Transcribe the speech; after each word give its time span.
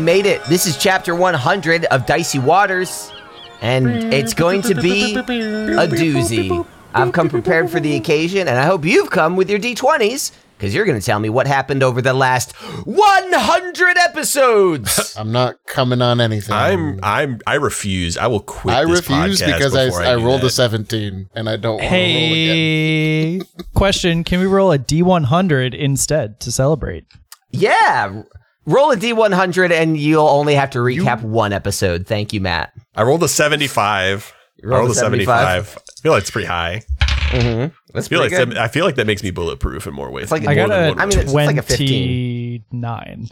Boys, 0.00 0.06
we 0.06 0.22
made 0.22 0.26
it. 0.26 0.42
This 0.44 0.66
is 0.66 0.76
chapter 0.76 1.14
100 1.14 1.84
of 1.86 2.06
Dicey 2.06 2.38
Waters, 2.38 3.12
and 3.60 4.12
it's 4.14 4.34
going 4.34 4.62
to 4.62 4.74
be 4.74 5.14
a 5.14 5.86
doozy. 5.86 6.66
I've 6.94 7.12
come 7.12 7.28
prepared 7.28 7.70
for 7.70 7.80
the 7.80 7.96
occasion, 7.96 8.48
and 8.48 8.58
I 8.58 8.64
hope 8.64 8.84
you've 8.84 9.10
come 9.10 9.36
with 9.36 9.50
your 9.50 9.58
D20s, 9.58 10.32
because 10.56 10.74
you're 10.74 10.84
going 10.86 10.98
to 10.98 11.04
tell 11.04 11.18
me 11.18 11.28
what 11.28 11.46
happened 11.46 11.82
over 11.82 12.00
the 12.00 12.14
last 12.14 12.52
100 12.86 13.98
episodes. 13.98 15.14
I'm 15.18 15.32
not 15.32 15.56
coming 15.66 16.00
on 16.02 16.20
anything. 16.20 16.54
I'm 16.54 16.98
I'm 17.02 17.40
I 17.46 17.54
refuse. 17.56 18.16
I 18.16 18.26
will 18.26 18.40
quit. 18.40 18.74
I 18.74 18.84
this 18.84 19.08
refuse 19.08 19.42
because 19.42 19.74
I, 19.74 19.86
before 19.86 20.02
I, 20.02 20.16
do 20.16 20.24
rolled 20.24 20.44
a 20.44 20.50
17 20.50 21.30
and 21.34 21.48
I 21.48 21.56
don't 21.56 21.76
want 21.76 21.82
to 21.82 21.88
roll 21.88 22.02
again. 22.02 22.56
Hey, 22.56 23.40
question: 23.74 24.24
Can 24.24 24.40
we 24.40 24.46
roll 24.46 24.72
a 24.72 24.78
D100 24.78 25.74
instead 25.74 26.40
to 26.40 26.52
celebrate? 26.52 27.04
yeah, 27.52 28.22
roll 28.66 28.90
a 28.90 28.96
D100, 28.96 29.70
and 29.70 29.96
you'll 29.96 30.28
only 30.28 30.54
have 30.54 30.70
to 30.70 30.78
recap 30.78 31.22
one 31.22 31.52
episode. 31.52 32.06
Thank 32.06 32.32
you, 32.32 32.40
Matt. 32.40 32.72
I 32.94 33.02
rolled 33.02 33.22
a 33.22 33.28
75. 33.28 34.34
I 34.62 34.66
rolled 34.66 34.80
rolled 34.80 34.90
a 34.90 34.92
a 34.92 34.96
75. 34.96 35.78
I 35.88 36.00
feel 36.02 36.12
like 36.12 36.22
it's 36.22 36.30
pretty 36.30 36.48
high. 36.48 36.82
Mm-hmm. 37.30 37.74
That's 37.94 38.06
I 38.06 38.08
feel 38.08 38.20
like 38.20 38.30
good. 38.30 38.50
that, 38.50 38.58
I 38.58 38.68
feel 38.68 38.84
like 38.84 38.96
that 38.96 39.06
makes 39.06 39.22
me 39.22 39.30
bulletproof 39.30 39.86
in 39.86 39.94
more 39.94 40.10
ways. 40.10 40.24
It's 40.24 40.32
like 40.32 40.46
I 40.46 40.54
got 40.54 40.68
than 40.68 40.84
a 40.84 40.88
one 40.90 41.00
I 41.00 41.06
mean, 41.06 41.18
it's 41.18 41.32
like 41.32 41.56
a 41.56 41.62
15. 41.62 42.64
29. 42.70 43.28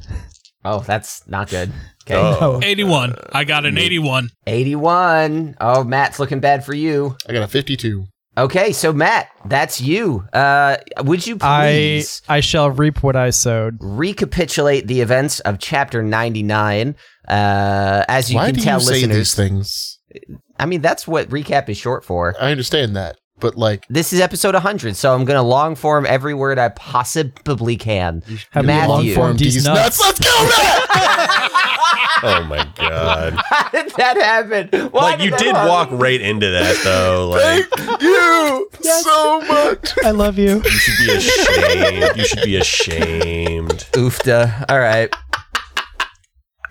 Oh, 0.64 0.80
that's 0.80 1.26
not 1.26 1.48
good. 1.50 1.72
Okay. 2.04 2.16
Oh. 2.16 2.60
81. 2.62 3.14
I 3.32 3.44
got 3.44 3.64
an 3.64 3.78
81. 3.78 4.30
81. 4.46 5.56
Oh, 5.60 5.84
Matt's 5.84 6.18
looking 6.18 6.40
bad 6.40 6.64
for 6.64 6.74
you. 6.74 7.16
I 7.28 7.32
got 7.32 7.42
a 7.42 7.48
52. 7.48 8.06
Okay, 8.38 8.72
so 8.72 8.92
Matt, 8.92 9.28
that's 9.46 9.80
you. 9.80 10.24
Uh, 10.32 10.76
would 11.02 11.26
you 11.26 11.38
I 11.40 11.72
please 11.72 12.22
I 12.28 12.38
shall 12.38 12.70
reap 12.70 13.02
what 13.02 13.16
I 13.16 13.30
sowed. 13.30 13.78
recapitulate 13.80 14.86
the 14.86 15.00
events 15.00 15.40
of 15.40 15.58
chapter 15.58 16.04
99? 16.04 16.94
Uh, 17.26 18.04
as 18.08 18.30
you 18.30 18.36
Why 18.36 18.46
can 18.46 18.54
do 18.54 18.60
tell, 18.60 18.78
you 18.78 18.86
say 18.86 18.92
listeners, 18.92 19.16
these 19.16 19.34
things? 19.34 19.98
I 20.56 20.66
mean, 20.66 20.82
that's 20.82 21.06
what 21.08 21.28
recap 21.30 21.68
is 21.68 21.78
short 21.78 22.04
for. 22.04 22.36
I 22.40 22.52
understand 22.52 22.94
that, 22.94 23.16
but 23.40 23.56
like, 23.56 23.86
This 23.88 24.12
is 24.12 24.20
episode 24.20 24.54
100, 24.54 24.96
so 24.96 25.14
I'm 25.14 25.24
going 25.24 25.36
to 25.36 25.42
long 25.42 25.74
form 25.74 26.06
every 26.06 26.34
word 26.34 26.58
I 26.58 26.68
possibly 26.70 27.76
can. 27.76 28.22
Have 28.50 28.64
me 28.64 28.68
Matthew. 28.68 28.88
long 28.88 29.14
form 29.14 29.36
these 29.36 29.54
these 29.54 29.64
nuts. 29.64 29.98
nuts. 30.00 30.00
Let's 30.00 30.20
go, 30.20 30.44
Matt! 30.44 31.50
oh 32.22 32.44
my 32.48 32.68
god! 32.76 33.34
How 33.48 33.68
did 33.70 33.90
that 33.96 34.16
happen? 34.16 34.90
Why 34.90 35.02
like 35.12 35.20
you 35.20 35.30
that 35.30 35.38
did 35.40 35.54
happen? 35.54 35.68
walk 35.68 35.88
right 35.92 36.20
into 36.20 36.50
that 36.50 36.80
though. 36.84 37.28
Like 37.30 37.68
Thank 37.70 38.02
you 38.02 38.68
so 38.80 39.40
much. 39.42 39.94
I 40.04 40.10
love 40.10 40.38
you. 40.38 40.62
you 40.64 40.70
should 40.70 41.06
be 41.06 41.12
ashamed. 41.14 42.16
You 42.16 42.24
should 42.24 42.42
be 42.42 42.56
ashamed. 42.56 43.86
Oofta. 43.92 44.64
All 44.68 44.78
right. 44.80 45.14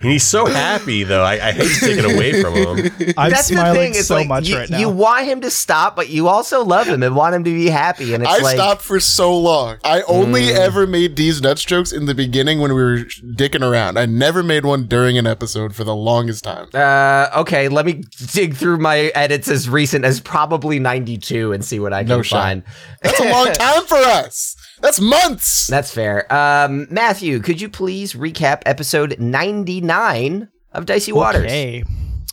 And 0.00 0.10
he's 0.12 0.24
so 0.26 0.46
happy 0.46 1.02
though. 1.02 1.22
I, 1.24 1.48
I 1.48 1.52
hate 1.52 1.68
to 1.74 1.80
take 1.80 1.98
it 1.98 2.04
away 2.04 2.40
from 2.40 2.54
him. 2.54 3.14
I'm 3.18 3.30
That's 3.30 3.48
the 3.48 3.54
smiling 3.54 3.92
thing. 3.92 3.98
It's 3.98 4.06
so 4.08 4.14
like 4.14 4.28
much 4.28 4.48
you, 4.48 4.56
right 4.56 4.70
now. 4.70 4.78
you 4.78 4.88
want 4.88 5.24
him 5.26 5.40
to 5.40 5.50
stop, 5.50 5.96
but 5.96 6.08
you 6.08 6.28
also 6.28 6.64
love 6.64 6.86
him 6.86 7.02
and 7.02 7.16
want 7.16 7.34
him 7.34 7.42
to 7.44 7.50
be 7.50 7.66
happy. 7.68 8.14
And 8.14 8.22
it's 8.22 8.32
I 8.32 8.38
like, 8.38 8.54
stopped 8.54 8.82
for 8.82 9.00
so 9.00 9.36
long. 9.36 9.78
I 9.84 10.02
only 10.02 10.42
Mm. 10.42 10.54
ever 10.56 10.86
made 10.86 11.16
these 11.16 11.42
nuts 11.42 11.64
jokes 11.64 11.90
in 11.90 12.06
the 12.06 12.14
beginning 12.14 12.60
when 12.60 12.72
we 12.74 12.80
were 12.82 12.98
dicking 13.34 13.68
around. 13.68 13.98
I 13.98 14.06
never 14.06 14.42
made 14.44 14.64
one 14.64 14.86
during 14.86 15.18
an 15.18 15.26
episode 15.26 15.74
for 15.74 15.82
the 15.82 15.96
longest 15.96 16.44
time. 16.44 16.68
Uh, 16.72 17.28
okay, 17.38 17.68
let 17.68 17.84
me 17.84 18.04
dig 18.32 18.54
through 18.54 18.78
my 18.78 19.10
edits 19.16 19.48
as 19.48 19.68
recent 19.68 20.04
as 20.04 20.20
probably 20.20 20.78
92 20.78 21.52
and 21.52 21.64
see 21.64 21.80
what 21.80 21.92
I 21.92 22.02
can 22.02 22.08
No 22.08 22.22
shot. 22.22 22.42
find. 22.42 22.62
That's 23.02 23.18
a 23.18 23.30
long 23.32 23.46
time 23.52 23.84
for 23.84 23.96
us. 23.96 24.54
That's 24.80 25.00
months. 25.00 25.66
That's 25.66 25.92
fair. 25.92 26.32
Um, 26.32 26.86
Matthew, 26.90 27.40
could 27.40 27.60
you 27.60 27.68
please 27.68 28.14
recap 28.14 28.62
episode 28.66 29.18
99 29.18 30.48
of 30.72 30.86
Dicey 30.86 31.12
Waters? 31.12 31.44
Okay. 31.44 31.82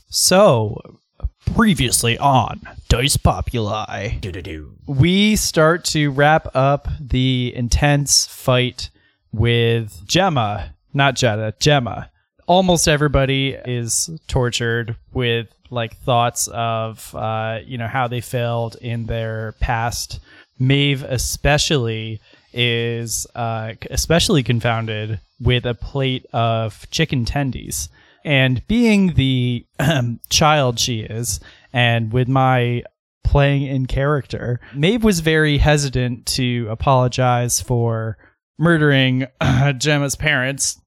So, 0.10 0.80
previously 1.56 2.18
on 2.18 2.62
Dice 2.88 3.18
Populi, 3.18 4.18
Do-do-do. 4.20 4.74
we 4.88 5.36
start 5.36 5.84
to 5.86 6.10
wrap 6.10 6.48
up 6.56 6.88
the 7.00 7.54
intense 7.56 8.26
fight 8.28 8.90
with 9.32 10.06
Gemma, 10.08 10.76
not 10.94 11.16
Jetta, 11.16 11.54
Gemma. 11.60 12.12
Almost 12.48 12.88
everybody 12.88 13.58
is 13.66 14.10
tortured 14.28 14.96
with 15.14 15.48
like 15.72 15.98
thoughts 15.98 16.48
of 16.54 17.14
uh, 17.16 17.60
you 17.66 17.78
know 17.78 17.88
how 17.88 18.08
they 18.08 18.22
failed 18.22 18.78
in 18.82 19.08
their 19.08 19.56
past. 19.60 20.20
Maeve 20.60 21.04
especially 21.04 22.22
is 22.56 23.28
uh, 23.36 23.74
especially 23.92 24.42
confounded 24.42 25.20
with 25.40 25.66
a 25.66 25.76
plate 25.76 26.26
of 26.34 26.90
chicken 26.90 27.26
tendies. 27.26 27.90
And 28.24 28.66
being 28.68 29.14
the 29.14 29.66
um, 29.80 30.20
child 30.30 30.80
she 30.80 31.02
is, 31.02 31.40
and 31.74 32.12
with 32.12 32.28
my 32.28 32.84
playing 33.24 33.64
in 33.64 33.86
character, 33.86 34.60
Maeve 34.74 35.04
was 35.04 35.20
very 35.20 35.58
hesitant 35.58 36.26
to 36.28 36.68
apologize 36.70 37.62
for 37.62 38.18
murdering 38.58 39.28
uh, 39.42 39.74
Gemma's 39.78 40.16
parents. 40.16 40.80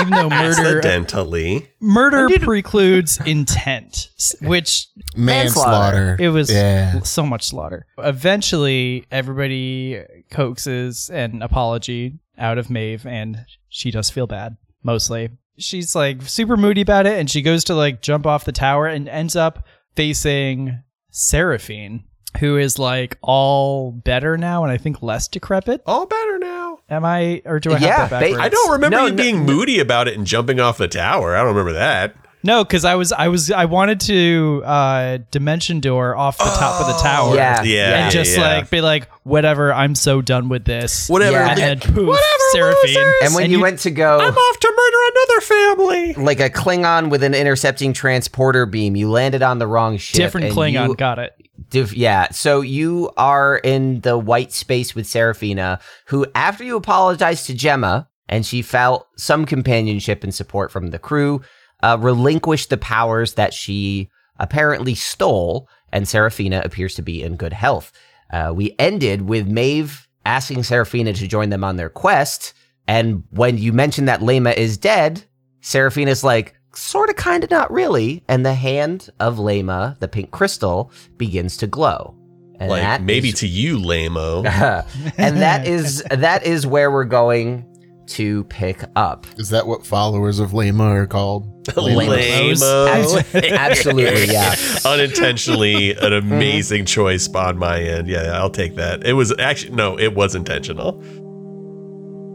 Even 0.00 0.10
though 0.10 0.28
murder 0.30 0.78
Accidentally. 0.78 1.68
murder 1.80 2.28
precludes 2.40 3.18
intent, 3.26 4.08
which 4.42 4.88
Manslaughter. 5.16 6.16
it 6.18 6.28
was 6.30 6.50
Yeah. 6.52 7.00
so 7.00 7.24
much 7.24 7.44
slaughter. 7.48 7.86
Eventually, 7.98 9.04
everybody 9.10 10.02
coaxes 10.30 11.10
an 11.10 11.42
apology 11.42 12.18
out 12.38 12.58
of 12.58 12.70
Maeve, 12.70 13.06
and 13.06 13.44
she 13.68 13.90
does 13.90 14.10
feel 14.10 14.26
bad, 14.26 14.56
mostly. 14.82 15.30
She's 15.58 15.94
like 15.94 16.22
super 16.22 16.56
moody 16.56 16.80
about 16.80 17.06
it, 17.06 17.18
and 17.18 17.28
she 17.30 17.42
goes 17.42 17.64
to 17.64 17.74
like 17.74 18.00
jump 18.00 18.26
off 18.26 18.44
the 18.44 18.52
tower 18.52 18.86
and 18.86 19.08
ends 19.08 19.36
up 19.36 19.66
facing 19.96 20.82
Seraphine, 21.10 22.04
who 22.38 22.56
is 22.56 22.78
like 22.78 23.18
all 23.20 23.92
better 23.92 24.38
now 24.38 24.62
and 24.62 24.72
I 24.72 24.78
think 24.78 25.02
less 25.02 25.28
decrepit. 25.28 25.82
All 25.84 26.06
better 26.06 26.38
now. 26.38 26.59
Am 26.90 27.04
I, 27.04 27.40
or 27.44 27.60
do 27.60 27.72
I 27.72 27.78
Yeah, 27.78 27.98
have 27.98 28.10
that 28.10 28.18
ba- 28.20 28.26
backwards? 28.26 28.42
I 28.44 28.48
don't 28.48 28.72
remember 28.72 28.96
No, 28.96 29.04
you 29.06 29.12
no, 29.12 29.16
being 29.16 29.38
moody 29.46 29.78
about 29.78 30.08
it 30.08 30.16
and 30.18 30.26
jumping 30.26 30.58
off 30.58 30.76
the 30.78 30.88
tower. 30.88 31.34
I 31.36 31.38
don't 31.38 31.48
remember 31.54 31.74
that. 31.74 32.16
No, 32.42 32.64
because 32.64 32.86
I 32.86 32.94
was 32.94 33.12
I 33.12 33.28
was 33.28 33.50
I 33.50 33.66
wanted 33.66 34.00
to 34.00 34.62
uh 34.64 35.18
dimension 35.30 35.80
door 35.80 36.16
off 36.16 36.38
the 36.38 36.44
top 36.44 36.80
of 36.80 36.86
the 36.86 36.94
tower. 37.02 37.34
Yeah. 37.34 37.62
Yeah. 37.62 38.04
And 38.04 38.10
just 38.10 38.34
yeah. 38.34 38.42
like 38.56 38.70
be 38.70 38.80
like, 38.80 39.10
whatever, 39.24 39.74
I'm 39.74 39.94
so 39.94 40.22
done 40.22 40.48
with 40.48 40.64
this. 40.64 41.06
Whatever. 41.10 41.32
Yeah, 41.36 41.48
And 41.50 41.58
then 41.58 41.70
and- 41.72 41.82
poof, 41.82 42.18
Seraphine. 42.52 43.12
And 43.24 43.34
when 43.34 43.50
you, 43.50 43.60
went 43.60 43.80
to 43.80 43.90
go, 43.90 44.18
I'm 44.18 44.34
off 44.34 44.58
to 44.58 44.74
murder 44.74 44.96
another 45.12 45.40
family. 45.42 46.24
like 46.24 46.40
a 46.40 46.48
Klingon 46.48 47.10
with 47.10 47.22
an 47.22 47.34
intercepting 47.34 47.92
transporter 47.92 48.64
beam, 48.64 48.96
you 48.96 49.10
landed 49.10 49.42
on 49.42 49.58
the 49.58 49.66
wrong 49.66 49.98
ship. 49.98 50.16
different 50.16 50.54
Klingon, 50.54 50.88
you- 50.88 50.94
got 50.96 51.18
it. 51.18 51.34
Div- 51.70 51.94
yeah, 51.94 52.28
so 52.30 52.60
you 52.60 53.10
are 53.16 53.56
in 53.58 54.00
the 54.00 54.18
white 54.18 54.52
space 54.52 54.94
with 54.94 55.06
Seraphina, 55.06 55.80
who, 56.06 56.26
after 56.34 56.64
you 56.64 56.76
apologized 56.76 57.46
to 57.46 57.54
Gemma 57.54 58.08
and 58.28 58.44
she 58.44 58.62
felt 58.62 59.08
some 59.16 59.44
companionship 59.44 60.22
and 60.22 60.34
support 60.34 60.70
from 60.70 60.90
the 60.90 60.98
crew, 60.98 61.42
uh, 61.82 61.96
relinquished 62.00 62.70
the 62.70 62.76
powers 62.76 63.34
that 63.34 63.54
she 63.54 64.08
apparently 64.38 64.94
stole, 64.94 65.68
and 65.92 66.08
Seraphina 66.08 66.62
appears 66.64 66.94
to 66.94 67.02
be 67.02 67.22
in 67.22 67.36
good 67.36 67.52
health. 67.52 67.92
Uh, 68.32 68.52
we 68.54 68.74
ended 68.78 69.22
with 69.22 69.48
Maeve 69.48 70.06
asking 70.24 70.62
Seraphina 70.62 71.12
to 71.12 71.26
join 71.26 71.50
them 71.50 71.64
on 71.64 71.76
their 71.76 71.88
quest, 71.88 72.52
and 72.86 73.24
when 73.30 73.58
you 73.58 73.72
mentioned 73.72 74.08
that 74.08 74.20
Lema 74.20 74.56
is 74.56 74.76
dead, 74.78 75.24
Seraphina's 75.60 76.24
like, 76.24 76.54
sort 76.74 77.10
of, 77.10 77.16
kind 77.16 77.44
of, 77.44 77.50
not 77.50 77.70
really. 77.70 78.22
And 78.28 78.44
the 78.44 78.54
hand 78.54 79.10
of 79.20 79.36
Lema, 79.36 79.98
the 79.98 80.08
pink 80.08 80.30
crystal, 80.30 80.92
begins 81.16 81.56
to 81.58 81.66
glow. 81.66 82.16
And 82.58 82.68
Like 82.68 82.82
that 82.82 83.02
maybe 83.02 83.30
is- 83.30 83.40
to 83.40 83.46
you, 83.46 83.78
lameo. 83.78 84.44
and 85.18 85.38
that 85.38 85.66
is 85.66 86.02
that 86.10 86.44
is 86.44 86.66
where 86.66 86.90
we're 86.90 87.04
going 87.04 87.66
to 88.08 88.44
pick 88.44 88.84
up. 88.96 89.26
Is 89.38 89.50
that 89.50 89.66
what 89.66 89.86
followers 89.86 90.40
of 90.40 90.50
Lema 90.50 90.80
are 90.80 91.06
called? 91.06 91.46
Lameo. 91.68 93.52
Absolutely, 93.52 94.32
yeah. 94.32 94.54
Unintentionally, 94.84 95.92
an 95.92 96.12
mm-hmm. 96.12 96.32
amazing 96.32 96.84
choice 96.84 97.28
on 97.28 97.56
my 97.56 97.80
end. 97.80 98.08
Yeah, 98.08 98.32
I'll 98.32 98.50
take 98.50 98.76
that. 98.76 99.06
It 99.06 99.12
was 99.12 99.32
actually 99.38 99.74
no, 99.74 99.98
it 99.98 100.14
was 100.14 100.34
intentional. 100.34 101.02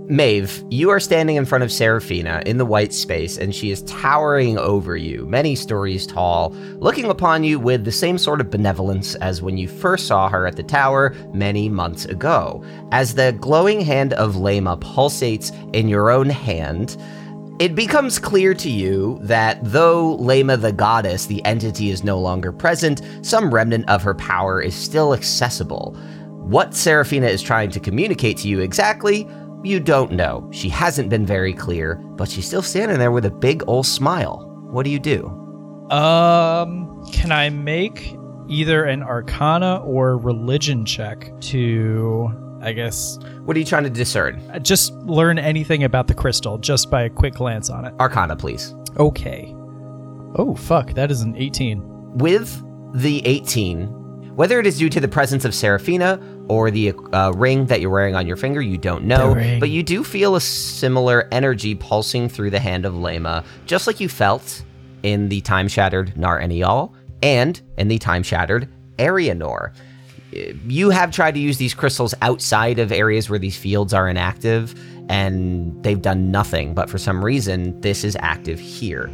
Maeve, 0.07 0.63
you 0.69 0.91
are 0.91 0.99
standing 0.99 1.35
in 1.35 1.45
front 1.45 1.63
of 1.63 1.71
Seraphina 1.71 2.43
in 2.45 2.57
the 2.57 2.65
white 2.65 2.93
space, 2.93 3.39
and 3.39 3.55
she 3.55 3.71
is 3.71 3.81
towering 3.83 4.55
over 4.59 4.95
you, 4.95 5.25
many 5.25 5.55
stories 5.55 6.05
tall, 6.05 6.51
looking 6.77 7.05
upon 7.05 7.43
you 7.43 7.59
with 7.59 7.85
the 7.85 7.91
same 7.91 8.19
sort 8.19 8.39
of 8.39 8.51
benevolence 8.51 9.15
as 9.15 9.41
when 9.41 9.57
you 9.57 9.67
first 9.67 10.05
saw 10.05 10.29
her 10.29 10.45
at 10.45 10.57
the 10.57 10.63
tower 10.63 11.15
many 11.33 11.69
months 11.69 12.05
ago. 12.05 12.63
As 12.91 13.15
the 13.15 13.35
glowing 13.41 13.81
hand 13.81 14.13
of 14.13 14.35
Lema 14.35 14.79
pulsates 14.79 15.51
in 15.73 15.89
your 15.89 16.11
own 16.11 16.29
hand, 16.29 16.97
it 17.59 17.73
becomes 17.73 18.19
clear 18.19 18.53
to 18.53 18.69
you 18.69 19.17
that 19.23 19.57
though 19.63 20.17
Lema 20.17 20.61
the 20.61 20.71
goddess, 20.71 21.25
the 21.25 21.43
entity 21.45 21.89
is 21.89 22.03
no 22.03 22.19
longer 22.19 22.51
present, 22.51 23.01
some 23.23 23.51
remnant 23.51 23.89
of 23.89 24.03
her 24.03 24.13
power 24.13 24.61
is 24.61 24.75
still 24.75 25.15
accessible. 25.15 25.97
What 26.45 26.75
Seraphina 26.75 27.25
is 27.25 27.41
trying 27.41 27.71
to 27.71 27.79
communicate 27.79 28.37
to 28.37 28.47
you 28.47 28.59
exactly, 28.59 29.27
You 29.65 29.79
don't 29.79 30.11
know. 30.11 30.47
She 30.51 30.69
hasn't 30.69 31.09
been 31.09 31.25
very 31.25 31.53
clear, 31.53 31.95
but 31.95 32.29
she's 32.29 32.45
still 32.45 32.61
standing 32.61 32.99
there 32.99 33.11
with 33.11 33.25
a 33.25 33.31
big 33.31 33.63
old 33.67 33.85
smile. 33.87 34.47
What 34.69 34.83
do 34.83 34.91
you 34.91 34.99
do? 34.99 35.25
Um, 35.91 37.03
can 37.11 37.31
I 37.31 37.49
make 37.49 38.15
either 38.47 38.83
an 38.83 39.01
Arcana 39.03 39.77
or 39.83 40.17
Religion 40.17 40.85
check 40.85 41.31
to, 41.41 42.29
I 42.61 42.73
guess, 42.73 43.17
What 43.45 43.55
are 43.55 43.59
you 43.59 43.65
trying 43.65 43.83
to 43.85 43.89
discern? 43.89 44.41
uh, 44.53 44.59
just 44.59 44.93
learn 44.93 45.39
anything 45.39 45.83
about 45.83 46.07
the 46.07 46.13
crystal 46.13 46.57
just 46.57 46.89
by 46.91 47.03
a 47.03 47.09
quick 47.09 47.33
glance 47.35 47.69
on 47.69 47.85
it? 47.85 47.93
Arcana, 47.99 48.35
please. 48.35 48.75
Okay. 48.97 49.53
Oh 50.37 50.53
fuck, 50.55 50.93
that 50.93 51.09
is 51.11 51.21
an 51.21 51.35
18. 51.35 51.81
With 52.17 52.61
the 52.93 53.25
18, 53.25 53.87
whether 54.35 54.59
it 54.59 54.67
is 54.67 54.77
due 54.77 54.89
to 54.89 54.99
the 54.99 55.07
presence 55.07 55.45
of 55.45 55.55
Seraphina 55.55 56.19
or 56.47 56.71
the 56.71 56.93
uh, 57.13 57.31
ring 57.35 57.65
that 57.67 57.81
you're 57.81 57.89
wearing 57.89 58.15
on 58.15 58.27
your 58.27 58.37
finger, 58.37 58.61
you 58.61 58.77
don't 58.77 59.05
know. 59.05 59.33
But 59.59 59.69
you 59.69 59.83
do 59.83 60.03
feel 60.03 60.35
a 60.35 60.41
similar 60.41 61.27
energy 61.31 61.75
pulsing 61.75 62.29
through 62.29 62.51
the 62.51 62.59
hand 62.59 62.85
of 62.85 62.93
Lema, 62.93 63.43
just 63.65 63.87
like 63.87 63.99
you 63.99 64.09
felt 64.09 64.63
in 65.03 65.29
the 65.29 65.41
time 65.41 65.67
shattered 65.67 66.17
Nar 66.17 66.39
Enial 66.39 66.93
and 67.23 67.61
in 67.77 67.87
the 67.87 67.97
time 67.97 68.23
shattered 68.23 68.69
Arianor. 68.97 69.73
You 70.67 70.89
have 70.89 71.11
tried 71.11 71.33
to 71.35 71.39
use 71.39 71.57
these 71.57 71.73
crystals 71.73 72.13
outside 72.21 72.79
of 72.79 72.91
areas 72.91 73.29
where 73.29 73.39
these 73.39 73.55
fields 73.55 73.93
are 73.93 74.09
inactive, 74.09 74.75
and 75.09 75.81
they've 75.83 76.01
done 76.01 76.31
nothing. 76.31 76.73
But 76.73 76.89
for 76.89 76.97
some 76.97 77.23
reason, 77.23 77.79
this 77.81 78.03
is 78.03 78.17
active 78.19 78.59
here. 78.59 79.09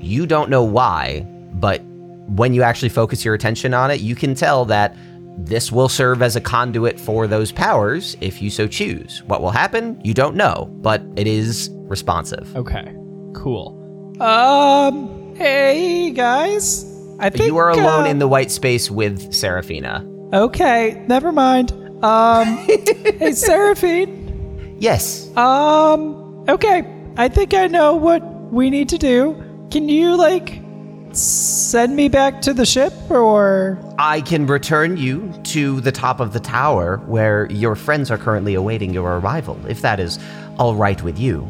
You 0.00 0.26
don't 0.26 0.48
know 0.48 0.62
why, 0.62 1.26
but 1.54 1.82
when 1.82 2.54
you 2.54 2.62
actually 2.62 2.88
focus 2.88 3.24
your 3.24 3.34
attention 3.34 3.74
on 3.74 3.90
it, 3.90 4.00
you 4.00 4.14
can 4.14 4.34
tell 4.34 4.64
that 4.66 4.96
this 5.44 5.72
will 5.72 5.88
serve 5.88 6.22
as 6.22 6.36
a 6.36 6.40
conduit 6.40 6.98
for 7.00 7.26
those 7.26 7.50
powers 7.52 8.16
if 8.20 8.40
you 8.42 8.50
so 8.50 8.66
choose. 8.66 9.22
What 9.24 9.42
will 9.42 9.50
happen, 9.50 10.00
you 10.04 10.14
don't 10.14 10.36
know, 10.36 10.68
but 10.80 11.02
it 11.16 11.26
is 11.26 11.70
responsive. 11.72 12.54
Okay. 12.56 12.94
Cool. 13.34 13.76
Um, 14.20 15.34
hey 15.36 16.10
guys. 16.10 16.84
I 17.18 17.30
think 17.30 17.46
You 17.46 17.56
are 17.58 17.70
alone 17.70 18.04
uh, 18.04 18.10
in 18.10 18.18
the 18.18 18.28
white 18.28 18.50
space 18.50 18.90
with 18.90 19.32
Seraphina. 19.32 20.06
Okay, 20.32 21.04
never 21.08 21.32
mind. 21.32 21.72
Um, 22.04 22.46
hey 22.66 23.32
Seraphine. 23.32 24.76
Yes, 24.78 25.28
Um, 25.36 26.44
okay. 26.48 26.84
I 27.16 27.28
think 27.28 27.52
I 27.52 27.66
know 27.66 27.94
what 27.94 28.22
we 28.52 28.70
need 28.70 28.88
to 28.90 28.98
do. 28.98 29.34
Can 29.70 29.88
you 29.88 30.16
like 30.16 30.62
send 31.12 31.96
me 31.96 32.08
back 32.08 32.40
to 32.42 32.54
the 32.54 32.64
ship 32.64 32.92
or 33.10 33.78
I 33.98 34.20
can 34.20 34.46
return 34.46 34.96
you 34.96 35.32
to 35.44 35.80
the 35.80 35.92
top 35.92 36.20
of 36.20 36.32
the 36.32 36.40
tower 36.40 36.98
where 37.06 37.46
your 37.50 37.74
friends 37.74 38.10
are 38.10 38.18
currently 38.18 38.54
awaiting 38.54 38.94
your 38.94 39.18
arrival, 39.18 39.58
if 39.68 39.82
that 39.82 39.98
is 40.00 40.18
all 40.58 40.74
right 40.76 41.02
with 41.02 41.18
you. 41.18 41.46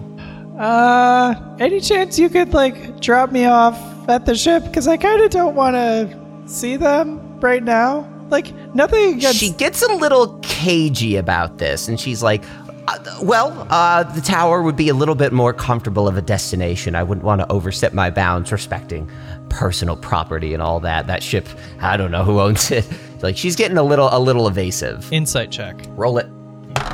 uh 0.59 1.35
any 1.59 1.81
chance 1.81 2.19
you 2.19 2.29
could 2.29 2.53
like 2.53 3.01
drop 3.01 3.33
me 3.33 3.45
off 3.47 3.79
at 4.09 4.27
the 4.27 4.35
ship 4.35 4.63
cuz 4.73 4.87
I 4.89 4.97
kind 4.97 5.23
of 5.23 5.31
don't 5.31 5.55
want 5.55 5.75
to 5.77 6.09
see 6.47 6.77
them 6.77 7.21
right 7.41 7.63
now. 7.63 8.07
Like 8.31 8.53
nothing 8.75 9.15
against 9.15 9.39
She 9.39 9.51
gets 9.51 9.83
a 9.83 9.93
little 9.95 10.39
cagey 10.43 11.17
about 11.17 11.59
this, 11.59 11.89
and 11.89 11.99
she's 11.99 12.23
like, 12.23 12.45
uh, 12.89 12.99
"Well, 13.23 13.67
uh, 13.71 14.03
the 14.05 14.21
tower 14.21 14.63
would 14.63 14.77
be 14.77 14.89
a 14.89 14.95
little 14.95 15.15
bit 15.15 15.33
more 15.33 15.53
comfortable 15.53 16.09
of 16.09 16.17
a 16.17 16.23
destination. 16.23 16.95
I 16.95 17.03
wouldn't 17.03 17.25
want 17.25 17.41
to 17.41 17.51
overstep 17.53 17.93
my 17.93 18.11
bounds, 18.11 18.51
respecting 18.53 19.11
personal 19.49 19.97
property 19.97 20.55
and 20.55 20.63
all 20.63 20.81
that. 20.81 21.07
That 21.09 21.23
ship, 21.23 21.47
I 21.81 21.97
don't 21.97 22.11
know 22.11 22.25
who 22.25 22.41
owns 22.41 22.71
it. 22.71 22.87
Like 23.23 23.37
she's 23.37 23.55
getting 23.55 23.77
a 23.77 23.83
little, 23.83 24.09
a 24.11 24.19
little 24.19 24.49
evasive. 24.49 25.13
insight 25.13 25.51
check. 25.51 25.77
Roll 25.91 26.17
it. 26.17 26.25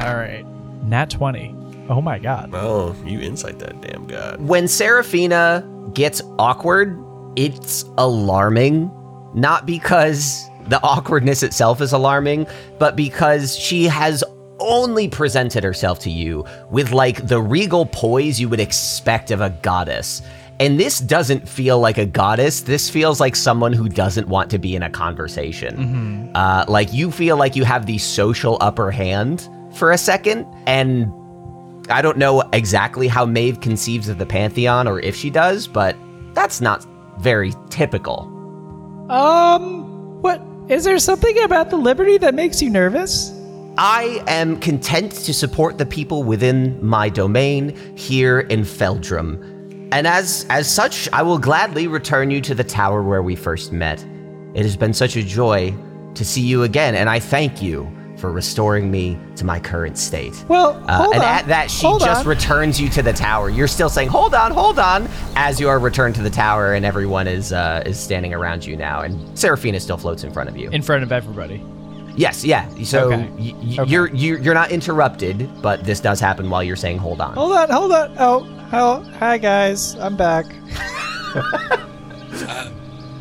All 0.00 0.16
right. 0.16 0.44
Nat 0.82 1.08
20. 1.08 1.54
Oh 1.88 2.00
my 2.02 2.18
god. 2.18 2.50
Oh, 2.52 2.96
you 3.04 3.20
insight 3.20 3.60
that 3.60 3.80
damn 3.80 4.08
god. 4.08 4.40
When 4.40 4.66
Seraphina 4.66 5.64
gets 5.94 6.20
awkward, 6.40 7.00
it's 7.36 7.84
alarming. 7.96 8.90
Not 9.34 9.66
because 9.66 10.48
the 10.66 10.82
awkwardness 10.82 11.44
itself 11.44 11.80
is 11.80 11.92
alarming, 11.92 12.48
but 12.80 12.96
because 12.96 13.56
she 13.56 13.84
has 13.84 14.24
only 14.66 15.08
presented 15.08 15.64
herself 15.64 16.00
to 16.00 16.10
you 16.10 16.44
with 16.70 16.92
like 16.92 17.26
the 17.26 17.40
regal 17.40 17.86
poise 17.86 18.38
you 18.38 18.48
would 18.48 18.60
expect 18.60 19.30
of 19.30 19.40
a 19.40 19.50
goddess. 19.62 20.20
And 20.58 20.80
this 20.80 21.00
doesn't 21.00 21.48
feel 21.48 21.78
like 21.78 21.98
a 21.98 22.06
goddess. 22.06 22.62
This 22.62 22.88
feels 22.88 23.20
like 23.20 23.36
someone 23.36 23.72
who 23.72 23.88
doesn't 23.88 24.28
want 24.28 24.50
to 24.50 24.58
be 24.58 24.74
in 24.74 24.82
a 24.82 24.90
conversation. 24.90 26.30
Uh, 26.34 26.64
like 26.66 26.92
you 26.92 27.10
feel 27.10 27.36
like 27.36 27.56
you 27.56 27.64
have 27.64 27.86
the 27.86 27.98
social 27.98 28.56
upper 28.60 28.90
hand 28.90 29.48
for 29.74 29.92
a 29.92 29.98
second, 29.98 30.46
and 30.66 31.12
I 31.90 32.00
don't 32.00 32.16
know 32.16 32.40
exactly 32.52 33.06
how 33.06 33.26
Maeve 33.26 33.60
conceives 33.60 34.08
of 34.08 34.16
the 34.18 34.26
Pantheon 34.26 34.88
or 34.88 34.98
if 35.00 35.14
she 35.14 35.28
does, 35.28 35.68
but 35.68 35.94
that's 36.32 36.60
not 36.62 36.86
very 37.20 37.52
typical. 37.68 38.22
Um, 39.10 40.22
what 40.22 40.40
is 40.68 40.84
there 40.84 40.98
something 40.98 41.38
about 41.44 41.70
the 41.70 41.76
Liberty 41.76 42.16
that 42.18 42.34
makes 42.34 42.62
you 42.62 42.70
nervous? 42.70 43.30
I 43.78 44.22
am 44.26 44.58
content 44.58 45.12
to 45.12 45.34
support 45.34 45.76
the 45.78 45.84
people 45.86 46.22
within 46.22 46.82
my 46.84 47.08
domain 47.08 47.76
here 47.96 48.40
in 48.40 48.60
Felldrom. 48.62 49.88
And 49.92 50.06
as 50.06 50.46
as 50.50 50.68
such, 50.72 51.08
I 51.12 51.22
will 51.22 51.38
gladly 51.38 51.86
return 51.86 52.30
you 52.30 52.40
to 52.42 52.54
the 52.54 52.64
tower 52.64 53.02
where 53.02 53.22
we 53.22 53.36
first 53.36 53.72
met. 53.72 54.04
It 54.54 54.62
has 54.62 54.76
been 54.76 54.94
such 54.94 55.16
a 55.16 55.22
joy 55.22 55.74
to 56.14 56.24
see 56.24 56.40
you 56.40 56.62
again, 56.62 56.94
and 56.94 57.08
I 57.10 57.20
thank 57.20 57.60
you 57.62 57.90
for 58.16 58.32
restoring 58.32 58.90
me 58.90 59.18
to 59.36 59.44
my 59.44 59.60
current 59.60 59.98
state. 59.98 60.32
Well, 60.48 60.82
Uh, 60.88 61.02
hold 61.02 61.14
and 61.14 61.22
on. 61.22 61.28
at 61.28 61.46
that, 61.48 61.70
she 61.70 61.86
Hold 61.86 62.00
just 62.00 62.22
on. 62.22 62.26
returns 62.26 62.80
you 62.80 62.88
to 62.88 63.02
the 63.02 63.12
tower. 63.12 63.50
You're 63.50 63.68
still 63.68 63.90
saying, 63.90 64.08
"Hold 64.08 64.34
on, 64.34 64.52
hold 64.52 64.78
on," 64.78 65.06
as 65.36 65.60
you 65.60 65.68
are 65.68 65.78
returned 65.78 66.14
to 66.14 66.22
the 66.22 66.30
tower, 66.30 66.72
and 66.72 66.86
everyone 66.86 67.28
is 67.28 67.52
uh, 67.52 67.82
is 67.84 68.00
standing 68.00 68.32
around 68.32 68.64
you 68.64 68.74
now, 68.74 69.02
and 69.02 69.38
Seraphina 69.38 69.78
still 69.80 69.98
floats 69.98 70.24
in 70.24 70.32
front 70.32 70.48
of 70.48 70.56
you. 70.56 70.70
in 70.70 70.80
front 70.80 71.02
of 71.02 71.12
everybody. 71.12 71.62
Yes, 72.16 72.44
yeah. 72.44 72.68
So 72.82 73.12
Okay. 73.12 73.28
y- 73.38 73.54
y- 73.62 73.76
Okay. 73.80 73.90
you're 73.90 74.08
you're 74.14 74.38
you're 74.40 74.54
not 74.54 74.70
interrupted, 74.72 75.48
but 75.62 75.84
this 75.84 76.00
does 76.00 76.18
happen 76.20 76.50
while 76.50 76.62
you're 76.64 76.76
saying, 76.76 76.98
"Hold 76.98 77.20
on." 77.20 77.34
Hold 77.34 77.52
on, 77.52 77.70
hold 77.70 77.92
on. 77.92 78.14
Oh, 78.18 78.46
oh, 78.72 79.04
hi 79.18 79.38
guys, 79.38 79.94
I'm 80.00 80.16
back. 80.16 80.46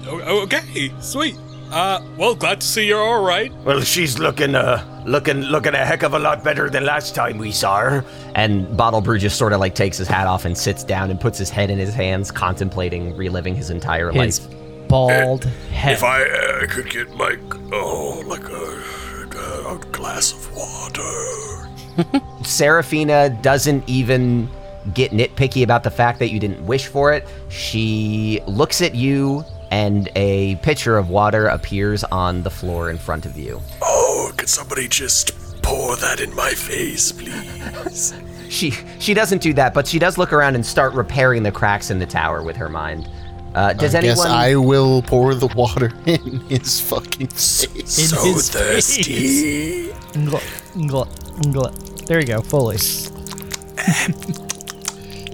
O- 0.07 0.41
Okay, 0.43 0.91
sweet. 0.99 1.35
Uh, 1.71 1.99
well, 2.15 2.35
glad 2.35 2.61
to 2.61 2.67
see 2.67 2.85
you're 2.87 3.01
all 3.01 3.23
right. 3.23 3.51
Well, 3.63 3.81
she's 3.81 4.19
looking 4.19 4.53
uh 4.55 4.83
looking 5.05 5.37
looking 5.41 5.73
a 5.73 5.83
heck 5.83 6.03
of 6.03 6.13
a 6.13 6.19
lot 6.19 6.43
better 6.43 6.69
than 6.69 6.85
last 6.85 7.15
time 7.15 7.37
we 7.39 7.51
saw 7.51 7.79
her. 7.79 8.05
And 8.35 8.77
Bottle 8.77 9.01
Brew 9.01 9.17
just 9.17 9.37
sort 9.37 9.51
of 9.51 9.59
like 9.59 9.73
takes 9.73 9.97
his 9.97 10.07
hat 10.07 10.27
off 10.27 10.45
and 10.45 10.55
sits 10.55 10.83
down 10.83 11.09
and 11.09 11.19
puts 11.19 11.39
his 11.39 11.49
head 11.49 11.71
in 11.71 11.79
his 11.79 11.93
hands, 11.93 12.29
contemplating 12.31 13.15
reliving 13.17 13.55
his 13.55 13.71
entire 13.71 14.11
His 14.11 14.47
life. 14.47 14.54
Bald 14.87 15.45
head. 15.71 15.93
If 15.93 16.03
I 16.03 16.23
uh, 16.23 16.67
could 16.67 16.89
get 16.89 17.13
my 17.15 17.37
oh 17.71 18.23
like 18.25 18.47
a, 18.49 19.69
a 19.69 19.77
glass 19.91 20.31
of 20.33 20.55
water. 20.55 22.21
Seraphina 22.43 23.29
doesn't 23.41 23.87
even 23.87 24.49
get 24.93 25.11
nitpicky 25.11 25.63
about 25.63 25.83
the 25.83 25.91
fact 25.91 26.19
that 26.19 26.29
you 26.29 26.39
didn't 26.39 26.65
wish 26.65 26.87
for 26.87 27.13
it. 27.13 27.27
She 27.49 28.41
looks 28.47 28.81
at 28.81 28.95
you, 28.95 29.43
and 29.71 30.09
a 30.15 30.55
pitcher 30.57 30.97
of 30.97 31.09
water 31.09 31.47
appears 31.47 32.03
on 32.05 32.43
the 32.43 32.51
floor 32.51 32.89
in 32.89 32.97
front 32.97 33.25
of 33.25 33.37
you. 33.37 33.61
Oh, 33.81 34.31
could 34.37 34.49
somebody 34.49 34.87
just 34.87 35.33
pour 35.61 35.95
that 35.97 36.19
in 36.19 36.33
my 36.35 36.51
face, 36.51 37.11
please? 37.11 38.13
She 38.47 38.71
she 38.99 39.15
doesn't 39.15 39.41
do 39.41 39.53
that, 39.53 39.73
but 39.73 39.87
she 39.87 39.97
does 39.97 40.19
look 40.19 40.31
around 40.31 40.53
and 40.53 40.63
start 40.63 40.93
repairing 40.93 41.41
the 41.41 41.51
cracks 41.51 41.89
in 41.89 41.97
the 41.97 42.05
tower 42.05 42.43
with 42.43 42.55
her 42.55 42.69
mind. 42.69 43.09
Uh, 43.55 43.71
does 43.71 43.95
I 43.95 44.01
guess 44.01 44.19
anyone? 44.19 44.37
I 44.37 44.55
will 44.57 45.01
pour 45.01 45.33
the 45.33 45.47
water 45.47 45.93
in 46.05 46.41
his 46.49 46.81
fucking 46.81 47.27
face. 47.27 47.63
In 47.73 47.87
so 47.87 48.23
his 48.25 48.49
thirsty. 48.49 49.87
Ngl- 50.11 50.41
ngl- 50.75 51.07
ngl- 51.53 52.05
There 52.05 52.19
you 52.19 52.25
go, 52.27 52.41
fully. 52.41 52.75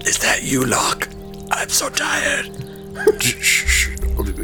Is 0.04 0.18
that 0.18 0.40
you, 0.42 0.64
Locke? 0.64 1.08
I'm 1.50 1.68
so 1.68 1.88
tired. 1.88 2.46
Shh, 3.20 3.34
shh, 3.42 3.66
shh. 3.66 3.88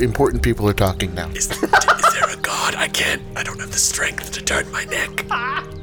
Important 0.00 0.42
people 0.42 0.68
are 0.68 0.73
talking 0.75 1.14
now. 1.14 1.28
Is, 1.30 1.50
is 1.50 1.61
there 1.61 2.30
a 2.30 2.37
god? 2.42 2.75
I 2.75 2.88
can't. 2.88 3.23
I 3.37 3.42
don't 3.44 3.61
have 3.61 3.70
the 3.70 3.78
strength 3.78 4.32
to 4.32 4.42
turn 4.42 4.70
my 4.73 4.85
neck. 4.87 5.25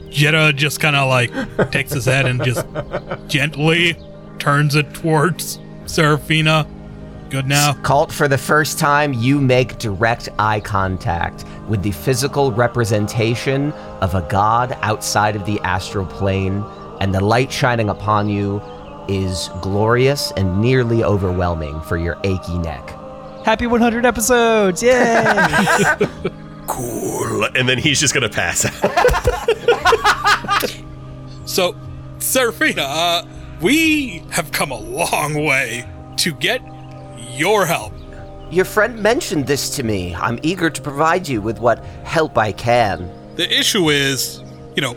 Jetta 0.10 0.52
just 0.54 0.80
kind 0.82 0.96
of 0.98 1.08
like 1.10 1.32
takes 1.72 1.92
his 1.94 2.06
head 2.06 2.25
and 2.25 2.44
just 2.44 2.66
gently 3.28 3.96
turns 4.40 4.75
it 4.75 4.94
towards 4.94 5.60
Seraphina. 5.86 6.68
Good 7.36 7.48
now. 7.48 7.74
Kalt, 7.84 8.13
for 8.13 8.30
the 8.30 8.38
first 8.38 8.80
time, 8.80 9.12
you 9.12 9.42
make 9.42 9.77
direct 9.77 10.30
eye 10.39 10.62
contact 10.62 11.44
with 11.68 11.84
the 11.84 11.92
physical 11.92 12.54
representation 12.54 13.74
of 14.00 14.15
a 14.15 14.22
god 14.30 14.77
outside 14.82 15.36
of 15.36 15.46
the 15.46 15.60
astral 15.60 16.06
plane, 16.06 16.63
and 17.01 17.13
the 17.13 17.20
light 17.20 17.51
shining 17.51 17.89
upon 17.89 18.30
you 18.30 18.62
is 19.10 19.50
glorious 19.62 20.32
and 20.38 20.62
nearly 20.62 21.04
overwhelming 21.04 21.82
for 21.82 21.98
your 21.98 22.18
achy 22.24 22.58
neck. 22.60 22.89
Happy 23.44 23.68
100 23.68 24.06
episodes! 24.06 24.82
Yay! 24.82 25.25
Cool. 26.68 27.46
And 27.54 27.68
then 27.70 27.77
he's 27.77 28.00
just 28.00 28.13
gonna 28.13 28.30
pass 28.30 28.65
out. 28.65 28.92
So, 31.46 31.75
Seraphina, 32.18 32.82
uh, 32.82 33.25
we 33.62 34.24
have 34.32 34.51
come 34.51 34.72
a 34.72 34.80
long 34.80 35.44
way 35.46 35.88
to 36.18 36.34
get 36.34 36.62
your 37.18 37.66
help. 37.66 37.94
Your 38.52 38.66
friend 38.66 39.02
mentioned 39.02 39.48
this 39.48 39.76
to 39.76 39.84
me. 39.84 40.16
I'm 40.16 40.40
eager 40.44 40.70
to 40.70 40.82
provide 40.82 41.28
you 41.28 41.42
with 41.42 41.60
what 41.60 41.84
help 42.04 42.38
I 42.38 42.52
can. 42.52 43.10
The 43.36 43.52
issue 43.52 43.90
is, 43.90 44.44
you 44.76 44.82
know, 44.82 44.96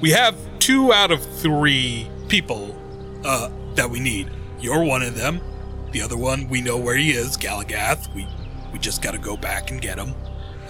we 0.00 0.10
have 0.10 0.36
two 0.58 0.92
out 0.92 1.10
of 1.10 1.24
three 1.38 2.08
people 2.28 2.76
uh, 3.24 3.50
that 3.74 3.88
we 3.88 4.00
need. 4.00 4.30
You're 4.60 4.84
one 4.84 5.02
of 5.02 5.14
them. 5.14 5.40
The 5.92 6.02
other 6.02 6.16
one, 6.16 6.48
we 6.48 6.60
know 6.60 6.76
where 6.76 6.94
he 6.94 7.10
is, 7.10 7.36
Galagath. 7.36 8.14
We 8.14 8.28
we 8.72 8.78
just 8.78 9.02
got 9.02 9.12
to 9.12 9.18
go 9.18 9.36
back 9.36 9.70
and 9.70 9.80
get 9.80 9.98
him. 9.98 10.14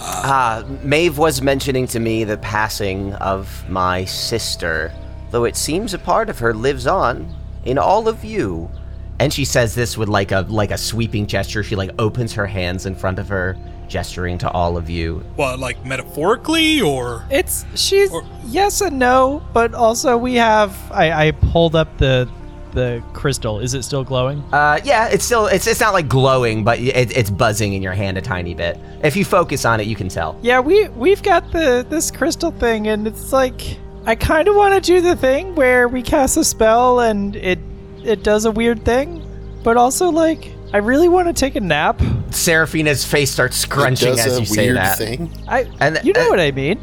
Ah, 0.01 0.65
Maeve 0.83 1.19
was 1.19 1.43
mentioning 1.43 1.87
to 1.89 2.01
me 2.01 2.25
the 2.25 2.39
passing 2.39 3.13
of 3.15 3.69
my 3.69 4.05
sister, 4.07 4.93
though 5.31 5.45
it 5.45 5.57
seems 5.57 5.93
a 5.93 5.99
part 5.99 6.31
of 6.31 6.39
her 6.39 6.55
lives 6.55 6.87
on 6.87 7.35
in 7.65 7.77
all 7.77 8.09
of 8.09 8.25
you. 8.25 8.71
And 9.21 9.31
she 9.33 9.45
says 9.45 9.75
this 9.75 9.99
with 9.99 10.09
like 10.09 10.33
a 10.33 10.41
like 10.49 10.71
a 10.71 10.79
sweeping 10.79 11.27
gesture. 11.27 11.63
She 11.63 11.77
like 11.77 11.91
opens 11.99 12.33
her 12.33 12.47
hands 12.47 12.87
in 12.87 12.95
front 12.95 13.19
of 13.19 13.29
her, 13.29 13.55
gesturing 13.87 14.39
to 14.39 14.51
all 14.51 14.79
of 14.79 14.89
you. 14.89 15.23
What, 15.37 15.59
like 15.59 15.85
metaphorically, 15.85 16.81
or 16.81 17.27
It's 17.31 17.67
she's 17.75 18.11
Or- 18.11 18.25
yes 18.47 18.81
and 18.81 18.99
no, 18.99 19.43
but 19.53 19.75
also 19.75 20.17
we 20.17 20.37
have. 20.37 20.75
I, 20.91 21.29
I 21.29 21.31
pulled 21.33 21.77
up 21.77 21.99
the 21.99 22.29
the 22.73 23.03
crystal. 23.13 23.61
Is 23.61 23.75
it 23.75 23.83
still 23.83 24.05
glowing? 24.05 24.39
Uh, 24.53 24.81
yeah, 24.85 25.09
it's 25.09 25.25
still 25.27 25.49
it's 25.49 25.67
it's 25.67 25.81
not 25.81 25.93
like 25.93 26.09
glowing, 26.09 26.65
but 26.65 26.79
it, 26.79 27.15
it's 27.15 27.29
buzzing 27.29 27.75
in 27.75 27.83
your 27.83 27.93
hand 27.93 28.17
a 28.17 28.23
tiny 28.23 28.55
bit. 28.55 28.79
If 29.03 29.17
you 29.17 29.27
focus 29.27 29.67
on 29.67 29.81
it, 29.81 29.87
you 29.87 29.97
can 29.97 30.09
tell. 30.09 30.39
Yeah, 30.41 30.61
we 30.61 30.89
we've 30.91 31.23
got 31.23 31.53
the 31.53 31.85
this 31.87 32.11
crystal 32.11 32.53
thing, 32.53 32.87
and 32.87 33.07
it's 33.07 33.35
like 33.35 33.77
I 34.07 34.15
kind 34.15 34.49
of 34.49 34.57
want 34.57 34.73
to 34.75 34.81
do 34.81 35.03
the 35.03 35.15
thing 35.15 35.55
where 35.57 35.89
we 35.89 36.01
cast 36.01 36.39
a 36.39 36.45
spell 36.45 37.01
and 37.01 37.37
it 37.37 37.59
it 38.05 38.23
does 38.23 38.45
a 38.45 38.51
weird 38.51 38.85
thing, 38.85 39.25
but 39.63 39.77
also 39.77 40.11
like 40.11 40.53
I 40.73 40.79
really 40.79 41.09
want 41.09 41.27
to 41.29 41.33
take 41.35 41.57
a 41.57 41.61
nap. 41.61 42.01
Seraphina's 42.31 43.05
face 43.05 43.31
starts 43.31 43.57
It 43.57 43.61
scrunching 43.63 44.17
does 44.17 44.27
as 44.27 44.37
a 44.37 44.41
you 44.41 44.47
say 44.47 44.65
weird 44.67 44.77
that. 44.77 44.99
thing. 44.99 45.31
I 45.49 45.67
And- 45.81 45.99
you 46.05 46.13
know 46.13 46.27
uh, 46.27 46.31
what 46.31 46.41
I 46.41 46.51
mean. 46.53 46.79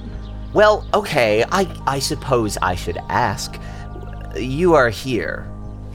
Well, 0.54 0.86
okay, 0.94 1.44
I 1.52 1.68
I 1.86 2.00
suppose 2.00 2.58
I 2.62 2.76
should 2.76 2.98
ask. 3.10 3.60
You 4.36 4.74
are 4.76 4.90
here 4.90 5.48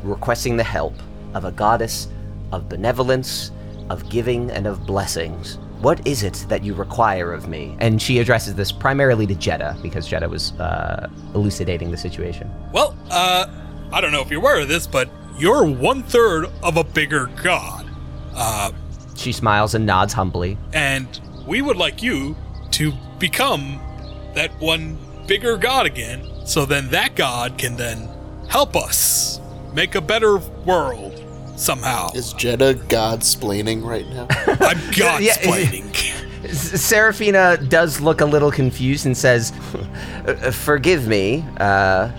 requesting 0.02 0.56
the 0.56 0.64
help 0.64 0.94
of 1.34 1.44
a 1.44 1.52
goddess 1.52 2.08
of 2.50 2.68
benevolence, 2.68 3.50
of 3.88 4.08
giving, 4.08 4.50
and 4.50 4.66
of 4.66 4.86
blessings. 4.86 5.58
What 5.80 6.06
is 6.06 6.22
it 6.22 6.44
that 6.48 6.62
you 6.62 6.74
require 6.74 7.32
of 7.32 7.48
me? 7.48 7.76
And 7.80 8.00
she 8.00 8.18
addresses 8.20 8.54
this 8.54 8.70
primarily 8.70 9.26
to 9.26 9.34
Jeddah 9.34 9.78
because 9.82 10.06
Jeddah 10.06 10.28
was 10.28 10.52
uh, 10.60 11.08
elucidating 11.34 11.90
the 11.90 11.96
situation. 11.96 12.48
well, 12.72 12.96
uh, 13.10 13.46
I 13.92 14.00
don't 14.00 14.12
know 14.12 14.20
if 14.22 14.30
you're 14.30 14.40
aware 14.40 14.60
of 14.60 14.68
this, 14.68 14.86
but 14.86 15.08
you're 15.38 15.64
one 15.64 16.02
third 16.02 16.46
of 16.62 16.76
a 16.76 16.84
bigger 16.84 17.30
god, 17.42 17.86
uh, 18.34 18.70
She 19.16 19.32
smiles 19.32 19.74
and 19.74 19.84
nods 19.86 20.12
humbly. 20.12 20.56
and 20.72 21.06
we 21.46 21.60
would 21.62 21.76
like 21.76 22.02
you 22.02 22.36
to 22.72 22.92
become 23.18 23.80
that 24.34 24.50
one 24.60 24.96
bigger 25.26 25.56
god 25.56 25.86
again. 25.86 26.26
So 26.46 26.64
then 26.64 26.88
that 26.90 27.14
god 27.16 27.58
can 27.58 27.76
then 27.76 28.08
help 28.48 28.76
us 28.76 29.40
make 29.74 29.94
a 29.94 30.00
better 30.00 30.38
world 30.64 31.22
somehow. 31.56 32.10
Is 32.14 32.32
Jeddah 32.32 32.74
God 32.88 33.20
splaining 33.20 33.84
right 33.84 34.06
now? 34.08 34.26
I'm 34.60 34.78
god 34.96 35.22
Yeah, 35.22 35.34
explaining. 35.34 35.90
S- 36.44 36.80
Seraphina 36.82 37.56
does 37.68 38.00
look 38.00 38.20
a 38.20 38.24
little 38.24 38.50
confused 38.50 39.06
and 39.06 39.16
says, 39.16 39.52
"Uh, 40.26 40.50
Forgive 40.52 41.06
me 41.06 41.44
uh, 41.58 42.10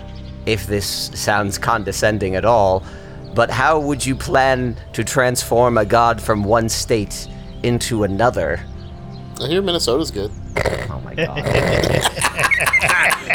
if 0.46 0.66
this 0.66 1.10
sounds 1.14 1.58
condescending 1.58 2.34
at 2.36 2.44
all, 2.44 2.82
but 3.34 3.50
how 3.50 3.80
would 3.80 4.04
you 4.04 4.14
plan 4.14 4.76
to 4.92 5.02
transform 5.04 5.78
a 5.78 5.84
god 5.84 6.20
from 6.20 6.44
one 6.44 6.68
state 6.68 7.28
into 7.62 8.04
another? 8.04 8.60
I 9.40 9.48
hear 9.48 9.62
Minnesota's 9.62 10.10
good. 10.10 10.30
Oh 10.90 11.00
my 11.00 11.14
god. 11.14 11.38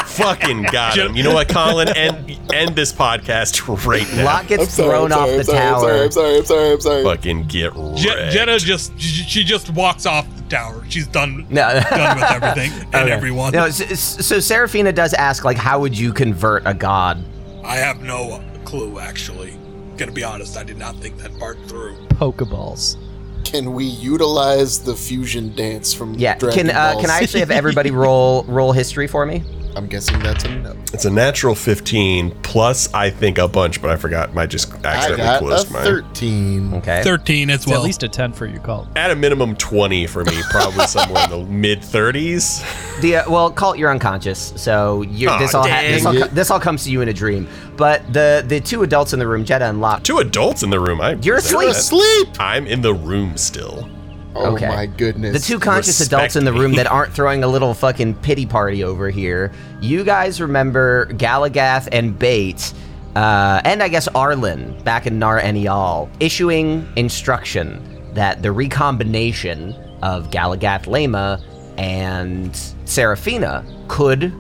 Fucking 0.08 0.64
got 0.64 0.98
him. 0.98 1.16
You 1.16 1.24
know 1.24 1.34
what, 1.34 1.48
Colin? 1.50 1.88
End 1.96 2.38
end 2.54 2.76
this 2.76 2.92
podcast 2.92 3.86
right 3.86 4.06
now. 4.16 4.26
Lot 4.26 4.48
gets 4.48 4.76
thrown 4.76 5.12
off 5.12 5.28
the 5.28 5.38
I'm 5.40 5.44
sorry, 5.44 5.58
tower. 5.60 6.04
I'm 6.04 6.12
sorry, 6.12 6.38
I'm 6.38 6.46
sorry, 6.46 6.72
I'm 6.74 6.82
sorry. 6.82 7.04
Fucking 7.04 7.44
get 7.48 7.74
Je- 7.96 8.30
Jenna 8.32 8.60
just 8.60 9.00
she 9.00 9.44
just 9.44 9.70
walks 9.72 10.06
off 10.06 10.28
the 10.36 10.44
tower. 10.44 10.84
She's 10.90 11.08
done 11.08 11.46
No. 11.50 11.80
done 11.90 12.20
with 12.20 12.32
everything 12.32 12.72
and 12.94 12.96
Okay. 12.96 13.12
everyone. 13.12 13.54
No, 13.54 13.66
s- 13.66 13.82
s- 13.82 14.26
so 14.26 14.40
Seraphina 14.40 14.92
does 14.92 15.14
ask, 15.14 15.46
like, 15.46 15.58
how 15.58 15.80
would 15.80 15.98
you 15.98 16.12
convert 16.12 16.64
a 16.66 16.74
god? 16.74 17.24
I 17.64 17.76
have 17.78 18.02
no 18.02 18.42
clue 18.66 19.00
actually. 19.00 19.58
Gonna 19.98 20.12
be 20.12 20.24
honest, 20.24 20.58
I 20.58 20.64
did 20.64 20.78
not 20.78 20.96
think 20.98 21.18
that 21.20 21.38
part 21.40 21.58
through. 21.68 21.96
Pokeballs. 22.10 22.98
Can 23.44 23.74
we 23.74 23.86
utilize 23.86 24.80
the 24.80 24.96
fusion 24.96 25.56
dance 25.56 25.94
from 25.94 26.14
Yeah, 26.16 26.38
Dragon 26.38 26.68
can 26.68 26.76
uh, 26.76 26.94
Balls? 26.94 27.02
can 27.02 27.10
I 27.10 27.20
actually 27.20 27.40
have 27.40 27.52
everybody 27.52 27.92
roll 27.92 28.44
roll 28.48 28.72
history 28.72 29.08
for 29.08 29.26
me? 29.26 29.44
I'm 29.76 29.88
guessing 29.88 30.20
that's 30.20 30.44
a 30.46 30.50
no. 30.60 30.76
It's 30.94 31.06
a 31.06 31.10
natural 31.10 31.56
15 31.56 32.32
plus, 32.42 32.94
I 32.94 33.10
think, 33.10 33.38
a 33.38 33.48
bunch, 33.48 33.82
but 33.82 33.92
I 33.92 33.96
forgot. 33.96 34.36
I 34.36 34.46
just 34.46 34.74
I 34.86 34.90
accidentally 34.96 35.18
got 35.24 35.36
a 35.36 35.40
closed 35.40 35.72
mine. 35.72 35.84
13. 35.84 36.74
Okay. 36.76 37.04
Thirteen 37.04 37.50
as 37.50 37.62
It's 37.62 37.68
well. 37.68 37.82
at 37.82 37.86
least 37.86 38.04
a 38.04 38.10
ten 38.10 38.34
for 38.34 38.46
you, 38.46 38.60
called. 38.60 38.88
At 38.96 39.12
a 39.12 39.16
minimum 39.16 39.56
20 39.56 40.08
for 40.08 40.24
me, 40.26 40.42
probably 40.50 40.86
somewhere 40.88 41.24
in 41.26 41.30
the 41.30 41.46
mid 41.46 41.80
30s. 41.80 43.02
The 43.02 43.18
uh, 43.18 43.30
well, 43.32 43.52
Kalt, 43.52 43.78
you're 43.78 43.92
unconscious, 43.92 44.54
so 44.56 45.04
you're, 45.04 45.30
Aw, 45.32 45.40
this 45.40 45.54
all 45.54 45.68
ha- 45.68 45.82
this 45.82 46.06
all, 46.06 46.14
dang 46.14 46.22
co- 46.24 46.28
this 46.30 46.52
all 46.52 46.60
comes 46.60 46.84
to 46.86 46.92
you 46.92 47.02
in 47.02 47.08
a 47.10 47.14
dream. 47.14 47.48
But 47.78 48.12
the 48.12 48.44
the 48.48 48.60
two 48.60 48.84
adults 48.84 49.14
in 49.14 49.20
the 49.20 49.28
room, 49.28 49.46
Jeddah 49.46 49.66
and 49.70 49.80
Locke, 49.82 50.04
Two 50.04 50.18
adults 50.18 50.64
in 50.64 50.70
the 50.70 50.80
room. 50.80 51.00
I, 51.00 51.14
You're 51.14 51.38
asleep. 51.38 51.70
Asleep! 51.70 52.28
I'm 52.40 52.68
in 52.68 52.82
the 52.82 52.94
room 52.94 53.38
still. 53.38 53.90
Oh 54.36 54.54
Okay. 54.54 54.68
my 54.68 54.86
goodness. 54.86 55.34
the 55.34 55.40
two 55.54 55.60
conscious 55.60 56.00
Respect 56.00 56.14
adults 56.14 56.36
in 56.36 56.46
the 56.46 56.54
room 56.54 56.74
that 56.74 56.88
aren't 56.88 57.14
throwing 57.14 57.44
a 57.44 57.48
little 57.48 57.74
fucking 57.74 58.14
pity 58.16 58.46
party 58.46 58.84
over 58.84 59.10
here. 59.10 59.52
You 59.82 60.04
guys 60.04 60.40
remember 60.40 61.08
Galagath 61.14 61.90
and 61.92 62.18
Bait, 62.18 62.74
uh, 63.16 63.62
and 63.66 63.82
I 63.82 63.88
guess 63.88 64.08
Arlen 64.10 64.80
back 64.84 65.08
in 65.08 65.18
Nar 65.20 65.40
Enial, 65.42 66.10
issuing 66.20 66.88
instruction 66.96 67.82
that 68.14 68.42
the 68.44 68.52
recombination 68.52 69.74
of 70.04 70.30
Galagath 70.30 70.84
Lema 70.86 71.42
and 71.78 72.56
Seraphina 72.86 73.66
could 73.88 74.32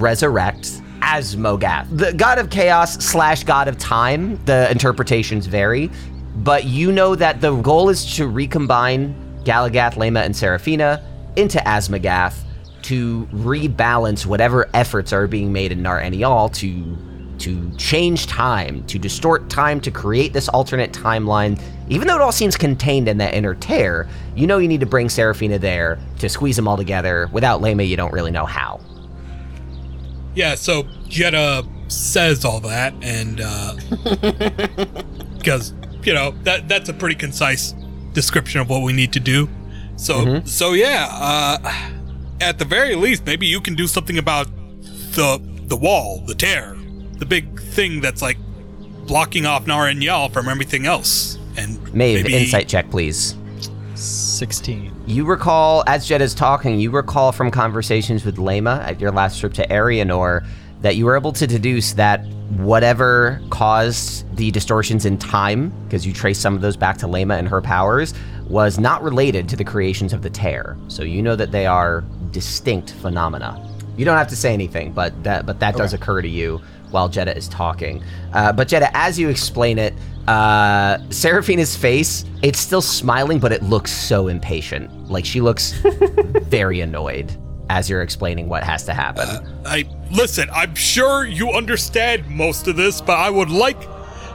resurrect 0.00 0.80
Asmagath, 1.00 1.86
the 1.96 2.12
god 2.12 2.38
of 2.38 2.48
chaos 2.48 2.94
slash 3.04 3.42
god 3.44 3.66
of 3.66 3.76
time. 3.76 4.38
The 4.44 4.70
interpretations 4.70 5.46
vary, 5.46 5.90
but 6.36 6.64
you 6.64 6.92
know 6.92 7.14
that 7.16 7.40
the 7.40 7.56
goal 7.56 7.88
is 7.88 8.14
to 8.16 8.28
recombine 8.28 9.14
Galagath, 9.44 9.94
Lema, 9.94 10.24
and 10.24 10.36
Seraphina 10.36 11.02
into 11.36 11.58
Asmagath 11.58 12.42
to 12.82 13.26
rebalance 13.32 14.26
whatever 14.26 14.68
efforts 14.74 15.12
are 15.12 15.26
being 15.26 15.52
made 15.52 15.72
in 15.72 15.82
Nar 15.82 16.00
Enial 16.00 16.52
to 16.54 16.96
to 17.38 17.70
change 17.76 18.28
time, 18.28 18.84
to 18.86 19.00
distort 19.00 19.50
time, 19.50 19.80
to 19.80 19.90
create 19.90 20.32
this 20.32 20.48
alternate 20.50 20.92
timeline. 20.92 21.60
Even 21.88 22.06
though 22.06 22.14
it 22.14 22.20
all 22.20 22.30
seems 22.30 22.56
contained 22.56 23.08
in 23.08 23.18
that 23.18 23.34
inner 23.34 23.54
tear, 23.54 24.08
you 24.36 24.46
know 24.46 24.58
you 24.58 24.68
need 24.68 24.78
to 24.78 24.86
bring 24.86 25.08
Seraphina 25.08 25.58
there 25.58 25.98
to 26.20 26.28
squeeze 26.28 26.54
them 26.54 26.68
all 26.68 26.76
together. 26.76 27.28
Without 27.32 27.60
Lema, 27.60 27.86
you 27.86 27.96
don't 27.96 28.12
really 28.12 28.30
know 28.30 28.46
how. 28.46 28.80
Yeah, 30.34 30.54
so 30.54 30.84
Jetta 31.08 31.66
says 31.88 32.44
all 32.44 32.60
that, 32.60 32.94
and 33.02 33.40
uh, 33.44 33.74
because 35.36 35.74
you 36.04 36.14
know 36.14 36.30
that 36.44 36.68
that's 36.68 36.88
a 36.88 36.94
pretty 36.94 37.16
concise 37.16 37.74
description 38.12 38.60
of 38.60 38.68
what 38.68 38.82
we 38.82 38.92
need 38.92 39.12
to 39.12 39.20
do. 39.20 39.48
So 39.96 40.42
so 40.44 40.72
yeah, 40.72 41.08
uh, 41.10 41.90
at 42.40 42.58
the 42.58 42.64
very 42.64 42.94
least, 42.94 43.24
maybe 43.26 43.46
you 43.46 43.60
can 43.60 43.74
do 43.74 43.86
something 43.86 44.18
about 44.18 44.48
the 45.12 45.40
the 45.66 45.76
wall, 45.76 46.22
the 46.26 46.34
tear, 46.34 46.76
the 47.18 47.26
big 47.26 47.60
thing 47.60 48.00
that's 48.00 48.22
like 48.22 48.36
blocking 49.06 49.46
off 49.46 49.66
Nar 49.66 49.88
Enial 49.88 50.32
from 50.32 50.48
everything 50.48 50.86
else. 50.86 51.38
And 51.56 51.82
Maeve, 51.94 52.24
maybe 52.24 52.34
insight 52.34 52.68
check, 52.68 52.90
please. 52.90 53.36
Sixteen. 53.94 54.92
You 55.06 55.24
recall, 55.24 55.84
as 55.86 56.06
Jed 56.06 56.22
is 56.22 56.34
talking, 56.34 56.80
you 56.80 56.90
recall 56.90 57.30
from 57.32 57.50
conversations 57.50 58.24
with 58.24 58.36
Lema 58.36 58.80
at 58.80 59.00
your 59.00 59.12
last 59.12 59.38
trip 59.38 59.52
to 59.54 59.66
Arianor 59.68 60.46
that 60.82 60.96
you 60.96 61.06
were 61.06 61.16
able 61.16 61.32
to 61.32 61.46
deduce 61.46 61.92
that 61.94 62.26
whatever 62.58 63.40
caused 63.50 64.36
the 64.36 64.50
distortions 64.50 65.06
in 65.06 65.16
time, 65.16 65.72
because 65.84 66.06
you 66.06 66.12
traced 66.12 66.42
some 66.42 66.54
of 66.54 66.60
those 66.60 66.76
back 66.76 66.98
to 66.98 67.06
Lema 67.06 67.38
and 67.38 67.48
her 67.48 67.62
powers, 67.62 68.12
was 68.48 68.78
not 68.78 69.02
related 69.02 69.48
to 69.48 69.56
the 69.56 69.64
creations 69.64 70.12
of 70.12 70.22
the 70.22 70.28
Tear. 70.28 70.76
So 70.88 71.02
you 71.02 71.22
know 71.22 71.36
that 71.36 71.52
they 71.52 71.66
are 71.66 72.04
distinct 72.30 72.92
phenomena. 72.92 73.68
You 73.96 74.04
don't 74.04 74.18
have 74.18 74.28
to 74.28 74.36
say 74.36 74.52
anything, 74.52 74.92
but 74.92 75.22
that 75.22 75.46
but 75.46 75.60
that 75.60 75.76
does 75.76 75.94
occur 75.94 76.22
to 76.22 76.28
you 76.28 76.60
while 76.90 77.08
Jeddah 77.08 77.36
is 77.36 77.48
talking. 77.48 78.02
Uh, 78.32 78.52
but 78.52 78.68
Jeddah, 78.68 78.94
as 78.94 79.18
you 79.18 79.28
explain 79.28 79.78
it, 79.78 79.94
uh, 80.28 80.98
Seraphina's 81.10 81.76
face, 81.76 82.24
it's 82.42 82.58
still 82.58 82.82
smiling, 82.82 83.38
but 83.38 83.52
it 83.52 83.62
looks 83.62 83.90
so 83.90 84.28
impatient. 84.28 85.10
Like 85.10 85.24
she 85.24 85.40
looks 85.40 85.72
very 86.42 86.80
annoyed 86.80 87.36
as 87.70 87.88
you're 87.88 88.02
explaining 88.02 88.48
what 88.48 88.62
has 88.64 88.84
to 88.84 88.94
happen. 88.94 89.26
I 89.64 89.84
listen, 90.12 90.48
I'm 90.52 90.74
sure 90.74 91.24
you 91.24 91.50
understand 91.52 92.28
most 92.28 92.68
of 92.68 92.76
this, 92.76 93.00
but 93.00 93.18
I 93.18 93.30
would 93.30 93.50
like 93.50 93.80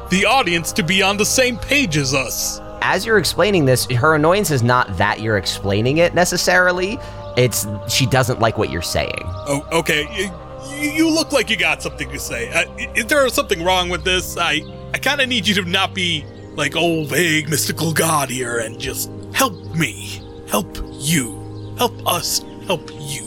the 0.09 0.25
audience 0.25 0.71
to 0.73 0.83
be 0.83 1.01
on 1.01 1.17
the 1.17 1.25
same 1.25 1.57
page 1.57 1.97
as 1.97 2.13
us. 2.13 2.59
As 2.81 3.05
you're 3.05 3.17
explaining 3.17 3.65
this, 3.65 3.85
her 3.91 4.15
annoyance 4.15 4.51
is 4.51 4.63
not 4.63 4.97
that 4.97 5.21
you're 5.21 5.37
explaining 5.37 5.97
it 5.97 6.13
necessarily. 6.13 6.97
It's 7.35 7.67
she 7.87 8.05
doesn't 8.05 8.39
like 8.39 8.57
what 8.57 8.69
you're 8.69 8.81
saying. 8.81 9.21
Oh, 9.23 9.67
okay. 9.71 10.07
You, 10.15 10.89
you 10.89 11.09
look 11.09 11.31
like 11.31 11.49
you 11.49 11.57
got 11.57 11.81
something 11.81 12.09
to 12.09 12.19
say. 12.19 12.51
Uh, 12.51 12.65
is 12.95 13.05
there 13.05 13.27
something 13.29 13.63
wrong 13.63 13.89
with 13.89 14.03
this? 14.03 14.37
I, 14.37 14.61
I 14.93 14.97
kind 14.99 15.21
of 15.21 15.29
need 15.29 15.47
you 15.47 15.55
to 15.55 15.63
not 15.63 15.93
be 15.93 16.25
like 16.55 16.75
old, 16.75 17.09
vague, 17.09 17.49
mystical 17.49 17.93
god 17.93 18.29
here 18.29 18.57
and 18.59 18.79
just 18.79 19.11
help 19.33 19.53
me, 19.75 20.21
help 20.49 20.77
you, 20.93 21.75
help 21.77 22.07
us, 22.07 22.43
help 22.65 22.89
you. 22.99 23.26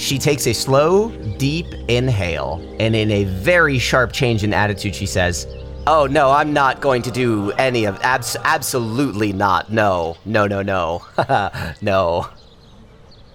She 0.00 0.18
takes 0.18 0.46
a 0.46 0.54
slow, 0.54 1.10
deep 1.36 1.66
inhale, 1.88 2.58
and 2.80 2.96
in 2.96 3.10
a 3.10 3.24
very 3.24 3.78
sharp 3.78 4.12
change 4.12 4.42
in 4.42 4.54
attitude, 4.54 4.94
she 4.94 5.04
says, 5.04 5.46
Oh, 5.86 6.06
no, 6.06 6.30
I'm 6.30 6.54
not 6.54 6.80
going 6.80 7.02
to 7.02 7.10
do 7.10 7.52
any 7.52 7.84
of 7.84 8.00
abs- 8.00 8.36
absolutely 8.44 9.34
not. 9.34 9.70
No, 9.70 10.16
no, 10.24 10.46
no, 10.46 10.62
no. 10.62 11.02
no. 11.82 12.28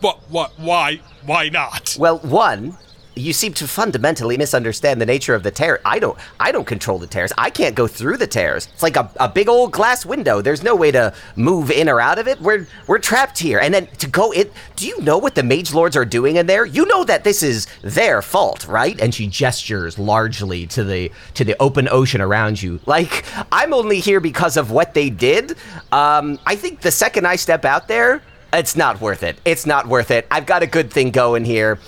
What? 0.01 0.19
What? 0.29 0.53
Why? 0.57 1.01
Why 1.25 1.49
not? 1.49 1.95
Well, 1.99 2.17
one, 2.19 2.75
you 3.15 3.33
seem 3.33 3.53
to 3.53 3.67
fundamentally 3.67 4.37
misunderstand 4.37 5.01
the 5.01 5.05
nature 5.05 5.33
of 5.33 5.43
the 5.43 5.51
tear. 5.51 5.79
I 5.85 5.99
don't 5.99 6.17
I 6.39 6.51
don't 6.51 6.65
control 6.65 6.99
the 6.99 7.07
tears. 7.07 7.31
I 7.37 7.49
can't 7.49 7.75
go 7.75 7.87
through 7.87 8.17
the 8.17 8.27
tears. 8.27 8.67
It's 8.73 8.83
like 8.83 8.97
a, 8.97 9.09
a 9.19 9.29
big 9.29 9.49
old 9.49 9.71
glass 9.71 10.05
window. 10.05 10.41
There's 10.41 10.63
no 10.63 10.75
way 10.75 10.91
to 10.91 11.13
move 11.35 11.71
in 11.71 11.89
or 11.89 12.01
out 12.01 12.19
of 12.19 12.27
it. 12.27 12.39
We're 12.41 12.67
we're 12.87 12.99
trapped 12.99 13.39
here. 13.39 13.59
And 13.59 13.73
then 13.73 13.87
to 13.97 14.07
go 14.07 14.31
in 14.31 14.49
do 14.75 14.87
you 14.87 14.99
know 15.01 15.17
what 15.17 15.35
the 15.35 15.43
mage 15.43 15.73
lords 15.73 15.95
are 15.95 16.05
doing 16.05 16.35
in 16.35 16.45
there? 16.45 16.65
You 16.65 16.85
know 16.85 17.03
that 17.05 17.23
this 17.23 17.41
is 17.41 17.67
their 17.81 18.21
fault, 18.21 18.67
right? 18.67 18.99
And 18.99 19.13
she 19.13 19.27
gestures 19.27 19.97
largely 19.97 20.67
to 20.67 20.83
the 20.83 21.11
to 21.35 21.43
the 21.43 21.55
open 21.61 21.87
ocean 21.89 22.21
around 22.21 22.61
you. 22.61 22.79
Like, 22.85 23.25
I'm 23.51 23.73
only 23.73 23.99
here 23.99 24.19
because 24.19 24.57
of 24.57 24.71
what 24.71 24.93
they 24.93 25.09
did. 25.09 25.51
Um, 25.91 26.39
I 26.45 26.55
think 26.55 26.81
the 26.81 26.91
second 26.91 27.25
I 27.25 27.35
step 27.35 27.65
out 27.65 27.87
there, 27.87 28.21
it's 28.53 28.75
not 28.75 29.01
worth 29.01 29.23
it. 29.23 29.37
It's 29.45 29.65
not 29.65 29.87
worth 29.87 30.11
it. 30.11 30.27
I've 30.31 30.45
got 30.45 30.63
a 30.63 30.67
good 30.67 30.91
thing 30.91 31.11
going 31.11 31.45
here. 31.45 31.79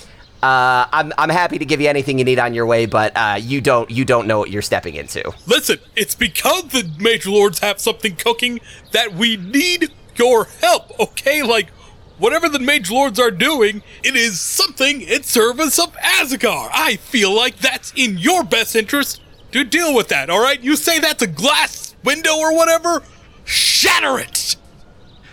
Uh, 0.47 0.87
I'm 0.93 1.11
I'm 1.17 1.29
happy 1.29 1.57
to 1.57 1.65
give 1.65 1.81
you 1.81 1.89
anything 1.89 2.19
you 2.19 2.23
need 2.23 2.39
on 2.39 2.53
your 2.53 2.65
way, 2.65 2.85
but 2.85 3.11
uh, 3.17 3.37
you 3.37 3.59
don't 3.59 3.91
you 3.91 4.05
don't 4.05 4.27
know 4.27 4.39
what 4.39 4.49
you're 4.49 4.61
stepping 4.61 4.95
into. 4.95 5.33
Listen, 5.45 5.77
it's 5.97 6.15
because 6.15 6.69
the 6.69 6.89
mage 7.01 7.27
lords 7.27 7.59
have 7.59 7.81
something 7.81 8.15
cooking 8.15 8.61
that 8.93 9.13
we 9.13 9.35
need 9.35 9.91
your 10.15 10.45
help. 10.45 10.97
Okay, 11.01 11.43
like 11.43 11.69
whatever 12.17 12.47
the 12.47 12.59
mage 12.59 12.89
lords 12.89 13.19
are 13.19 13.29
doing, 13.29 13.83
it 14.05 14.15
is 14.15 14.39
something 14.39 15.01
in 15.01 15.23
service 15.23 15.77
of 15.77 15.93
Azagar. 15.97 16.69
I 16.71 16.95
feel 16.95 17.35
like 17.35 17.57
that's 17.57 17.91
in 17.97 18.17
your 18.17 18.45
best 18.45 18.73
interest 18.73 19.21
to 19.51 19.65
deal 19.65 19.93
with 19.93 20.07
that. 20.07 20.29
All 20.29 20.41
right, 20.41 20.61
you 20.61 20.77
say 20.77 20.99
that's 20.99 21.23
a 21.23 21.27
glass 21.27 21.93
window 22.05 22.37
or 22.37 22.55
whatever, 22.55 23.03
shatter 23.43 24.17
it. 24.17 24.55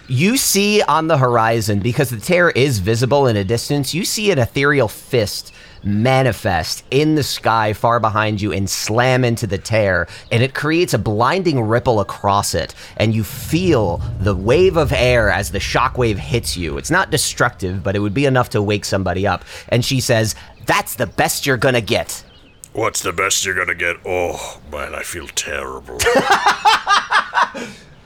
You 0.07 0.37
see 0.37 0.83
on 0.83 1.07
the 1.07 1.17
horizon, 1.17 1.81
because 1.81 2.11
the 2.11 2.21
tear 2.21 2.51
is 2.51 2.79
visible 2.79 3.27
in 3.27 3.37
a 3.37 3.45
distance, 3.45 3.95
you 3.95 4.05
see 4.05 4.31
an 4.31 4.39
ethereal 4.39 4.89
fist 4.89 5.55
manifest 5.83 6.85
in 6.91 7.15
the 7.15 7.23
sky 7.23 7.73
far 7.73 8.01
behind 8.01 8.41
you 8.41 8.53
and 8.53 8.69
slam 8.69 9.25
into 9.25 9.47
the 9.47 9.57
tear, 9.57 10.07
and 10.31 10.43
it 10.43 10.55
creates 10.55 10.93
a 10.93 10.99
blinding 10.99 11.61
ripple 11.63 12.01
across 12.01 12.55
it, 12.55 12.75
and 12.99 13.15
you 13.15 13.25
feel 13.25 13.99
the 14.21 14.35
wave 14.35 14.77
of 14.77 14.93
air 14.93 15.31
as 15.31 15.51
the 15.51 15.59
shockwave 15.59 16.17
hits 16.19 16.57
you. 16.57 16.77
It's 16.77 16.91
not 16.91 17.11
destructive, 17.11 17.83
but 17.83 17.97
it 17.97 18.01
would 18.01 18.15
be 18.15 18.27
enough 18.27 18.51
to 18.51 18.63
wake 18.63 18.85
somebody 18.85 19.27
up. 19.27 19.45
And 19.69 19.85
she 19.85 20.01
says, 20.01 20.35
That's 20.67 20.97
the 20.97 21.07
best 21.07 21.47
you're 21.47 21.57
gonna 21.57 21.81
get. 21.81 22.25
What's 22.73 23.03
the 23.03 23.13
best 23.13 23.45
you're 23.45 23.55
gonna 23.55 23.75
get? 23.75 23.97
Oh 24.05 24.61
man, 24.71 24.95
I 24.95 25.03
feel 25.03 25.29
terrible. 25.29 25.99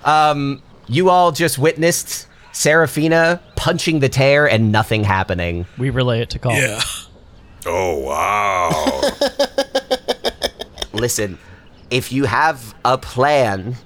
Um, 0.05 0.63
You 0.89 1.11
all 1.11 1.33
just 1.33 1.59
witnessed 1.59 2.27
Seraphina 2.53 3.41
punching 3.57 4.01
the 4.01 4.09
tear 4.09 4.49
and 4.49 4.73
nothing 4.73 5.05
happening. 5.05 5.67
We 5.77 5.91
relay 5.91 6.21
it 6.21 6.31
to 6.31 6.39
Kalt. 6.39 6.57
Yeah. 6.57 6.81
oh 7.67 7.99
wow. 7.99 9.03
listen, 10.93 11.39
if 11.91 12.13
you 12.13 12.25
have 12.25 12.75
a 12.85 12.97
plan 12.99 13.77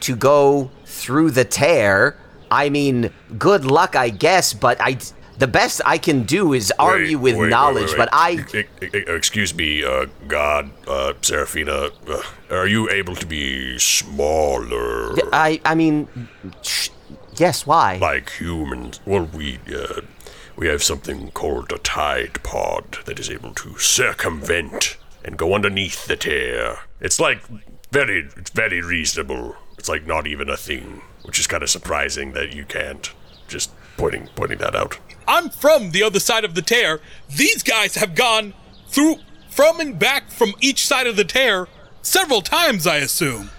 to 0.00 0.16
go 0.16 0.70
through 0.84 1.30
the 1.30 1.44
tear, 1.44 2.16
I 2.50 2.68
mean, 2.68 3.10
good 3.38 3.64
luck, 3.64 3.96
I 3.96 4.10
guess, 4.10 4.52
but 4.52 4.78
I 4.80 4.98
the 5.42 5.48
best 5.48 5.80
I 5.84 5.98
can 5.98 6.22
do 6.22 6.52
is 6.52 6.72
argue 6.78 7.18
Wait, 7.18 7.34
with 7.34 7.36
wait, 7.42 7.48
knowledge, 7.50 7.88
wait, 7.88 7.96
but 7.96 8.08
I 8.12 8.46
Excuse 8.92 9.52
me, 9.52 9.82
uh, 9.82 10.06
God, 10.28 10.70
uh, 10.86 11.14
Seraphina, 11.20 11.90
uh, 12.08 12.22
are 12.48 12.68
you 12.68 12.88
able 12.88 13.16
to 13.16 13.26
be 13.26 13.76
smaller? 13.76 15.16
I 15.32 15.60
I 15.64 15.74
mean 15.74 16.06
sh- 16.62 16.90
yes, 17.36 17.66
why? 17.66 17.96
like 17.96 18.30
humans. 18.30 19.00
Well, 19.04 19.28
we 19.34 19.58
uh, 19.74 20.02
we 20.54 20.68
have 20.68 20.80
something 20.80 21.32
called 21.32 21.72
a 21.72 21.78
tide 21.78 22.40
pod 22.44 22.98
that 23.06 23.18
is 23.18 23.28
able 23.28 23.52
to 23.54 23.76
circumvent 23.78 24.96
and 25.24 25.36
go 25.36 25.54
underneath 25.54 26.06
the 26.06 26.16
tear. 26.16 26.78
It's 27.00 27.18
like 27.18 27.42
very, 27.90 28.28
it's 28.36 28.50
very 28.50 28.80
reasonable. 28.80 29.56
It's 29.76 29.88
like 29.88 30.06
not 30.06 30.28
even 30.28 30.48
a 30.48 30.56
thing, 30.56 31.02
which 31.24 31.40
is 31.40 31.48
kind 31.48 31.64
of 31.64 31.70
surprising 31.70 32.30
that 32.32 32.54
you 32.54 32.64
can't. 32.64 33.12
Just 33.48 33.70
pointing 33.96 34.28
pointing 34.34 34.58
that 34.58 34.74
out. 34.74 34.98
I'm 35.26 35.50
from 35.50 35.90
the 35.90 36.02
other 36.02 36.20
side 36.20 36.44
of 36.44 36.54
the 36.54 36.62
tear. 36.62 37.00
These 37.28 37.62
guys 37.62 37.96
have 37.96 38.14
gone 38.14 38.54
through 38.88 39.16
from 39.48 39.80
and 39.80 39.98
back 39.98 40.30
from 40.30 40.54
each 40.60 40.86
side 40.86 41.06
of 41.06 41.16
the 41.16 41.24
tear 41.24 41.68
several 42.02 42.40
times, 42.42 42.86
I 42.86 42.96
assume. 42.96 43.50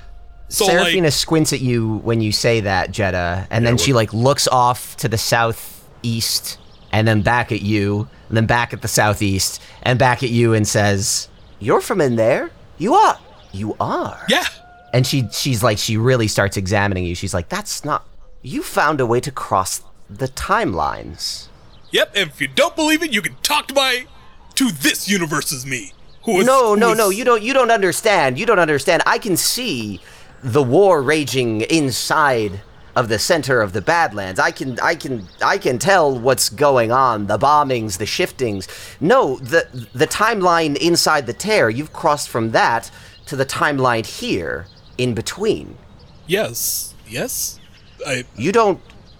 So 0.49 0.65
Seraphina 0.65 1.07
like, 1.07 1.13
squints 1.13 1.51
at 1.53 1.61
you 1.61 1.97
when 1.97 2.21
you 2.21 2.31
say 2.31 2.59
that, 2.61 2.91
Jetta, 2.91 3.47
and 3.49 3.65
then 3.65 3.77
she 3.77 3.91
like 3.93 4.13
looks 4.13 4.47
off 4.47 4.95
to 4.97 5.07
the 5.07 5.17
southeast 5.17 6.59
and 6.91 7.07
then 7.07 7.23
back 7.23 7.51
at 7.51 7.63
you, 7.63 8.07
and 8.27 8.37
then 8.37 8.45
back 8.45 8.71
at 8.71 8.83
the 8.83 8.87
southeast 8.87 9.59
and 9.81 9.97
back 9.97 10.21
at 10.21 10.29
you 10.29 10.53
and 10.53 10.67
says, 10.67 11.27
"You're 11.59 11.81
from 11.81 12.01
in 12.01 12.17
there? 12.17 12.51
You 12.77 12.93
are. 12.93 13.17
You 13.51 13.75
are." 13.79 14.23
yeah, 14.29 14.45
And 14.93 15.07
she 15.07 15.27
she's 15.31 15.63
like 15.63 15.79
she 15.79 15.97
really 15.97 16.27
starts 16.27 16.55
examining 16.55 17.03
you. 17.03 17.15
She's 17.15 17.33
like, 17.33 17.49
"That's 17.49 17.83
not 17.83 18.05
you 18.43 18.61
found 18.61 19.01
a 19.01 19.07
way 19.07 19.19
to 19.21 19.31
cross 19.31 19.81
the 20.07 20.27
timelines." 20.27 21.47
Yep. 21.93 22.11
And 22.15 22.29
if 22.29 22.41
you 22.41 22.49
don't 22.49 22.75
believe 22.75 23.01
it, 23.01 23.13
you 23.13 23.21
can 23.21 23.35
talk 23.41 23.67
to 23.69 23.73
my 23.73 24.05
to 24.55 24.69
this 24.71 25.07
universe's 25.07 25.65
me. 25.65 25.93
Who 26.25 26.39
is 26.39 26.45
No, 26.45 26.73
who 26.73 26.79
no, 26.79 26.91
is- 26.91 26.97
no. 26.97 27.09
You 27.09 27.23
don't. 27.23 27.41
You 27.41 27.53
don't 27.53 27.71
understand. 27.71 28.37
You 28.37 28.45
don't 28.45 28.59
understand. 28.59 29.03
I 29.05 29.17
can 29.17 29.37
see 29.37 30.01
the 30.43 30.61
war 30.63 31.01
raging 31.01 31.61
inside 31.61 32.59
of 32.95 33.07
the 33.09 33.17
center 33.17 33.59
of 33.61 33.73
the 33.73 33.81
Badlands. 33.81 34.39
I 34.39 34.51
can, 34.51 34.79
I 34.79 34.93
can, 34.93 35.27
I 35.41 35.57
can 35.57 35.79
tell 35.79 36.17
what's 36.19 36.49
going 36.49 36.91
on. 36.91 37.25
The 37.27 37.39
bombings, 37.39 37.97
the 37.97 38.05
shiftings. 38.05 38.67
No, 38.99 39.37
the 39.37 39.87
the 39.93 40.05
timeline 40.07 40.75
inside 40.77 41.25
the 41.25 41.33
tear. 41.33 41.69
You've 41.69 41.91
crossed 41.93 42.29
from 42.29 42.51
that 42.51 42.91
to 43.25 43.35
the 43.35 43.45
timeline 43.45 44.05
here 44.05 44.67
in 44.97 45.13
between. 45.15 45.77
Yes, 46.27 46.93
yes. 47.07 47.59
I 48.05 48.25
You 48.35 48.51
don't. 48.51 48.79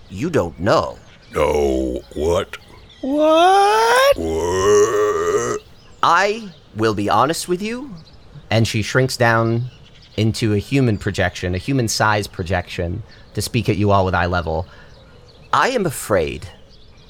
You 0.09 0.29
don't 0.29 0.59
know. 0.59 0.99
No, 1.33 2.01
what? 2.13 2.57
What? 3.03 4.17
I 6.01 6.49
will 6.73 6.93
be 6.93 7.09
honest 7.09 7.49
with 7.49 7.61
you. 7.61 7.93
And 8.49 8.65
she 8.65 8.81
shrinks 8.81 9.17
down 9.17 9.65
into 10.15 10.53
a 10.53 10.57
human 10.57 10.97
projection, 10.97 11.53
a 11.53 11.57
human 11.57 11.89
size 11.89 12.27
projection, 12.27 13.03
to 13.33 13.41
speak 13.41 13.67
at 13.67 13.75
you 13.75 13.91
all 13.91 14.05
with 14.05 14.15
eye 14.15 14.27
level. 14.27 14.67
I 15.51 15.71
am 15.71 15.85
afraid. 15.85 16.47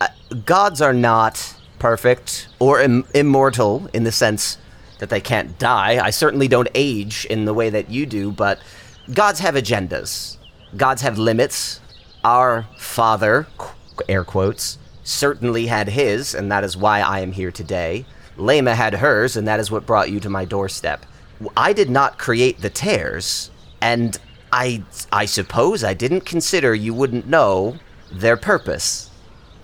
Uh, 0.01 0.07
gods 0.45 0.81
are 0.81 0.93
not 0.93 1.53
perfect 1.77 2.47
or 2.57 2.81
Im- 2.81 3.05
immortal 3.13 3.87
in 3.93 4.03
the 4.03 4.11
sense 4.11 4.57
that 4.97 5.11
they 5.11 5.21
can't 5.21 5.59
die. 5.59 6.03
I 6.03 6.09
certainly 6.09 6.47
don't 6.47 6.69
age 6.73 7.25
in 7.25 7.45
the 7.45 7.53
way 7.53 7.69
that 7.69 7.91
you 7.91 8.07
do, 8.07 8.31
but 8.31 8.57
gods 9.13 9.41
have 9.41 9.53
agendas. 9.53 10.37
Gods 10.75 11.03
have 11.03 11.19
limits. 11.19 11.81
Our 12.23 12.65
father, 12.79 13.45
air 14.09 14.23
quotes, 14.23 14.79
certainly 15.03 15.67
had 15.67 15.89
his, 15.89 16.33
and 16.33 16.51
that 16.51 16.63
is 16.63 16.77
why 16.77 17.01
I 17.01 17.19
am 17.19 17.31
here 17.31 17.51
today. 17.51 18.05
Lema 18.37 18.73
had 18.73 18.95
hers, 18.95 19.35
and 19.35 19.47
that 19.47 19.59
is 19.59 19.69
what 19.69 19.85
brought 19.85 20.09
you 20.09 20.19
to 20.21 20.29
my 20.29 20.45
doorstep. 20.45 21.05
I 21.55 21.73
did 21.73 21.89
not 21.89 22.17
create 22.17 22.61
the 22.61 22.69
tears, 22.69 23.51
and 23.81 24.17
I 24.51 24.83
I 25.11 25.25
suppose 25.25 25.83
I 25.83 25.93
didn't 25.93 26.21
consider 26.21 26.73
you 26.73 26.93
wouldn't 26.93 27.27
know 27.27 27.77
their 28.11 28.37
purpose. 28.37 29.09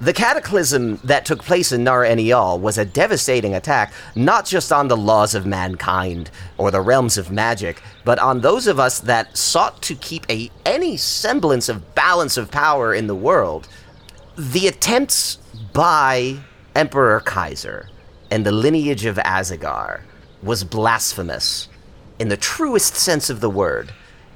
The 0.01 0.13
cataclysm 0.13 1.01
that 1.03 1.25
took 1.25 1.43
place 1.43 1.73
in 1.73 1.83
Nar 1.83 2.05
Enial 2.05 2.57
was 2.57 2.77
a 2.77 2.85
devastating 2.85 3.53
attack, 3.53 3.91
not 4.15 4.45
just 4.45 4.71
on 4.71 4.87
the 4.87 4.95
laws 4.95 5.35
of 5.35 5.45
mankind 5.45 6.31
or 6.57 6.71
the 6.71 6.79
realms 6.79 7.17
of 7.17 7.31
magic, 7.31 7.83
but 8.05 8.17
on 8.17 8.39
those 8.39 8.65
of 8.65 8.79
us 8.79 8.99
that 9.01 9.37
sought 9.37 9.81
to 9.81 9.95
keep 9.95 10.25
a 10.29 10.49
any 10.65 10.95
semblance 10.95 11.67
of 11.67 11.95
balance 11.95 12.37
of 12.37 12.49
power 12.49 12.93
in 12.93 13.07
the 13.07 13.15
world. 13.15 13.67
The 14.39 14.67
attempts 14.67 15.37
by 15.73 16.39
Emperor 16.73 17.19
Kaiser 17.19 17.89
and 18.31 18.45
the 18.45 18.53
lineage 18.53 19.03
of 19.03 19.17
Azagar 19.17 20.03
was 20.41 20.63
blasphemous 20.63 21.67
in 22.19 22.29
the 22.29 22.37
truest 22.37 22.95
sense 22.95 23.29
of 23.29 23.41
the 23.41 23.49
word 23.49 23.91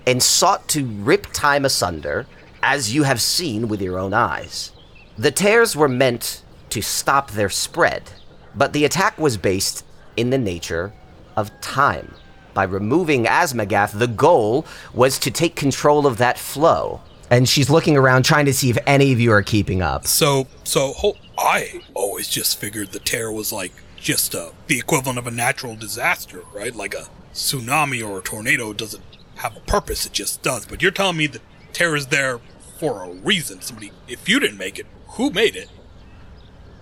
and 0.05 0.21
sought 0.21 0.67
to 0.67 0.85
rip 0.85 1.27
time 1.31 1.63
asunder, 1.63 2.25
as 2.61 2.93
you 2.93 3.03
have 3.03 3.21
seen 3.21 3.69
with 3.69 3.81
your 3.81 3.97
own 3.97 4.13
eyes. 4.13 4.73
The 5.17 5.31
tears 5.31 5.73
were 5.73 5.87
meant 5.87 6.43
to 6.71 6.81
stop 6.81 7.31
their 7.31 7.47
spread, 7.47 8.11
but 8.53 8.73
the 8.73 8.83
attack 8.83 9.17
was 9.17 9.37
based 9.37 9.85
in 10.17 10.31
the 10.31 10.37
nature 10.37 10.91
of 11.37 11.61
time. 11.61 12.13
By 12.53 12.63
removing 12.63 13.23
Asmagath, 13.23 13.97
the 13.97 14.07
goal 14.07 14.65
was 14.93 15.17
to 15.19 15.31
take 15.31 15.55
control 15.55 16.05
of 16.05 16.17
that 16.17 16.37
flow. 16.37 16.99
And 17.33 17.49
she's 17.49 17.67
looking 17.67 17.97
around 17.97 18.25
trying 18.25 18.45
to 18.45 18.53
see 18.53 18.69
if 18.69 18.77
any 18.85 19.11
of 19.11 19.19
you 19.19 19.31
are 19.31 19.41
keeping 19.41 19.81
up. 19.81 20.05
So, 20.05 20.45
so 20.63 20.93
ho- 20.93 21.17
I 21.35 21.81
always 21.95 22.27
just 22.27 22.59
figured 22.59 22.91
the 22.91 22.99
tear 22.99 23.31
was 23.31 23.51
like 23.51 23.71
just 23.97 24.35
uh, 24.35 24.51
the 24.67 24.77
equivalent 24.77 25.17
of 25.17 25.25
a 25.25 25.31
natural 25.31 25.75
disaster, 25.75 26.43
right? 26.53 26.75
Like 26.75 26.93
a 26.93 27.07
tsunami 27.33 28.07
or 28.07 28.19
a 28.19 28.21
tornado 28.21 28.71
doesn't 28.71 29.01
have 29.37 29.57
a 29.57 29.61
purpose; 29.61 30.05
it 30.05 30.11
just 30.11 30.43
does. 30.43 30.67
But 30.67 30.83
you're 30.83 30.91
telling 30.91 31.17
me 31.17 31.25
the 31.25 31.41
tear 31.71 31.95
is 31.95 32.05
there 32.07 32.39
for 32.77 33.03
a 33.03 33.09
reason. 33.09 33.61
Somebody, 33.61 33.91
if 34.07 34.29
you 34.29 34.39
didn't 34.39 34.59
make 34.59 34.77
it, 34.77 34.85
who 35.07 35.31
made 35.31 35.55
it? 35.55 35.69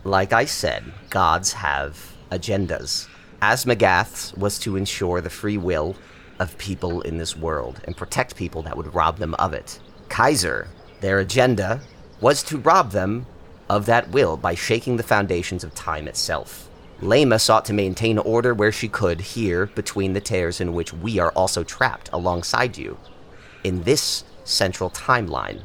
Like 0.03 0.33
I 0.33 0.43
said, 0.43 0.83
gods 1.09 1.53
have 1.53 2.13
agendas. 2.29 3.07
Asmagath's 3.41 4.33
was 4.33 4.59
to 4.59 4.75
ensure 4.75 5.21
the 5.21 5.29
free 5.29 5.57
will 5.57 5.95
of 6.39 6.57
people 6.57 6.99
in 7.03 7.19
this 7.19 7.37
world 7.37 7.79
and 7.85 7.95
protect 7.95 8.35
people 8.35 8.63
that 8.63 8.75
would 8.75 8.93
rob 8.93 9.17
them 9.17 9.33
of 9.35 9.53
it. 9.53 9.79
Kaiser, 10.11 10.67
their 10.99 11.19
agenda 11.19 11.79
was 12.19 12.43
to 12.43 12.57
rob 12.57 12.91
them 12.91 13.25
of 13.69 13.85
that 13.85 14.09
will 14.09 14.35
by 14.35 14.53
shaking 14.55 14.97
the 14.97 15.03
foundations 15.03 15.63
of 15.63 15.73
time 15.73 16.05
itself. 16.05 16.69
Lema 16.99 17.39
sought 17.39 17.63
to 17.63 17.73
maintain 17.73 18.17
order 18.17 18.53
where 18.53 18.73
she 18.73 18.89
could 18.89 19.21
here 19.21 19.67
between 19.67 20.11
the 20.11 20.19
tears 20.19 20.59
in 20.59 20.73
which 20.73 20.91
we 20.91 21.17
are 21.17 21.31
also 21.31 21.63
trapped 21.63 22.09
alongside 22.11 22.77
you. 22.77 22.97
In 23.63 23.83
this 23.83 24.25
central 24.43 24.89
timeline, 24.89 25.61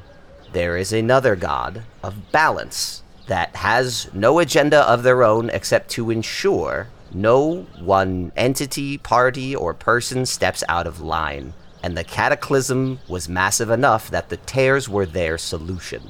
there 0.52 0.76
is 0.76 0.92
another 0.92 1.34
god 1.34 1.82
of 2.04 2.30
balance 2.30 3.02
that 3.26 3.56
has 3.56 4.08
no 4.14 4.38
agenda 4.38 4.88
of 4.88 5.02
their 5.02 5.24
own 5.24 5.50
except 5.50 5.90
to 5.90 6.08
ensure 6.12 6.86
no 7.12 7.66
one 7.80 8.30
entity, 8.36 8.96
party, 8.96 9.56
or 9.56 9.74
person 9.74 10.24
steps 10.24 10.62
out 10.68 10.86
of 10.86 11.00
line. 11.00 11.52
And 11.86 11.96
the 11.96 12.02
cataclysm 12.02 12.98
was 13.06 13.28
massive 13.28 13.70
enough 13.70 14.10
that 14.10 14.28
the 14.28 14.38
tears 14.38 14.88
were 14.88 15.06
their 15.06 15.38
solution. 15.38 16.02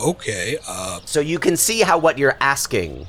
Okay, 0.00 0.58
uh, 0.64 1.00
So 1.04 1.18
you 1.18 1.40
can 1.40 1.56
see 1.56 1.80
how 1.80 1.98
what 1.98 2.18
you're 2.18 2.36
asking 2.40 3.08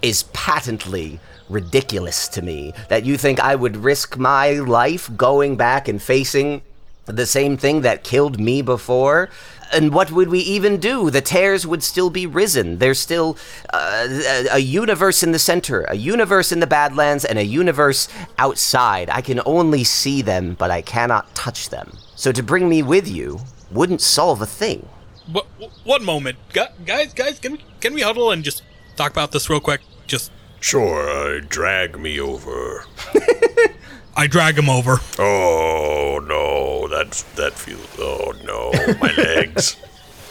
is 0.00 0.22
patently 0.32 1.20
ridiculous 1.50 2.28
to 2.28 2.40
me. 2.40 2.72
That 2.88 3.04
you 3.04 3.18
think 3.18 3.40
I 3.40 3.56
would 3.56 3.76
risk 3.76 4.16
my 4.16 4.52
life 4.52 5.14
going 5.18 5.56
back 5.56 5.86
and 5.86 6.00
facing 6.00 6.62
the 7.04 7.26
same 7.26 7.58
thing 7.58 7.82
that 7.82 8.04
killed 8.04 8.40
me 8.40 8.62
before? 8.62 9.28
And 9.72 9.92
what 9.92 10.10
would 10.12 10.28
we 10.28 10.40
even 10.40 10.78
do? 10.78 11.10
The 11.10 11.20
tears 11.20 11.66
would 11.66 11.82
still 11.82 12.10
be 12.10 12.26
risen. 12.26 12.78
There's 12.78 12.98
still 12.98 13.36
uh, 13.72 14.08
a, 14.08 14.46
a 14.52 14.58
universe 14.58 15.22
in 15.22 15.32
the 15.32 15.38
center, 15.38 15.82
a 15.82 15.94
universe 15.96 16.52
in 16.52 16.60
the 16.60 16.66
Badlands, 16.66 17.24
and 17.24 17.38
a 17.38 17.44
universe 17.44 18.08
outside. 18.38 19.10
I 19.10 19.20
can 19.20 19.40
only 19.44 19.84
see 19.84 20.22
them, 20.22 20.54
but 20.58 20.70
I 20.70 20.82
cannot 20.82 21.34
touch 21.34 21.68
them. 21.70 21.92
So 22.16 22.32
to 22.32 22.42
bring 22.42 22.68
me 22.68 22.82
with 22.82 23.08
you 23.08 23.40
wouldn't 23.70 24.00
solve 24.00 24.40
a 24.40 24.46
thing. 24.46 24.88
But, 25.30 25.46
one 25.84 26.04
moment, 26.04 26.38
Gu- 26.54 26.72
guys, 26.86 27.12
guys, 27.12 27.38
can 27.38 27.52
we 27.52 27.64
can 27.80 27.92
we 27.92 28.00
huddle 28.00 28.30
and 28.30 28.42
just 28.42 28.62
talk 28.96 29.10
about 29.10 29.32
this 29.32 29.50
real 29.50 29.60
quick? 29.60 29.82
Just 30.06 30.32
Sure, 30.60 31.08
uh, 31.08 31.40
drag 31.48 32.00
me 32.00 32.18
over. 32.18 32.84
I 34.18 34.26
drag 34.26 34.58
him 34.58 34.68
over. 34.68 34.98
Oh 35.20 36.20
no, 36.26 36.88
that's 36.88 37.22
that 37.34 37.52
feels. 37.52 37.86
Oh 38.00 38.34
no, 38.44 38.72
my 39.00 39.12
legs. 39.14 39.76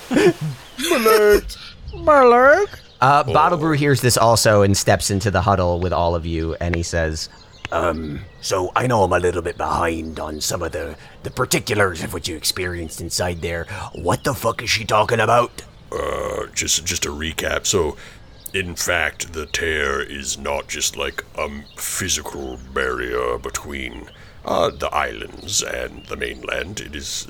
My 0.90 0.98
legs. 0.98 1.58
My 1.96 2.24
leg. 2.24 2.68
Uh, 3.02 3.24
Bottle 3.24 3.58
Brew 3.58 3.74
hears 3.74 4.02
this 4.02 4.18
also 4.18 4.62
and 4.62 4.76
steps 4.76 5.10
into 5.10 5.32
the 5.32 5.42
huddle 5.42 5.80
with 5.80 5.94
all 5.94 6.16
of 6.16 6.26
you, 6.26 6.56
and 6.60 6.76
he 6.76 6.84
says, 6.84 7.30
"Um, 7.72 8.22
so 8.42 8.72
I 8.76 8.88
know 8.88 9.04
I'm 9.04 9.14
a 9.14 9.20
little 9.20 9.42
bit 9.42 9.58
behind 9.58 10.20
on 10.20 10.42
some 10.42 10.62
of 10.62 10.74
the 10.74 10.98
the 11.24 11.32
particulars 11.32 12.04
of 12.04 12.12
what 12.14 12.28
you 12.28 12.36
experienced 12.36 13.00
inside 13.00 13.42
there. 13.42 13.66
What 13.96 14.24
the 14.26 14.34
fuck 14.34 14.62
is 14.62 14.70
she 14.70 14.84
talking 14.84 15.22
about?" 15.22 15.64
Uh, 15.92 16.48
just 16.54 16.86
just 16.86 17.06
a 17.06 17.10
recap. 17.10 17.66
So, 17.66 17.96
in 18.54 18.76
fact, 18.76 19.34
the 19.34 19.46
tear 19.46 20.02
is 20.02 20.38
not 20.38 20.68
just 20.68 20.96
like 20.98 21.24
a 21.38 21.50
physical 21.76 22.58
barrier 22.74 23.38
between 23.38 24.10
uh, 24.46 24.70
the 24.70 24.88
islands 24.94 25.62
and 25.62 26.06
the 26.06 26.16
mainland. 26.16 26.80
It 26.80 26.96
is, 26.96 27.26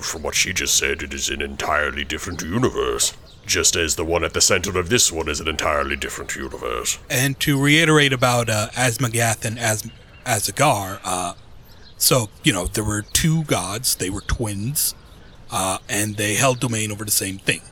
from 0.00 0.22
what 0.22 0.34
she 0.34 0.52
just 0.52 0.76
said, 0.76 1.02
it 1.02 1.14
is 1.14 1.28
an 1.28 1.40
entirely 1.40 2.04
different 2.04 2.42
universe. 2.42 3.14
Just 3.46 3.74
as 3.74 3.96
the 3.96 4.04
one 4.04 4.22
at 4.22 4.34
the 4.34 4.40
center 4.40 4.78
of 4.78 4.90
this 4.90 5.10
one 5.10 5.28
is 5.28 5.40
an 5.40 5.48
entirely 5.48 5.96
different 5.96 6.36
universe. 6.36 6.98
And 7.08 7.40
to 7.40 7.60
reiterate 7.60 8.12
about 8.12 8.48
uh, 8.48 8.68
Asmagath 8.74 9.44
and 9.44 9.58
As- 9.58 9.90
Azagar, 10.26 11.00
uh, 11.02 11.34
so, 11.96 12.30
you 12.44 12.52
know, 12.52 12.66
there 12.66 12.84
were 12.84 13.02
two 13.02 13.44
gods, 13.44 13.96
they 13.96 14.10
were 14.10 14.20
twins, 14.22 14.94
uh, 15.50 15.78
and 15.88 16.16
they 16.16 16.34
held 16.34 16.60
domain 16.60 16.92
over 16.92 17.04
the 17.04 17.10
same 17.10 17.38
thing 17.38 17.62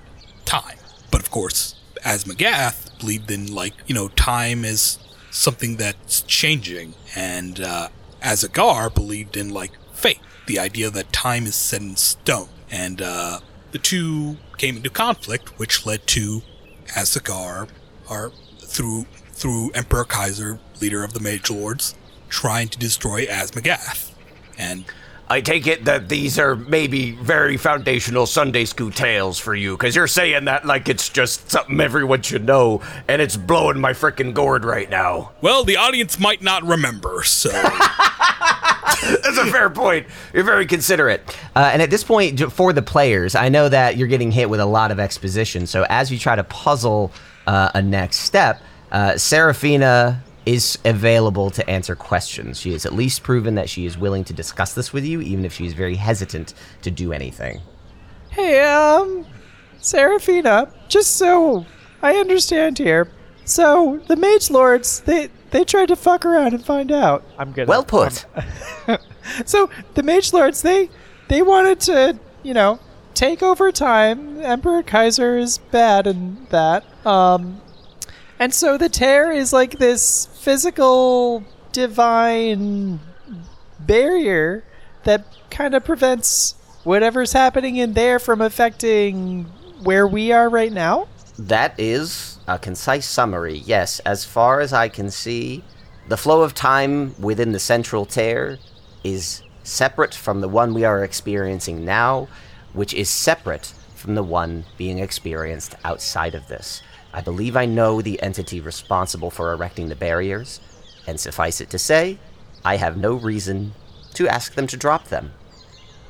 time. 0.44 0.78
But 1.10 1.20
of 1.20 1.30
course, 1.30 1.77
Asmagath 2.04 2.98
believed 2.98 3.30
in, 3.30 3.54
like, 3.54 3.74
you 3.86 3.94
know, 3.94 4.08
time 4.08 4.64
is 4.64 4.98
something 5.30 5.76
that's 5.76 6.22
changing, 6.22 6.94
and 7.14 7.60
uh, 7.60 7.88
Azagar 8.22 8.94
believed 8.94 9.36
in, 9.36 9.50
like, 9.50 9.72
fate, 9.92 10.20
the 10.46 10.58
idea 10.58 10.90
that 10.90 11.12
time 11.12 11.44
is 11.46 11.54
set 11.54 11.80
in 11.80 11.96
stone. 11.96 12.48
And 12.70 13.00
uh, 13.00 13.40
the 13.72 13.78
two 13.78 14.36
came 14.56 14.76
into 14.76 14.90
conflict, 14.90 15.58
which 15.58 15.86
led 15.86 16.06
to 16.08 16.42
Azagar, 16.88 17.68
or 18.08 18.32
through 18.60 19.06
through 19.32 19.70
Emperor 19.70 20.04
Kaiser, 20.04 20.58
leader 20.80 21.04
of 21.04 21.12
the 21.12 21.20
Mage 21.20 21.48
Lords, 21.48 21.94
trying 22.28 22.68
to 22.68 22.78
destroy 22.78 23.24
Asmagath. 23.26 24.10
And 24.58 24.84
I 25.30 25.40
take 25.42 25.66
it 25.66 25.84
that 25.84 26.08
these 26.08 26.38
are 26.38 26.56
maybe 26.56 27.12
very 27.12 27.56
foundational 27.56 28.26
Sunday 28.26 28.64
school 28.64 28.90
tales 28.90 29.38
for 29.38 29.54
you, 29.54 29.76
because 29.76 29.94
you're 29.94 30.06
saying 30.06 30.46
that 30.46 30.64
like 30.64 30.88
it's 30.88 31.08
just 31.08 31.50
something 31.50 31.80
everyone 31.80 32.22
should 32.22 32.44
know, 32.44 32.82
and 33.08 33.20
it's 33.20 33.36
blowing 33.36 33.80
my 33.80 33.92
frickin' 33.92 34.32
gourd 34.32 34.64
right 34.64 34.88
now. 34.88 35.32
well, 35.40 35.64
the 35.64 35.76
audience 35.76 36.18
might 36.18 36.42
not 36.42 36.62
remember, 36.64 37.22
so 37.22 37.50
That's 39.00 39.38
a 39.38 39.46
fair 39.46 39.70
point. 39.70 40.06
You're 40.32 40.44
very 40.44 40.66
considerate. 40.66 41.22
Uh, 41.54 41.70
and 41.72 41.80
at 41.82 41.90
this 41.90 42.02
point, 42.02 42.40
for 42.52 42.72
the 42.72 42.82
players, 42.82 43.34
I 43.34 43.48
know 43.48 43.68
that 43.68 43.96
you're 43.96 44.08
getting 44.08 44.30
hit 44.30 44.50
with 44.50 44.60
a 44.60 44.66
lot 44.66 44.90
of 44.90 44.98
exposition. 44.98 45.66
So 45.66 45.86
as 45.88 46.10
you 46.10 46.18
try 46.18 46.36
to 46.36 46.44
puzzle 46.44 47.12
uh, 47.46 47.70
a 47.74 47.82
next 47.82 48.16
step, 48.18 48.60
uh, 48.90 49.16
Seraphina 49.16 50.22
is 50.48 50.78
available 50.86 51.50
to 51.50 51.68
answer 51.68 51.94
questions. 51.94 52.58
She 52.58 52.72
has 52.72 52.86
at 52.86 52.94
least 52.94 53.22
proven 53.22 53.54
that 53.56 53.68
she 53.68 53.84
is 53.84 53.98
willing 53.98 54.24
to 54.24 54.32
discuss 54.32 54.72
this 54.72 54.94
with 54.94 55.04
you, 55.04 55.20
even 55.20 55.44
if 55.44 55.52
she 55.52 55.66
is 55.66 55.74
very 55.74 55.94
hesitant 55.94 56.54
to 56.80 56.90
do 56.90 57.12
anything. 57.12 57.60
Hey, 58.30 58.62
um, 58.62 59.26
Seraphina, 59.78 60.72
just 60.88 61.16
so 61.16 61.66
I 62.00 62.14
understand 62.16 62.78
here. 62.78 63.10
So 63.44 64.00
the 64.06 64.16
Mage 64.16 64.50
Lords, 64.50 65.00
they 65.00 65.28
they 65.50 65.64
tried 65.64 65.88
to 65.88 65.96
fuck 65.96 66.24
around 66.24 66.54
and 66.54 66.64
find 66.64 66.92
out. 66.92 67.24
I'm 67.38 67.52
good. 67.52 67.68
Well 67.68 67.84
put. 67.84 68.24
So 69.44 69.68
the 69.92 70.02
Mage 70.02 70.32
Lords, 70.32 70.62
they 70.62 70.88
they 71.28 71.42
wanted 71.42 71.80
to, 71.80 72.18
you 72.42 72.54
know, 72.54 72.80
take 73.12 73.42
over 73.42 73.70
time. 73.70 74.40
Emperor 74.40 74.82
Kaiser 74.82 75.36
is 75.36 75.58
bad 75.58 76.06
in 76.06 76.46
that. 76.48 76.84
Um, 77.06 77.60
and 78.38 78.54
so 78.54 78.78
the 78.78 78.88
tear 78.88 79.32
is 79.32 79.52
like 79.52 79.78
this 79.78 80.28
physical 80.48 81.44
divine 81.72 82.98
barrier 83.80 84.64
that 85.04 85.22
kind 85.50 85.74
of 85.74 85.84
prevents 85.84 86.54
whatever's 86.84 87.34
happening 87.34 87.76
in 87.76 87.92
there 87.92 88.18
from 88.18 88.40
affecting 88.40 89.44
where 89.82 90.06
we 90.06 90.32
are 90.32 90.48
right 90.48 90.72
now. 90.72 91.06
That 91.38 91.78
is 91.78 92.38
a 92.46 92.58
concise 92.58 93.06
summary. 93.06 93.58
Yes, 93.58 94.00
as 94.06 94.24
far 94.24 94.60
as 94.60 94.72
I 94.72 94.88
can 94.88 95.10
see, 95.10 95.62
the 96.08 96.16
flow 96.16 96.40
of 96.40 96.54
time 96.54 97.14
within 97.20 97.52
the 97.52 97.60
central 97.60 98.06
tear 98.06 98.56
is 99.04 99.42
separate 99.64 100.14
from 100.14 100.40
the 100.40 100.48
one 100.48 100.72
we 100.72 100.82
are 100.82 101.04
experiencing 101.04 101.84
now, 101.84 102.26
which 102.72 102.94
is 102.94 103.10
separate 103.10 103.74
from 103.94 104.14
the 104.14 104.22
one 104.22 104.64
being 104.78 104.98
experienced 104.98 105.74
outside 105.84 106.34
of 106.34 106.48
this. 106.48 106.80
I 107.12 107.20
believe 107.20 107.56
I 107.56 107.66
know 107.66 108.02
the 108.02 108.20
entity 108.22 108.60
responsible 108.60 109.30
for 109.30 109.52
erecting 109.52 109.88
the 109.88 109.96
barriers, 109.96 110.60
and 111.06 111.18
suffice 111.18 111.60
it 111.60 111.70
to 111.70 111.78
say, 111.78 112.18
I 112.64 112.76
have 112.76 112.96
no 112.96 113.14
reason 113.14 113.72
to 114.14 114.28
ask 114.28 114.54
them 114.54 114.66
to 114.66 114.76
drop 114.76 115.08
them. 115.08 115.32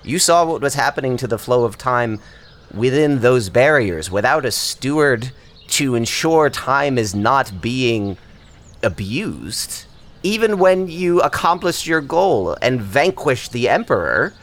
You 0.02 0.18
saw 0.18 0.44
what 0.44 0.60
was 0.60 0.74
happening 0.74 1.16
to 1.18 1.26
the 1.26 1.38
flow 1.38 1.64
of 1.64 1.78
time 1.78 2.20
within 2.74 3.20
those 3.20 3.48
barriers 3.48 4.10
without 4.10 4.44
a 4.44 4.50
steward 4.50 5.32
to 5.68 5.94
ensure 5.94 6.50
time 6.50 6.98
is 6.98 7.14
not 7.14 7.60
being 7.60 8.16
abused. 8.82 9.84
Even 10.22 10.58
when 10.58 10.88
you 10.88 11.20
accomplished 11.20 11.86
your 11.86 12.00
goal 12.00 12.56
and 12.60 12.80
vanquished 12.80 13.52
the 13.52 13.68
Emperor, 13.68 14.34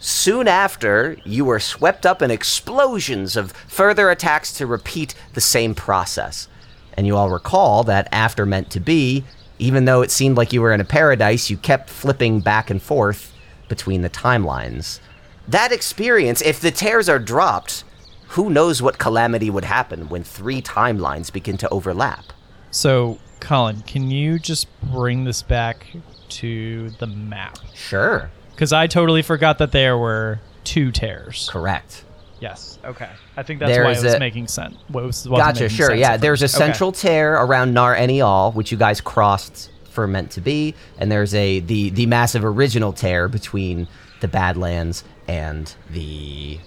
soon 0.00 0.48
after 0.48 1.16
you 1.24 1.44
were 1.44 1.60
swept 1.60 2.06
up 2.06 2.22
in 2.22 2.30
explosions 2.30 3.36
of 3.36 3.52
further 3.52 4.10
attacks 4.10 4.52
to 4.54 4.66
repeat 4.66 5.14
the 5.34 5.40
same 5.40 5.74
process. 5.74 6.48
And 6.94 7.06
you 7.06 7.16
all 7.16 7.30
recall 7.30 7.84
that 7.84 8.08
after 8.12 8.44
Meant 8.44 8.70
to 8.70 8.80
Be, 8.80 9.24
even 9.58 9.84
though 9.84 10.02
it 10.02 10.10
seemed 10.10 10.36
like 10.36 10.52
you 10.52 10.62
were 10.62 10.72
in 10.72 10.80
a 10.80 10.84
paradise, 10.84 11.50
you 11.50 11.56
kept 11.56 11.90
flipping 11.90 12.40
back 12.40 12.70
and 12.70 12.80
forth 12.80 13.34
between 13.68 14.02
the 14.02 14.10
timelines. 14.10 15.00
That 15.46 15.72
experience, 15.72 16.42
if 16.42 16.60
the 16.60 16.70
tears 16.70 17.08
are 17.08 17.18
dropped, 17.18 17.84
who 18.28 18.50
knows 18.50 18.82
what 18.82 18.98
calamity 18.98 19.50
would 19.50 19.64
happen 19.64 20.08
when 20.08 20.22
three 20.22 20.60
timelines 20.60 21.32
begin 21.32 21.56
to 21.58 21.68
overlap? 21.70 22.24
So, 22.70 23.18
Colin, 23.40 23.80
can 23.82 24.10
you 24.10 24.38
just 24.38 24.66
bring 24.82 25.24
this 25.24 25.42
back 25.42 25.86
to 26.28 26.90
the 26.90 27.06
map? 27.06 27.58
Sure. 27.74 28.30
Because 28.58 28.72
I 28.72 28.88
totally 28.88 29.22
forgot 29.22 29.58
that 29.58 29.70
there 29.70 29.96
were 29.96 30.40
two 30.64 30.90
tears. 30.90 31.48
Correct. 31.52 32.02
Yes. 32.40 32.80
Okay. 32.84 33.08
I 33.36 33.44
think 33.44 33.60
that's 33.60 33.70
There 33.70 33.84
why 33.84 33.90
it 33.92 33.98
is 33.98 34.02
was 34.02 34.14
a- 34.14 34.18
making 34.18 34.48
sense. 34.48 34.74
What 34.88 35.04
was, 35.04 35.28
wasn't 35.28 35.46
Gotcha, 35.46 35.62
making 35.62 35.76
sure. 35.76 35.86
sense 35.90 36.00
Yeah, 36.00 36.12
at 36.14 36.20
there's 36.20 36.42
a 36.42 36.46
first. 36.46 36.56
Okay. 36.56 36.64
central 36.66 36.90
tear 36.90 37.34
around 37.34 37.72
Nar 37.72 37.94
Enial, 37.94 38.52
which 38.56 38.72
you 38.72 38.76
guys 38.76 39.00
crossed 39.00 39.70
for 39.90 40.08
meant 40.08 40.32
to 40.32 40.40
be, 40.40 40.74
and 40.98 41.08
there's 41.10 41.34
a 41.34 41.60
the 41.60 41.90
the 41.90 42.06
massive 42.06 42.44
original 42.44 42.92
tear 42.92 43.28
between 43.28 43.86
the 44.20 44.26
Badlands 44.28 45.04
and 45.28 45.72
the 45.90 46.58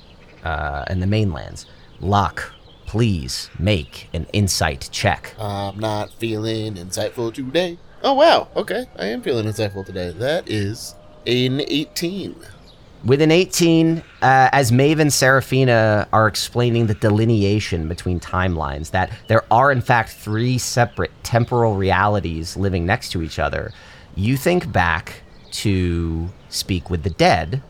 uh, 0.45 0.85
and 0.87 1.01
the 1.01 1.07
mainlands. 1.07 1.65
Locke, 1.99 2.53
please 2.85 3.49
make 3.59 4.07
an 4.13 4.27
insight 4.31 4.87
check. 4.93 5.33
I'm 5.37 5.77
not 5.77 6.13
feeling 6.13 6.75
insightful 6.75 7.33
today. 7.33 7.77
Oh 8.01 8.13
wow, 8.13 8.47
okay, 8.55 8.85
I 8.97 9.07
am 9.07 9.21
feeling 9.21 9.45
insightful 9.45 9.85
today. 9.85 10.11
That 10.11 10.49
is 10.49 10.95
an 11.25 11.61
18. 11.61 12.35
With 13.03 13.21
an 13.21 13.31
18, 13.31 13.97
uh, 13.97 14.03
as 14.51 14.71
Maeve 14.71 14.99
and 14.99 15.11
Seraphina 15.11 16.07
are 16.13 16.27
explaining 16.27 16.85
the 16.85 16.93
delineation 16.93 17.87
between 17.87 18.19
timelines, 18.19 18.91
that 18.91 19.11
there 19.27 19.43
are 19.49 19.71
in 19.71 19.81
fact 19.81 20.11
three 20.11 20.57
separate 20.57 21.11
temporal 21.23 21.75
realities 21.75 22.55
living 22.55 22.85
next 22.85 23.09
to 23.11 23.23
each 23.23 23.39
other, 23.39 23.71
you 24.15 24.37
think 24.37 24.71
back 24.71 25.23
to 25.51 26.29
Speak 26.49 26.89
with 26.89 27.03
the 27.03 27.09
Dead 27.09 27.61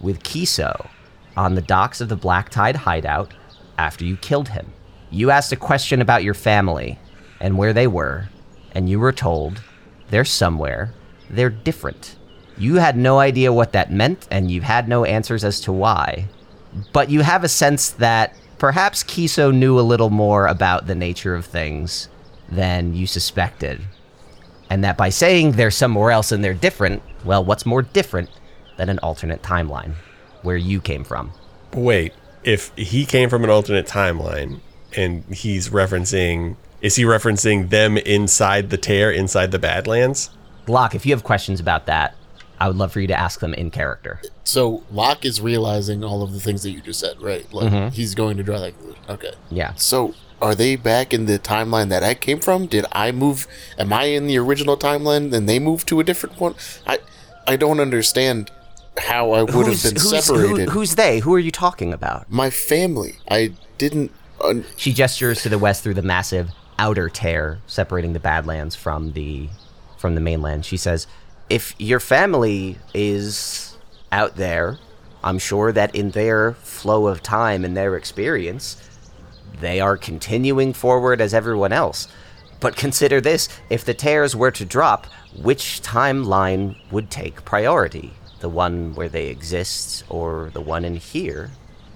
with 0.00 0.22
Kiso 0.22 0.88
on 1.36 1.54
the 1.54 1.62
docks 1.62 2.00
of 2.00 2.08
the 2.08 2.16
Black 2.16 2.48
Tide 2.48 2.76
hideout 2.76 3.32
after 3.78 4.04
you 4.04 4.16
killed 4.16 4.48
him. 4.48 4.72
You 5.10 5.30
asked 5.30 5.52
a 5.52 5.56
question 5.56 6.00
about 6.00 6.24
your 6.24 6.34
family 6.34 6.98
and 7.40 7.56
where 7.56 7.72
they 7.72 7.86
were, 7.86 8.28
and 8.72 8.88
you 8.88 8.98
were 8.98 9.12
told 9.12 9.62
they're 10.10 10.24
somewhere, 10.24 10.92
they're 11.30 11.50
different. 11.50 12.16
You 12.58 12.76
had 12.76 12.96
no 12.96 13.18
idea 13.18 13.52
what 13.52 13.72
that 13.72 13.90
meant, 13.90 14.26
and 14.30 14.50
you 14.50 14.60
had 14.60 14.88
no 14.88 15.04
answers 15.04 15.44
as 15.44 15.60
to 15.62 15.72
why. 15.72 16.26
But 16.92 17.10
you 17.10 17.20
have 17.20 17.44
a 17.44 17.48
sense 17.48 17.90
that 17.90 18.34
perhaps 18.58 19.02
Kiso 19.02 19.54
knew 19.54 19.78
a 19.78 19.82
little 19.82 20.10
more 20.10 20.46
about 20.46 20.86
the 20.86 20.94
nature 20.94 21.34
of 21.34 21.44
things 21.46 22.08
than 22.48 22.94
you 22.94 23.06
suspected. 23.06 23.80
And 24.70 24.84
that 24.84 24.96
by 24.96 25.08
saying 25.10 25.52
they're 25.52 25.70
somewhere 25.70 26.10
else 26.10 26.32
and 26.32 26.42
they're 26.42 26.54
different, 26.54 27.02
well, 27.24 27.44
what's 27.44 27.66
more 27.66 27.82
different 27.82 28.30
than 28.76 28.88
an 28.88 28.98
alternate 29.00 29.42
timeline 29.42 29.94
where 30.42 30.56
you 30.56 30.80
came 30.80 31.04
from? 31.04 31.32
Wait, 31.74 32.14
if 32.44 32.72
he 32.76 33.04
came 33.04 33.28
from 33.28 33.44
an 33.44 33.50
alternate 33.50 33.86
timeline 33.86 34.60
and 34.96 35.24
he's 35.34 35.68
referencing, 35.68 36.56
is 36.80 36.96
he 36.96 37.04
referencing 37.04 37.70
them 37.70 37.96
inside 37.98 38.70
the 38.70 38.78
tear, 38.78 39.10
inside 39.10 39.50
the 39.50 39.58
Badlands? 39.58 40.30
Locke, 40.66 40.94
if 40.94 41.04
you 41.04 41.12
have 41.12 41.24
questions 41.24 41.60
about 41.60 41.86
that, 41.86 42.14
I 42.62 42.68
would 42.68 42.76
love 42.76 42.92
for 42.92 43.00
you 43.00 43.08
to 43.08 43.18
ask 43.18 43.40
them 43.40 43.54
in 43.54 43.72
character. 43.72 44.22
So 44.44 44.84
Locke 44.92 45.24
is 45.24 45.40
realizing 45.40 46.04
all 46.04 46.22
of 46.22 46.32
the 46.32 46.38
things 46.38 46.62
that 46.62 46.70
you 46.70 46.80
just 46.80 47.00
said, 47.00 47.20
right? 47.20 47.44
Like 47.52 47.72
mm-hmm. 47.72 47.88
he's 47.88 48.14
going 48.14 48.36
to 48.36 48.44
draw 48.44 48.60
that. 48.60 48.78
Glue. 48.78 48.94
Okay. 49.08 49.32
Yeah. 49.50 49.74
So 49.74 50.14
are 50.40 50.54
they 50.54 50.76
back 50.76 51.12
in 51.12 51.26
the 51.26 51.40
timeline 51.40 51.88
that 51.88 52.04
I 52.04 52.14
came 52.14 52.38
from? 52.38 52.66
Did 52.66 52.84
I 52.92 53.10
move? 53.10 53.48
Am 53.78 53.92
I 53.92 54.04
in 54.04 54.28
the 54.28 54.38
original 54.38 54.76
timeline 54.76 55.32
and 55.34 55.48
they 55.48 55.58
moved 55.58 55.88
to 55.88 55.98
a 55.98 56.04
different 56.04 56.38
one? 56.38 56.54
I 56.86 57.00
I 57.48 57.56
don't 57.56 57.80
understand 57.80 58.52
how 58.96 59.32
I 59.32 59.42
would 59.42 59.66
have 59.66 59.82
been 59.82 59.96
who- 59.96 60.20
separated. 60.20 60.68
who's 60.68 60.94
they? 60.94 61.18
Who 61.18 61.34
are 61.34 61.40
you 61.40 61.50
talking 61.50 61.92
about? 61.92 62.30
My 62.30 62.48
family. 62.48 63.16
I 63.28 63.54
didn't. 63.78 64.12
Un- 64.40 64.64
She 64.76 64.92
gestures 64.92 65.42
to 65.42 65.48
the 65.48 65.58
west 65.58 65.82
through 65.82 65.94
the 65.94 66.02
massive 66.02 66.52
outer 66.78 67.08
tear 67.08 67.58
separating 67.66 68.12
the 68.12 68.20
Badlands 68.20 68.76
from 68.76 69.14
the 69.14 69.48
from 69.98 70.14
the 70.14 70.20
mainland. 70.20 70.64
She 70.64 70.76
says, 70.76 71.08
"If 71.48 71.74
your 71.78 72.00
family 72.00 72.78
is 72.94 73.76
out 74.10 74.36
there, 74.36 74.78
I'm 75.22 75.38
sure 75.38 75.72
that 75.72 75.94
in 75.94 76.10
their 76.10 76.52
flow 76.54 77.06
of 77.06 77.22
time 77.22 77.64
and 77.64 77.76
their 77.76 77.96
experience, 77.96 78.76
they 79.60 79.80
are 79.80 79.96
continuing 79.96 80.72
forward 80.72 81.20
as 81.20 81.34
everyone 81.34 81.72
else. 81.72 82.08
But 82.58 82.76
consider 82.76 83.20
this, 83.20 83.48
if 83.70 83.84
the 83.84 83.94
tears 83.94 84.34
were 84.34 84.50
to 84.52 84.64
drop, 84.64 85.06
which 85.36 85.82
timeline 85.82 86.76
would 86.90 87.10
take 87.10 87.44
priority? 87.44 88.12
The 88.40 88.48
one 88.48 88.94
where 88.94 89.08
they 89.08 89.28
exist 89.28 90.04
or 90.08 90.50
the 90.52 90.60
one 90.60 90.84
in 90.84 90.96
here 90.96 91.50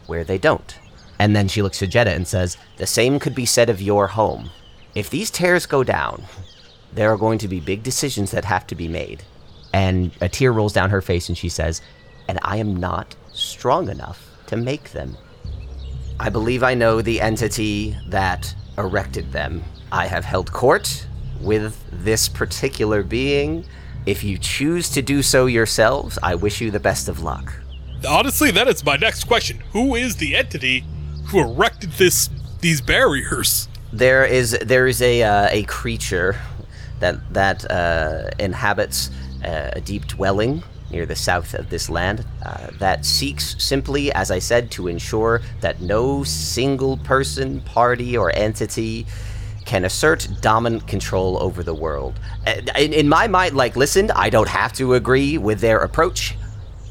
where 0.07 0.25
they 0.25 0.39
don't?" 0.39 0.79
And 1.19 1.35
then 1.35 1.49
she 1.49 1.63
looks 1.63 1.79
to 1.79 1.87
Jeddah 1.87 2.13
and 2.13 2.29
says, 2.29 2.57
The 2.77 2.87
same 2.87 3.19
could 3.19 3.35
be 3.35 3.47
said 3.47 3.71
of 3.71 3.81
your 3.81 4.09
home. 4.09 4.51
If 4.95 5.11
these 5.11 5.31
tears 5.31 5.67
go 5.67 5.83
down, 5.83 6.25
there 6.93 7.13
are 7.13 7.17
going 7.17 7.39
to 7.39 7.49
be 7.49 7.61
big 7.61 7.83
decisions 7.83 8.31
that 8.31 8.45
have 8.45 8.67
to 8.69 8.75
be 8.75 8.89
made. 8.89 9.23
And 9.77 10.11
a 10.23 10.29
tear 10.31 10.53
rolls 10.53 10.73
down 10.73 10.89
her 10.89 11.03
face 11.03 11.29
and 11.29 11.37
she 11.37 11.51
says, 11.51 11.83
And 12.29 12.39
I 12.41 12.57
am 12.57 12.77
not 12.77 13.15
strong 13.35 13.91
enough 13.91 14.27
to 14.47 14.57
make 14.57 14.93
them. 14.93 15.19
I 16.19 16.31
believe 16.31 16.63
I 16.63 16.73
know 16.73 17.03
the 17.03 17.21
entity 17.21 17.95
that 18.07 18.55
erected 18.79 19.33
them. 19.33 19.63
I 19.93 20.07
have 20.07 20.25
held 20.25 20.51
court 20.51 21.07
with 21.43 21.79
this 21.93 22.27
particular 22.27 23.03
being. 23.03 23.67
If 24.07 24.25
you 24.25 24.39
choose 24.39 24.89
to 24.93 25.03
do 25.03 25.21
so 25.21 25.45
yourselves, 25.45 26.19
I 26.23 26.37
wish 26.37 26.63
you 26.63 26.71
the 26.71 26.81
best 26.81 27.07
of 27.07 27.23
luck. 27.23 27.53
Honestly, 28.09 28.51
that 28.53 28.69
is 28.69 28.83
my 28.83 28.97
next 28.97 29.25
question. 29.25 29.63
Who 29.73 29.95
is 29.95 30.17
the 30.17 30.37
entity 30.37 30.85
who 31.27 31.41
erected 31.41 31.91
this 31.93 32.31
these 32.63 32.81
barriers? 32.81 33.69
There 33.93 34.25
is 34.25 34.57
there 34.63 34.87
is 34.87 35.03
a 35.03 35.23
uh, 35.23 35.49
a 35.51 35.65
creature 35.65 36.41
that 37.01 37.35
that 37.35 37.71
uh, 37.71 38.31
inhabits 38.39 39.11
a 39.47 39.81
deep 39.81 40.07
dwelling 40.07 40.63
near 40.91 41.07
the 41.07 41.17
south 41.17 41.55
of 41.55 41.69
this 41.69 41.91
land 41.91 42.25
uh, 42.45 42.69
that 42.79 43.05
seeks 43.05 43.57
simply, 43.59 44.13
as 44.13 44.31
I 44.31 44.39
said, 44.39 44.71
to 44.73 44.89
ensure 44.89 45.43
that 45.61 45.81
no 45.81 46.23
single 46.25 46.97
person, 46.99 47.61
party, 47.61 48.17
or 48.17 48.31
entity 48.37 49.07
can 49.65 49.85
assert 49.85 50.29
dominant 50.41 50.87
control 50.87 51.43
over 51.43 51.65
the 51.65 51.75
world. 51.75 52.21
Uh, 52.47 52.55
In, 52.79 52.93
in 52.93 53.09
my 53.09 53.27
mind, 53.27 53.57
like, 53.57 53.75
listen, 53.77 54.13
I 54.13 54.31
don't 54.31 54.49
have 54.49 54.73
to 54.75 54.95
agree 54.95 55.39
with 55.39 55.61
their 55.61 55.79
approach. 55.79 56.37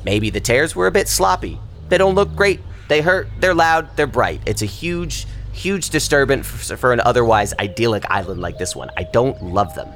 Maybe 0.04 0.30
the 0.30 0.42
tears 0.42 0.76
were 0.76 0.88
a 0.88 0.92
bit 0.92 1.08
sloppy. 1.08 1.58
They 1.88 1.98
don't 1.98 2.16
look 2.16 2.36
great. 2.36 2.60
They 2.90 3.02
hurt. 3.02 3.30
They're 3.40 3.56
loud. 3.56 3.96
They're 3.96 4.08
bright. 4.08 4.42
It's 4.46 4.62
a 4.62 4.68
huge, 4.68 5.26
huge 5.54 5.90
disturbance 5.90 6.46
for, 6.46 6.76
for 6.76 6.94
an 6.94 7.00
otherwise 7.00 7.54
idyllic 7.60 8.06
island 8.12 8.42
like 8.42 8.58
this 8.58 8.76
one. 8.76 8.92
I 8.98 9.04
don't 9.04 9.42
love 9.42 9.74
them. 9.74 9.90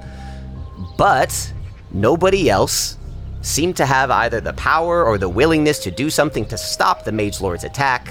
But 0.97 1.53
nobody 1.91 2.49
else 2.49 2.97
seemed 3.41 3.77
to 3.77 3.85
have 3.85 4.11
either 4.11 4.41
the 4.41 4.53
power 4.53 5.03
or 5.03 5.17
the 5.17 5.29
willingness 5.29 5.79
to 5.79 5.91
do 5.91 6.09
something 6.09 6.45
to 6.45 6.57
stop 6.57 7.03
the 7.03 7.11
Mage 7.11 7.41
Lord's 7.41 7.63
attack. 7.63 8.09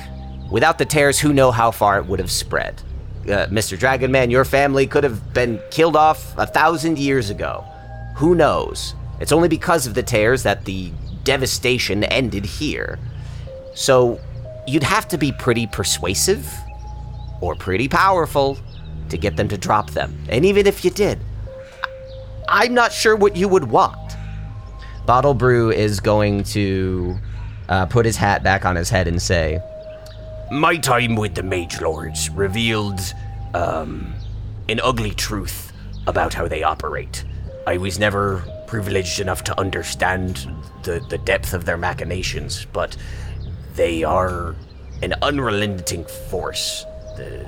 Without 0.51 0.79
the 0.79 0.85
tears, 0.85 1.19
who 1.19 1.33
know 1.33 1.51
how 1.51 1.71
far 1.71 1.99
it 1.99 2.07
would 2.07 2.19
have 2.19 2.31
spread? 2.31 2.81
Uh, 3.25 3.47
Mr. 3.49 3.79
Dragonman, 3.79 4.31
your 4.31 4.45
family 4.45 4.87
could 4.87 5.05
have 5.05 5.35
been 5.35 5.61
killed 5.71 5.97
off 5.97 6.37
a 6.39 6.47
thousand 6.47 6.99
years 6.99 7.29
ago. 7.29 7.65
Who 8.17 8.35
knows? 8.35 8.95
It's 9.21 9.33
only 9.33 9.49
because 9.49 9.87
of 9.87 9.95
the 9.95 10.03
tears 10.03 10.43
that 10.45 10.65
the 10.65 10.91
devastation 11.25 12.05
ended 12.05 12.47
here. 12.47 12.99
So, 13.75 14.19
you'd 14.67 14.83
have 14.83 15.07
to 15.09 15.19
be 15.19 15.33
pretty 15.33 15.67
persuasive 15.67 16.51
or 17.41 17.55
pretty 17.55 17.89
powerful 17.89 18.59
to 19.11 19.19
get 19.19 19.37
them 19.37 19.49
to 19.49 19.59
drop 19.59 19.91
them. 19.91 20.19
And 20.29 20.45
even 20.45 20.67
if 20.67 20.85
you 20.85 20.91
did, 20.91 21.19
I'm 22.49 22.75
not 22.75 22.93
sure 22.93 23.15
what 23.15 23.37
you 23.37 23.49
would 23.49 23.65
want. 23.65 24.17
Bottle 25.07 25.35
Brew 25.35 25.71
is 25.71 26.01
going 26.01 26.45
to 26.45 27.17
uh, 27.69 27.87
put 27.87 28.07
his 28.07 28.17
hat 28.17 28.43
back 28.43 28.65
on 28.65 28.77
his 28.77 28.91
head 28.91 29.09
and 29.09 29.21
say, 29.21 29.61
My 30.51 30.77
time 30.77 31.17
with 31.17 31.35
the 31.35 31.43
Mage 31.43 31.81
Lords 31.81 32.31
revealed 32.31 33.01
um, 33.55 34.13
an 34.69 34.81
ugly 34.83 35.11
truth 35.11 35.73
about 36.07 36.35
how 36.35 36.49
they 36.49 36.63
operate. 36.63 37.25
I 37.67 37.77
was 37.77 37.99
never 37.99 38.43
privileged 38.67 39.21
enough 39.21 39.45
to 39.45 39.61
understand 39.61 40.49
the, 40.83 41.05
the 41.09 41.19
depth 41.19 41.53
of 41.55 41.65
their 41.65 41.77
machinations, 41.77 42.67
but 42.73 42.97
they 43.75 44.05
are 44.05 44.57
an 45.03 45.15
unrelenting 45.23 46.05
force. 46.05 46.85
The, 47.17 47.47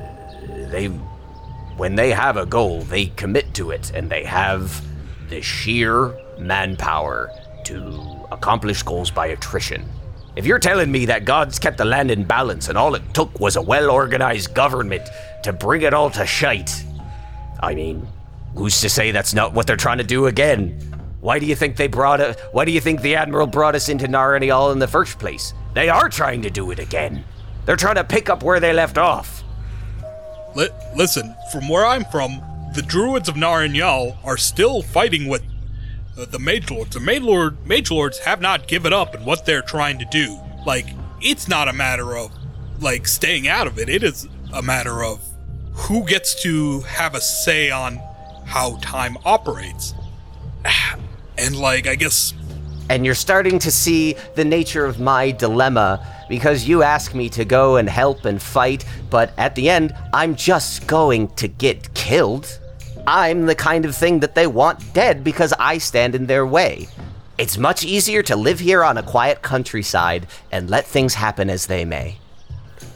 they 0.71 0.87
when 1.77 1.95
they 1.95 2.11
have 2.11 2.37
a 2.37 2.45
goal, 2.45 2.83
they 2.83 3.07
commit 3.07 3.55
to 3.55 3.71
it, 3.71 3.91
and 3.95 4.11
they 4.11 4.25
have 4.25 4.85
the 5.31 5.41
sheer 5.41 6.15
manpower 6.39 7.31
to 7.65 8.27
accomplish 8.33 8.83
goals 8.83 9.11
by 9.11 9.29
attrition. 9.29 9.89
If 10.37 10.45
you're 10.45 10.59
telling 10.59 10.91
me 10.91 11.07
that 11.07 11.25
God's 11.25 11.59
kept 11.59 11.79
the 11.79 11.85
land 11.85 12.11
in 12.11 12.25
balance 12.25 12.69
and 12.69 12.77
all 12.77 12.95
it 12.95 13.03
took 13.15 13.41
was 13.41 13.57
a 13.57 13.63
well 13.63 13.91
organized 13.91 14.55
government 14.55 15.09
to 15.45 15.53
bring 15.53 15.83
it 15.83 15.95
all 15.95 16.11
to 16.11 16.27
shite, 16.27 16.85
I 17.61 17.75
mean, 17.75 18.07
who's 18.55 18.81
to 18.81 18.89
say 18.89 19.11
that's 19.11 19.35
not 19.35 19.55
what 19.55 19.67
they're 19.67 19.77
trying 19.77 19.99
to 19.99 20.05
do 20.05 20.27
again? 20.27 20.79
Why 21.21 21.39
do 21.39 21.47
you 21.47 21.55
think 21.55 21.77
they 21.77 21.89
brought 21.89 22.21
a, 22.21 22.37
Why 22.53 22.65
do 22.65 22.73
you 22.73 22.81
think 22.81 23.03
the 23.03 23.17
Admiral 23.17 23.47
brought 23.47 23.75
us 23.75 23.89
into 23.89 24.09
Nar 24.09 24.33
Enial 24.33 24.73
in 24.73 24.79
the 24.79 24.89
first 24.89 25.19
place? 25.19 25.53
They 25.75 25.89
are 25.89 26.09
trying 26.09 26.43
to 26.43 26.51
do 26.51 26.71
it 26.71 26.79
again. 26.79 27.25
They're 27.67 27.77
trying 27.77 27.97
to 27.97 28.05
pick 28.05 28.31
up 28.31 28.43
where 28.43 28.59
they 28.59 28.73
left 28.73 28.99
off. 28.99 29.45
Li- 30.55 30.71
listen, 30.97 31.35
from 31.53 31.69
where 31.69 31.85
I'm 31.85 32.05
from, 32.07 32.43
the 32.75 32.83
druids 32.83 33.29
of 33.29 33.37
Nar 33.37 33.65
Enial 33.65 34.17
are 34.25 34.37
still 34.37 34.83
fighting 34.83 35.29
with 35.29 35.43
uh, 36.17 36.25
the 36.25 36.39
mage 36.39 36.71
lords. 36.71 36.95
The 36.95 37.01
mage 37.01 37.23
lord 37.23 37.67
mage 37.67 37.91
lords 37.91 38.19
have 38.21 38.41
not 38.41 38.69
given 38.69 38.93
up 38.93 39.15
in 39.15 39.25
what 39.25 39.47
they're 39.47 39.63
trying 39.63 39.99
to 39.99 40.05
do. 40.07 40.39
Like 40.67 40.87
it's 41.21 41.49
not 41.49 41.69
a 41.69 41.73
matter 41.73 42.17
of 42.17 42.33
like 42.81 43.07
staying 43.07 43.49
out 43.49 43.67
of 43.67 43.79
it. 43.79 43.89
It 43.89 44.03
is 44.03 44.29
a 44.53 44.63
matter 44.63 45.03
of 45.03 45.21
who 45.73 46.05
gets 46.05 46.41
to 46.43 46.81
have 46.81 47.15
a 47.15 47.21
say 47.21 47.71
on 47.71 48.01
how 48.47 48.77
time 48.79 49.17
operates. 49.25 49.95
And 51.39 51.57
like 51.57 51.87
I 51.87 51.95
guess 51.95 52.35
and 52.91 53.07
you're 53.07 53.15
starting 53.15 53.59
to 53.61 53.71
see 53.71 54.17
the 54.35 54.45
nature 54.45 54.85
of 54.85 54.99
my 54.99 55.31
dilemma 55.31 56.05
because 56.29 56.69
you 56.69 56.83
ask 56.83 57.15
me 57.15 57.29
to 57.31 57.45
go 57.45 57.77
and 57.77 57.89
help 57.89 58.25
and 58.25 58.43
fight, 58.43 58.85
but 59.11 59.33
at 59.39 59.55
the 59.55 59.71
end, 59.71 59.95
I'm 60.13 60.35
just 60.35 60.87
going 60.87 61.29
to 61.37 61.49
get 61.49 61.95
killed. 61.95 62.60
I'm 63.07 63.47
the 63.47 63.55
kind 63.55 63.85
of 63.85 63.97
thing 63.97 64.21
that 64.21 64.35
they 64.35 64.47
want 64.47 64.93
dead 64.93 65.25
because 65.25 65.53
I 65.59 65.79
stand 65.79 66.15
in 66.15 66.27
their 66.27 66.47
way. 66.47 66.89
It's 67.39 67.57
much 67.57 67.85
easier 67.85 68.23
to 68.25 68.37
live 68.37 68.61
here 68.61 68.85
on 68.85 68.99
a 68.99 69.03
quiet 69.03 69.41
countryside 69.43 70.27
and 70.53 70.69
let 70.69 70.87
things 70.87 71.15
happen 71.15 71.49
as 71.49 71.67
they 71.67 71.85
may. 71.85 72.19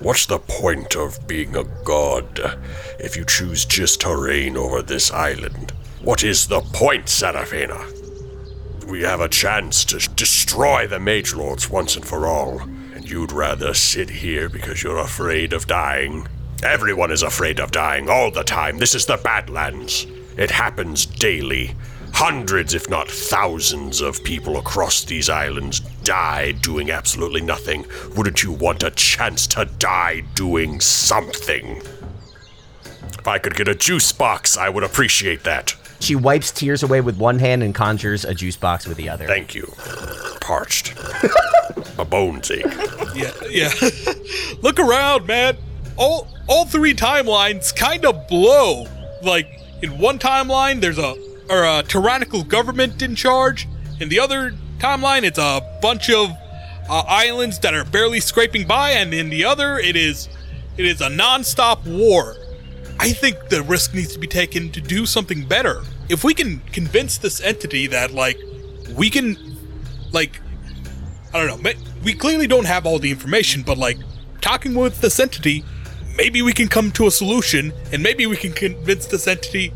What's 0.01 0.27
the 0.27 0.39
point 0.39 0.97
of 0.97 1.27
being 1.27 1.57
a 1.57 1.65
god 1.85 2.59
if 2.99 3.17
you 3.17 3.25
choose 3.25 3.65
just 3.65 4.03
to 4.03 4.15
reign 4.15 4.57
over 4.57 4.83
this 4.83 5.11
island? 5.11 5.73
What 6.03 6.23
is 6.23 6.49
the 6.49 6.61
point, 6.61 7.09
Seraphina? 7.09 7.83
We 8.87 9.01
have 9.01 9.21
a 9.21 9.29
chance 9.29 9.83
to 9.87 9.99
destroy 10.15 10.87
the 10.87 11.01
Mage 11.01 11.33
Lords 11.33 11.71
once 11.71 11.97
and 11.97 12.05
for 12.05 12.27
all, 12.27 12.61
and 12.61 13.09
you'd 13.09 13.33
rather 13.33 13.73
sit 13.73 14.11
here 14.11 14.51
because 14.51 14.83
you're 14.83 14.99
afraid 14.99 15.55
of 15.55 15.67
dying. 15.67 16.29
Everyone 16.65 17.11
is 17.11 17.23
afraid 17.23 17.61
of 17.61 17.73
dying 17.73 18.09
all 18.09 18.31
the 18.31 18.43
time. 18.43 18.79
This 18.79 18.95
is 18.95 19.05
the 19.05 19.19
Badlands. 19.19 20.07
It 20.39 20.51
happens 20.51 21.05
daily. 21.05 21.75
Hundreds, 22.15 22.73
if 22.73 22.89
not 22.89 23.07
thousands, 23.11 24.01
of 24.01 24.25
people 24.25 24.57
across 24.57 25.05
these 25.05 25.29
islands 25.29 25.81
die 26.05 26.53
doing 26.53 26.91
absolutely 26.91 27.43
nothing. 27.43 27.85
Wouldn't 28.17 28.43
you 28.43 28.51
want 28.51 28.83
a 28.83 28.91
chance 28.93 29.47
to 29.49 29.67
die 29.79 30.23
doing 30.35 30.81
something? 30.81 31.83
If 33.19 33.29
I 33.29 33.39
could 33.39 33.57
get 33.57 33.69
a 33.69 33.75
juice 33.75 34.11
box, 34.13 34.57
I 34.57 34.71
would 34.71 34.85
appreciate 34.85 35.45
that. 35.45 35.75
She 36.01 36.17
wipes 36.17 36.51
tears 36.51 36.83
away 36.83 37.03
with 37.03 37.19
one 37.19 37.41
hand 37.41 37.63
and 37.63 37.75
conjures 37.75 38.25
a 38.25 38.35
juice 38.35 38.57
box 38.57 38.87
with 38.87 38.97
the 38.97 39.11
other. 39.11 39.27
Thank 39.27 39.55
you. 39.55 39.71
Parched. 40.41 40.95
My 41.99 42.05
bones 42.05 42.51
ache. 42.51 42.65
yeah, 43.15 43.33
yeah. 43.51 43.73
Look 44.63 44.81
around, 44.81 45.27
man. 45.27 45.59
All 45.97 46.29
all 46.49 46.67
three 46.67 46.95
timelines 46.95 47.75
kind 47.75 48.05
of 48.05 48.27
blow. 48.29 48.87
Like 49.23 49.61
in 49.83 49.99
one 49.99 50.19
timeline, 50.19 50.81
there's 50.81 50.99
a 50.99 51.15
or 51.49 51.65
a 51.65 51.83
tyrannical 51.83 52.43
government 52.43 53.03
in 53.03 53.15
charge. 53.15 53.69
In 54.01 54.09
the 54.09 54.19
other 54.19 54.55
timeline, 54.79 55.23
it's 55.23 55.39
a 55.39 55.61
bunch 55.81 56.11
of 56.11 56.31
uh, 56.89 57.05
islands 57.07 57.59
that 57.61 57.75
are 57.75 57.85
barely 57.85 58.21
scraping 58.21 58.67
by, 58.67 58.91
and 58.91 59.15
in 59.15 59.31
the 59.31 59.45
other, 59.45 59.79
it 59.79 59.97
is 59.97 60.29
it 60.77 60.85
is 60.85 61.01
a 61.01 61.09
non-stop 61.09 61.87
war. 61.87 62.37
I 62.99 63.13
think 63.13 63.49
the 63.49 63.63
risk 63.63 63.95
needs 63.95 64.13
to 64.15 64.19
be 64.19 64.27
taken 64.27 64.71
to 64.73 64.81
do 64.81 65.07
something 65.07 65.47
better. 65.47 65.83
If 66.09 66.25
we 66.25 66.35
can 66.35 66.61
convince 66.73 67.19
this 67.19 67.41
entity 67.41 67.87
that, 67.89 68.13
like, 68.13 68.39
we 68.97 69.11
can, 69.11 69.37
like, 70.13 70.41
I 71.33 71.45
don't 71.45 71.63
know, 71.63 71.73
we 72.05 72.15
clearly 72.15 72.47
don't 72.47 72.67
have 72.67 72.87
all 72.87 72.99
the 72.99 73.11
information, 73.11 73.63
but, 73.63 73.79
like, 73.79 73.99
talking 74.41 74.75
with 74.75 75.01
this 75.01 75.19
entity, 75.19 75.65
maybe 76.17 76.43
we 76.43 76.53
can 76.53 76.69
come 76.69 76.91
to 76.93 77.07
a 77.07 77.11
solution, 77.11 77.73
and 77.93 78.03
maybe 78.03 78.27
we 78.27 78.37
can 78.37 78.53
convince 78.53 79.07
this 79.07 79.27
entity 79.27 79.73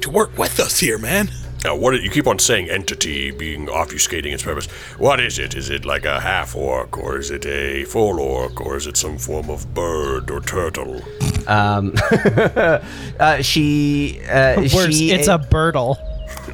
to 0.00 0.10
work 0.10 0.36
with 0.36 0.58
us 0.60 0.78
here, 0.78 0.98
man. 0.98 1.30
Now, 1.64 1.76
what 1.76 2.00
you 2.02 2.10
keep 2.10 2.26
on 2.26 2.40
saying 2.40 2.70
entity 2.70 3.30
being 3.30 3.66
obfuscating 3.66 4.32
its 4.32 4.42
purpose. 4.42 4.66
What 4.98 5.20
is 5.20 5.38
it? 5.38 5.54
Is 5.54 5.70
it 5.70 5.84
like 5.84 6.04
a 6.04 6.18
half 6.18 6.56
orc, 6.56 6.98
or 6.98 7.18
is 7.18 7.30
it 7.30 7.46
a 7.46 7.84
full 7.84 8.18
orc, 8.18 8.60
or 8.60 8.76
is 8.76 8.88
it 8.88 8.96
some 8.96 9.16
form 9.16 9.48
of 9.48 9.72
bird 9.72 10.28
or 10.30 10.40
turtle? 10.40 11.02
Um, 11.46 11.94
uh, 12.10 13.40
she, 13.42 14.20
uh, 14.28 14.56
Worse, 14.74 14.96
she, 14.96 15.12
it's 15.12 15.28
a 15.28 15.38
birdle. 15.38 15.98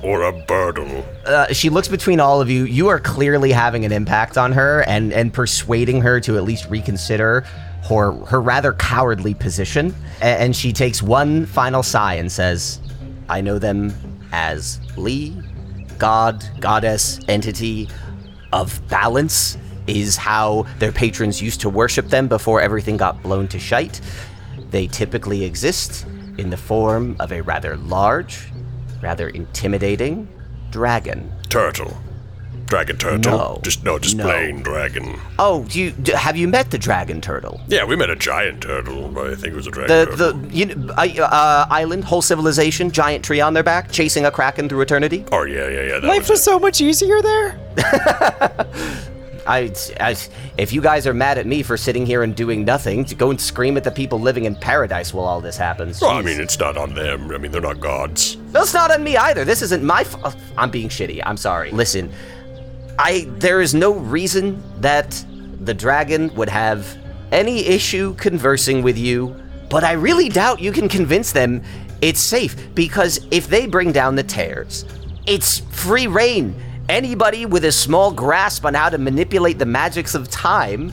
Or 0.02 0.24
a 0.24 0.32
birdle. 0.32 1.06
uh, 1.24 1.52
she 1.54 1.70
looks 1.70 1.88
between 1.88 2.20
all 2.20 2.42
of 2.42 2.50
you. 2.50 2.64
You 2.64 2.88
are 2.88 3.00
clearly 3.00 3.50
having 3.50 3.86
an 3.86 3.92
impact 3.92 4.36
on 4.36 4.52
her 4.52 4.82
and 4.82 5.12
and 5.12 5.32
persuading 5.32 6.02
her 6.02 6.20
to 6.20 6.36
at 6.36 6.44
least 6.44 6.68
reconsider 6.68 7.46
her 7.88 8.12
her 8.26 8.40
rather 8.40 8.72
cowardly 8.74 9.34
position. 9.34 9.94
And 10.20 10.54
she 10.54 10.72
takes 10.72 11.02
one 11.02 11.46
final 11.46 11.82
sigh 11.82 12.14
and 12.14 12.30
says, 12.30 12.80
"I 13.28 13.40
know 13.40 13.58
them 13.58 13.94
as 14.32 14.80
Lee, 14.96 15.36
god, 15.98 16.44
goddess, 16.60 17.20
entity 17.28 17.88
of 18.52 18.80
balance." 18.88 19.56
Is 19.86 20.18
how 20.18 20.66
their 20.80 20.92
patrons 20.92 21.40
used 21.40 21.62
to 21.62 21.70
worship 21.70 22.10
them 22.10 22.28
before 22.28 22.60
everything 22.60 22.98
got 22.98 23.22
blown 23.22 23.48
to 23.48 23.58
shite. 23.58 24.02
They 24.70 24.86
typically 24.86 25.44
exist 25.44 26.04
in 26.36 26.50
the 26.50 26.58
form 26.58 27.16
of 27.18 27.32
a 27.32 27.40
rather 27.40 27.74
large, 27.78 28.52
rather 29.00 29.30
intimidating 29.30 30.28
dragon. 30.70 31.32
Turtle. 31.48 31.96
Dragon 32.68 32.96
turtle. 32.98 33.32
No. 33.32 33.60
Just 33.62 33.82
no, 33.82 33.98
just 33.98 34.16
No. 34.16 34.24
plain 34.24 34.62
dragon. 34.62 35.18
Oh, 35.38 35.64
you 35.70 35.94
have 36.14 36.36
you 36.36 36.46
met 36.46 36.70
the 36.70 36.76
dragon 36.78 37.20
turtle? 37.20 37.60
Yeah, 37.66 37.84
we 37.84 37.96
met 37.96 38.10
a 38.10 38.16
giant 38.16 38.60
turtle, 38.62 39.08
but 39.08 39.26
I 39.28 39.34
think 39.34 39.48
it 39.48 39.56
was 39.56 39.66
a 39.66 39.70
dragon 39.70 39.96
The 39.96 40.04
turtle. 40.16 40.32
the 40.34 40.54
you 40.54 40.66
know, 40.66 40.94
I- 40.96 41.18
uh, 41.18 41.66
island, 41.70 42.04
whole 42.04 42.20
civilization, 42.20 42.90
giant 42.90 43.24
tree 43.24 43.40
on 43.40 43.54
their 43.54 43.62
back, 43.62 43.90
chasing 43.90 44.26
a 44.26 44.30
kraken 44.30 44.68
through 44.68 44.82
eternity. 44.82 45.24
Oh 45.32 45.44
yeah, 45.44 45.66
yeah, 45.68 45.82
yeah. 46.00 46.06
Life 46.06 46.20
was 46.28 46.30
was 46.30 46.42
so 46.44 46.58
much 46.58 46.80
easier 46.82 47.22
there. 47.22 47.58
I, 49.46 49.72
I, 49.98 50.14
if 50.58 50.74
you 50.74 50.82
guys 50.82 51.06
are 51.06 51.14
mad 51.14 51.38
at 51.38 51.46
me 51.46 51.62
for 51.62 51.78
sitting 51.78 52.04
here 52.04 52.22
and 52.22 52.36
doing 52.36 52.66
nothing, 52.66 53.06
to 53.06 53.14
go 53.14 53.30
and 53.30 53.40
scream 53.40 53.78
at 53.78 53.84
the 53.84 53.90
people 53.90 54.20
living 54.20 54.44
in 54.44 54.54
paradise 54.54 55.14
while 55.14 55.24
all 55.24 55.40
this 55.40 55.56
happens. 55.56 56.02
Well, 56.02 56.10
I 56.10 56.20
mean, 56.20 56.38
it's 56.38 56.58
not 56.58 56.76
on 56.76 56.92
them. 56.92 57.30
I 57.30 57.38
mean, 57.38 57.50
they're 57.50 57.62
not 57.62 57.80
gods. 57.80 58.36
That's 58.52 58.74
not 58.74 58.90
on 58.90 59.02
me 59.02 59.16
either. 59.16 59.46
This 59.46 59.62
isn't 59.62 59.82
my 59.82 60.04
fault. 60.04 60.36
I'm 60.58 60.70
being 60.70 60.90
shitty. 60.90 61.22
I'm 61.24 61.38
sorry. 61.38 61.70
Listen, 61.70 62.12
I 62.98 63.28
there 63.38 63.60
is 63.60 63.74
no 63.74 63.92
reason 63.92 64.62
that 64.80 65.24
the 65.60 65.72
dragon 65.72 66.34
would 66.34 66.48
have 66.48 66.98
any 67.30 67.66
issue 67.66 68.14
conversing 68.14 68.82
with 68.82 68.98
you, 68.98 69.36
but 69.70 69.84
I 69.84 69.92
really 69.92 70.28
doubt 70.28 70.60
you 70.60 70.72
can 70.72 70.88
convince 70.88 71.30
them 71.32 71.62
it's 72.00 72.20
safe 72.20 72.74
because 72.74 73.20
if 73.30 73.48
they 73.48 73.66
bring 73.66 73.92
down 73.92 74.14
the 74.14 74.22
tears, 74.22 74.84
it's 75.26 75.58
free 75.58 76.06
reign. 76.06 76.54
Anybody 76.88 77.44
with 77.44 77.64
a 77.64 77.72
small 77.72 78.12
grasp 78.12 78.64
on 78.64 78.74
how 78.74 78.88
to 78.88 78.98
manipulate 78.98 79.58
the 79.58 79.66
magics 79.66 80.14
of 80.14 80.30
time 80.30 80.92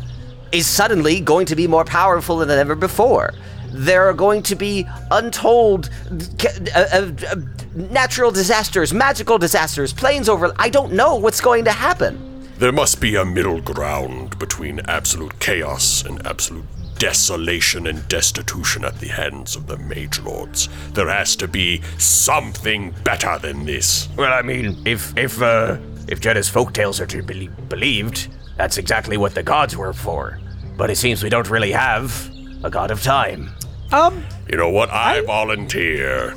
is 0.52 0.68
suddenly 0.68 1.22
going 1.22 1.46
to 1.48 1.56
be 1.56 1.68
more 1.68 1.86
powerful 1.86 2.38
than 2.38 2.50
ever 2.50 2.76
before. 2.76 3.34
There 3.76 4.08
are 4.08 4.14
going 4.14 4.42
to 4.44 4.56
be 4.56 4.88
untold 5.12 5.90
uh, 6.10 6.86
uh, 6.94 7.12
uh, 7.30 7.36
natural 7.76 8.32
disasters, 8.32 8.94
magical 8.94 9.38
disasters, 9.38 9.92
planes 9.92 10.30
over. 10.30 10.54
I 10.58 10.70
don't 10.70 10.94
know 10.94 11.16
what's 11.16 11.42
going 11.42 11.66
to 11.66 11.72
happen. 11.72 12.48
There 12.58 12.72
must 12.72 13.02
be 13.02 13.18
a 13.18 13.26
middle 13.26 13.60
ground 13.60 14.40
between 14.40 14.80
absolute 14.88 15.38
chaos 15.40 16.06
and 16.06 16.26
absolute 16.26 16.64
desolation 16.98 17.88
and 17.88 18.08
destitution 18.08 18.86
at 18.86 18.98
the 19.00 19.10
hands 19.10 19.58
of 19.58 19.68
the 19.68 19.76
Mage 19.78 20.22
Lords. 20.22 20.70
There 20.94 21.10
has 21.10 21.36
to 21.36 21.50
be 21.50 21.82
something 21.98 22.96
better 23.04 23.38
than 23.40 23.66
this. 23.66 24.08
Well, 24.16 24.32
I 24.32 24.42
mean, 24.42 24.82
if 24.86 25.16
if 25.18 25.42
uh, 25.42 25.78
if 26.08 26.22
Jedda's 26.22 26.50
folktales 26.50 27.02
are 27.02 27.08
to 27.08 27.22
be 27.22 27.50
believed, 27.68 28.30
that's 28.56 28.78
exactly 28.78 29.18
what 29.18 29.36
the 29.36 29.44
gods 29.44 29.76
were 29.76 29.92
for. 29.92 30.40
But 30.78 30.90
it 30.90 30.96
seems 30.96 31.24
we 31.24 31.30
don't 31.30 31.50
really 31.50 31.74
have 31.74 32.32
a 32.64 32.70
god 32.70 32.90
of 32.90 33.04
time. 33.04 33.52
Um, 33.92 34.24
You 34.50 34.58
know 34.58 34.70
what? 34.70 34.90
I, 34.90 35.22
volunteer. 35.22 36.36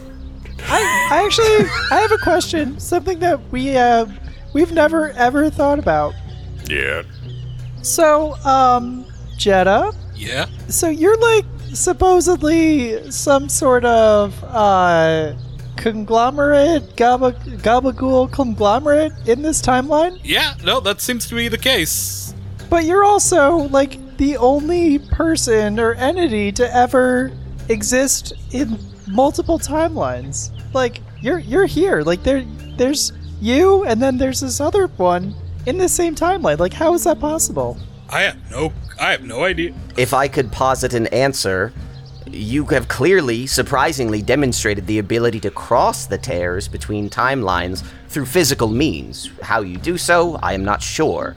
I, 0.64 1.08
I 1.12 1.24
actually 1.24 1.68
I 1.90 2.00
have 2.00 2.12
a 2.12 2.18
question. 2.18 2.78
Something 2.78 3.18
that 3.20 3.40
we 3.50 3.76
uh 3.76 4.06
we've 4.52 4.72
never 4.72 5.10
ever 5.10 5.50
thought 5.50 5.78
about. 5.78 6.14
Yeah. 6.68 7.02
So, 7.82 8.34
um, 8.44 9.06
Jeddah. 9.36 9.92
Yeah. 10.14 10.46
So 10.68 10.88
you're 10.88 11.18
like 11.18 11.44
supposedly 11.74 13.10
some 13.10 13.48
sort 13.48 13.84
of 13.84 14.42
uh, 14.44 15.34
conglomerate, 15.76 16.96
gaba, 16.96 17.32
gabagool 17.32 18.30
conglomerate 18.30 19.12
in 19.26 19.42
this 19.42 19.62
timeline? 19.62 20.18
Yeah, 20.22 20.54
no, 20.64 20.80
that 20.80 21.00
seems 21.00 21.26
to 21.28 21.34
be 21.34 21.48
the 21.48 21.58
case. 21.58 22.34
But 22.68 22.84
you're 22.84 23.04
also 23.04 23.56
like 23.68 23.98
the 24.18 24.36
only 24.36 24.98
person 24.98 25.80
or 25.80 25.94
entity 25.94 26.52
to 26.52 26.74
ever 26.74 27.32
exist 27.68 28.34
in 28.52 28.78
multiple 29.06 29.58
timelines. 29.58 30.50
Like 30.74 31.00
you're 31.20 31.38
you're 31.38 31.66
here. 31.66 32.02
Like 32.02 32.22
there 32.22 32.44
there's 32.76 33.12
you 33.40 33.84
and 33.84 34.02
then 34.02 34.18
there's 34.18 34.40
this 34.40 34.60
other 34.60 34.88
one 34.88 35.34
in 35.66 35.78
the 35.78 35.88
same 35.88 36.14
timeline. 36.14 36.58
Like 36.58 36.72
how 36.72 36.94
is 36.94 37.04
that 37.04 37.20
possible? 37.20 37.78
I 38.10 38.22
have 38.22 38.50
no, 38.50 38.72
I 39.00 39.12
have 39.12 39.22
no 39.22 39.44
idea. 39.44 39.74
If 39.96 40.12
I 40.12 40.28
could 40.28 40.50
posit 40.50 40.94
an 40.94 41.06
answer, 41.08 41.72
you 42.32 42.64
have 42.66 42.88
clearly, 42.88 43.46
surprisingly 43.46 44.22
demonstrated 44.22 44.86
the 44.86 44.98
ability 44.98 45.40
to 45.40 45.50
cross 45.50 46.06
the 46.06 46.18
tears 46.18 46.68
between 46.68 47.08
timelines 47.08 47.84
through 48.08 48.26
physical 48.26 48.68
means. 48.68 49.30
How 49.42 49.60
you 49.60 49.76
do 49.76 49.98
so, 49.98 50.36
I 50.42 50.52
am 50.52 50.64
not 50.64 50.82
sure. 50.82 51.36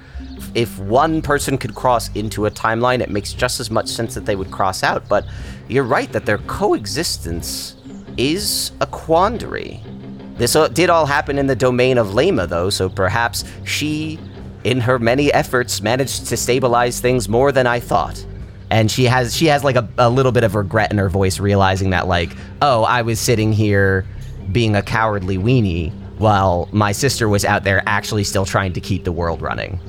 If 0.54 0.78
one 0.80 1.22
person 1.22 1.58
could 1.58 1.76
cross 1.76 2.14
into 2.16 2.46
a 2.46 2.52
timeline, 2.52 3.02
it 3.02 3.10
makes 3.10 3.34
just 3.34 3.60
as 3.60 3.72
much 3.72 3.88
sense 3.88 4.14
that 4.16 4.26
they 4.26 4.36
would 4.36 4.52
cross 4.52 4.84
out, 4.84 5.08
but 5.08 5.26
you're 5.68 5.84
right 5.84 6.12
that 6.12 6.26
their 6.26 6.40
coexistence 6.40 7.76
is 8.18 8.72
a 8.82 8.86
quandary. 8.86 9.82
This 10.36 10.56
uh, 10.56 10.68
did 10.68 10.90
all 10.90 11.06
happen 11.06 11.38
in 11.38 11.48
the 11.48 11.56
domain 11.56 11.98
of 11.98 12.08
Lema, 12.08 12.48
though, 12.48 12.70
so 12.70 12.90
perhaps 12.90 13.44
she, 13.64 14.20
in 14.64 14.82
her 14.82 15.00
many 15.00 15.32
efforts, 15.32 15.82
managed 15.82 16.28
to 16.28 16.38
stabilize 16.38 17.00
things 17.00 17.30
more 17.30 17.52
than 17.52 17.68
I 17.68 17.80
thought. 17.80 18.26
And 18.72 18.90
she 18.90 19.04
has 19.04 19.36
she 19.36 19.46
has 19.48 19.64
like 19.64 19.76
a, 19.76 19.88
a 19.98 20.10
little 20.10 20.32
bit 20.32 20.44
of 20.44 20.56
regret 20.56 20.92
in 20.92 20.98
her 20.98 21.10
voice, 21.10 21.40
realizing 21.40 21.92
that 21.92 22.08
like, 22.08 22.32
oh, 22.62 22.84
I 22.84 23.02
was 23.04 23.20
sitting 23.20 23.52
here 23.52 24.06
being 24.52 24.76
a 24.76 24.82
cowardly 24.82 25.38
weenie 25.38 25.92
while 26.18 26.70
my 26.72 26.92
sister 26.92 27.28
was 27.28 27.44
out 27.44 27.64
there 27.64 27.84
actually 27.86 28.24
still 28.24 28.46
trying 28.46 28.74
to 28.74 28.80
keep 28.80 29.04
the 29.04 29.12
world 29.12 29.42
running. 29.42 29.80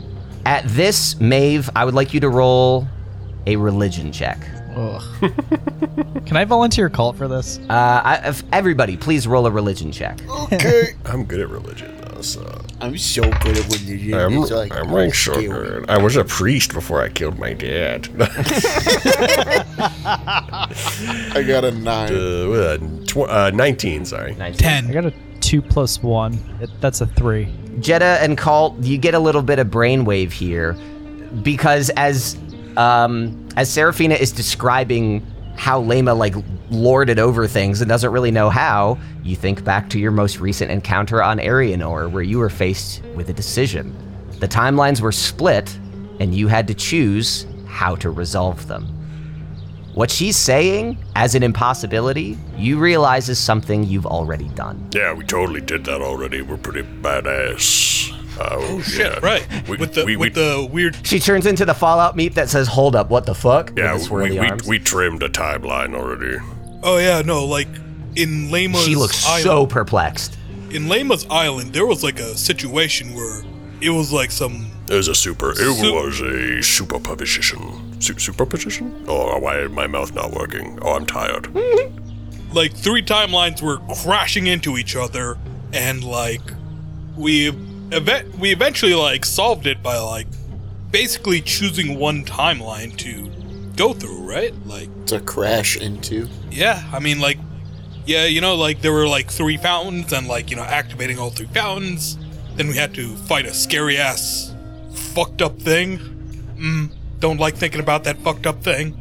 At 0.45 0.65
this, 0.67 1.19
Maeve, 1.21 1.71
I 1.77 1.85
would 1.85 1.95
like 1.95 2.13
you 2.13 2.21
to 2.21 2.29
roll 2.29 2.89
a 3.47 3.57
religion 3.57 4.11
check. 4.13 4.41
Can 6.27 6.37
I 6.37 6.45
volunteer 6.45 6.89
Kalt 6.89 7.17
for 7.17 7.29
this? 7.29 7.59
Uh, 7.69 8.01
I, 8.03 8.29
if 8.29 8.43
everybody, 8.53 8.97
please 8.97 9.27
roll 9.27 9.47
a 9.47 9.51
religion 9.51 9.93
check. 9.93 10.19
Okay. 10.29 10.95
I'm 11.05 11.25
good 11.25 11.41
at 11.41 11.51
religion, 11.51 12.01
though, 12.01 12.23
so. 12.23 12.65
I'm 12.83 12.99
so 12.99 13.23
good 13.23 13.57
at 13.59 13.69
when 13.71 13.87
you 13.87 14.17
I'm, 14.19 14.39
it's 14.43 14.51
like, 14.51 14.75
I'm 14.75 14.91
like 14.91 15.15
so 15.15 15.33
scary. 15.35 15.47
good. 15.49 15.89
I 15.91 15.99
was 16.03 16.17
a 16.17 16.25
priest 16.25 16.73
before 16.75 17.01
I 17.03 17.09
killed 17.09 17.39
my 17.39 17.53
dad. 17.53 18.09
I 21.35 21.45
got 21.47 21.65
a 21.65 21.71
nine. 21.71 22.13
uh, 22.13 22.79
tw- 23.07 23.29
uh, 23.29 23.51
19, 23.55 24.05
sorry. 24.05 24.37
I 24.41 24.51
Ten. 24.53 24.91
got 24.93 25.07
a 25.07 25.15
two 25.41 25.63
plus 25.63 26.03
one. 26.03 26.35
It, 26.61 26.71
that's 26.81 27.01
a 27.01 27.07
three. 27.07 27.49
Jetta 27.81 28.19
and 28.21 28.37
Kalt, 28.37 28.77
you 28.83 28.99
get 28.99 29.15
a 29.15 29.19
little 29.19 29.43
bit 29.43 29.59
of 29.59 29.69
brainwave 29.69 30.33
here 30.33 30.75
because 31.43 31.91
as 31.91 32.37
um, 32.77 33.49
as 33.57 33.71
Seraphina 33.71 34.15
is 34.15 34.33
describing 34.33 35.25
how 35.63 35.81
Lema 35.81 36.19
like 36.19 36.35
lorded 36.71 37.21
over 37.21 37.47
things 37.47 37.81
and 37.81 37.89
doesn't 37.89 38.11
really 38.11 38.33
know 38.33 38.51
how, 38.51 38.99
you 39.23 39.37
think 39.37 39.63
back 39.63 39.89
to 39.89 39.97
your 39.97 40.11
most 40.11 40.41
recent 40.41 40.73
encounter 40.73 41.23
on 41.23 41.39
Arianor 41.39 42.11
where 42.11 42.25
you 42.25 42.39
were 42.39 42.51
faced 42.51 43.01
with 43.15 43.31
a 43.31 43.33
decision. 43.33 43.97
The 44.41 44.49
timelines 44.49 45.01
were 45.01 45.13
split 45.13 45.73
and 46.19 46.35
you 46.35 46.49
had 46.49 46.67
to 46.67 46.75
choose 46.75 47.47
how 47.69 47.95
to 47.95 48.11
resolve 48.11 48.67
them. 48.67 48.89
What 49.95 50.11
she's 50.11 50.37
saying 50.37 50.99
as 51.15 51.37
an 51.37 51.45
impossibility, 51.45 52.37
you 52.57 52.81
realize 52.81 53.29
is 53.29 53.39
something 53.39 53.85
you've 53.85 54.05
already 54.05 54.49
done. 54.57 54.85
Yeah, 54.93 55.13
we 55.13 55.25
totally 55.25 55.61
did 55.61 55.85
that 55.85 56.03
already. 56.03 56.43
We're 56.43 56.57
pretty 56.57 56.83
badass. 56.83 58.12
Uh, 58.39 58.57
oh 58.59 58.81
Shit, 58.81 59.21
right. 59.23 59.47
We, 59.69 59.77
with 59.77 59.95
the 59.95 60.05
we, 60.05 60.17
with 60.17 60.37
we, 60.37 60.43
the 60.43 60.69
weird. 60.71 61.07
She 61.07 61.19
turns 61.19 61.47
into 61.47 61.65
the 61.65 61.75
Fallout 61.75 62.17
meat 62.17 62.35
that 62.35 62.49
says, 62.49 62.67
Hold 62.69 62.97
up, 62.97 63.11
what 63.11 63.27
the 63.27 63.35
fuck? 63.35 63.73
yeah, 63.77 63.93
with 63.95 64.09
the 64.09 64.15
we, 64.15 64.31
we, 64.31 64.39
arms. 64.39 64.67
we 64.67 64.79
trimmed 64.79 65.23
a 65.23 65.29
timeline 65.29 65.95
already. 65.95 66.39
Oh 66.83 66.99
yeah, 66.99 67.23
no, 67.23 67.45
like 67.45 67.69
in 68.17 68.51
Lema's. 68.51 68.85
she 68.85 68.95
looks 68.97 69.27
island, 69.27 69.43
so 69.45 69.67
perplexed. 69.67 70.39
In 70.71 70.89
Lema's 70.89 71.27
island, 71.31 71.73
there 71.73 71.87
was 71.87 72.03
like 72.03 72.19
a 72.19 72.37
situation 72.37 73.15
where 73.15 73.43
it 73.81 73.91
was 73.91 74.13
like 74.13 74.31
some. 74.31 74.71
It 74.89 74.95
was 74.95 75.09
a 75.09 75.15
super. 75.15 75.51
It 75.51 75.57
Su- 75.57 75.93
was 75.95 76.21
a 76.21 76.63
superposition. 76.63 78.01
Su- 78.01 78.19
superposition? 78.19 79.05
Oh, 79.07 79.39
why 79.39 79.59
is 79.59 79.71
my 79.71 79.87
mouth 79.87 80.15
not 80.15 80.33
working? 80.33 80.79
Oh, 80.83 80.95
I'm 80.95 81.07
tired. 81.07 81.55
like 82.53 82.75
three 82.75 83.03
timelines 83.03 83.63
were 83.63 83.79
crashing 84.03 84.47
into 84.47 84.77
each 84.77 84.97
other 84.97 85.39
and 85.73 86.05
like 86.05 86.41
we 87.17 87.51
event 87.93 88.39
we 88.39 88.51
eventually 88.53 88.95
like 88.95 89.25
solved 89.25 89.67
it 89.67 89.83
by 89.83 89.99
like 89.99 90.27
basically 90.91 91.41
choosing 91.41 91.99
one 91.99 92.25
timeline 92.25 92.97
to 92.99 93.29
go 93.77 93.93
through 93.93 94.29
right? 94.29 94.55
Like 94.67 94.89
To 95.07 95.21
crash 95.21 95.77
into. 95.77 96.29
yeah 96.51 96.83
i 96.93 96.99
mean 96.99 97.21
like 97.21 97.39
yeah 98.07 98.25
you 98.27 98.41
know 98.41 98.55
like 98.55 98.81
there 98.83 98.93
were 98.93 99.07
like 99.09 99.31
three 99.31 99.57
fountains 99.57 100.13
and 100.13 100.27
like 100.29 100.51
you 100.51 100.57
know 100.57 100.63
activating 100.65 101.19
all 101.19 101.31
three 101.31 101.47
fountains. 101.47 102.19
Then 102.57 102.69
we 102.69 102.77
had 102.77 102.93
to 102.95 103.17
fight 103.17 103.47
a 103.47 103.55
scary 103.55 103.97
ass 103.97 104.55
fucked 105.15 105.41
up 105.41 105.59
thing. 105.59 105.99
Mm, 106.59 106.93
don't 107.19 107.39
like 107.41 107.57
thinking 107.57 107.81
about 107.81 108.05
that 108.05 108.19
fucked 108.19 108.47
up 108.47 108.63
thing 108.63 108.95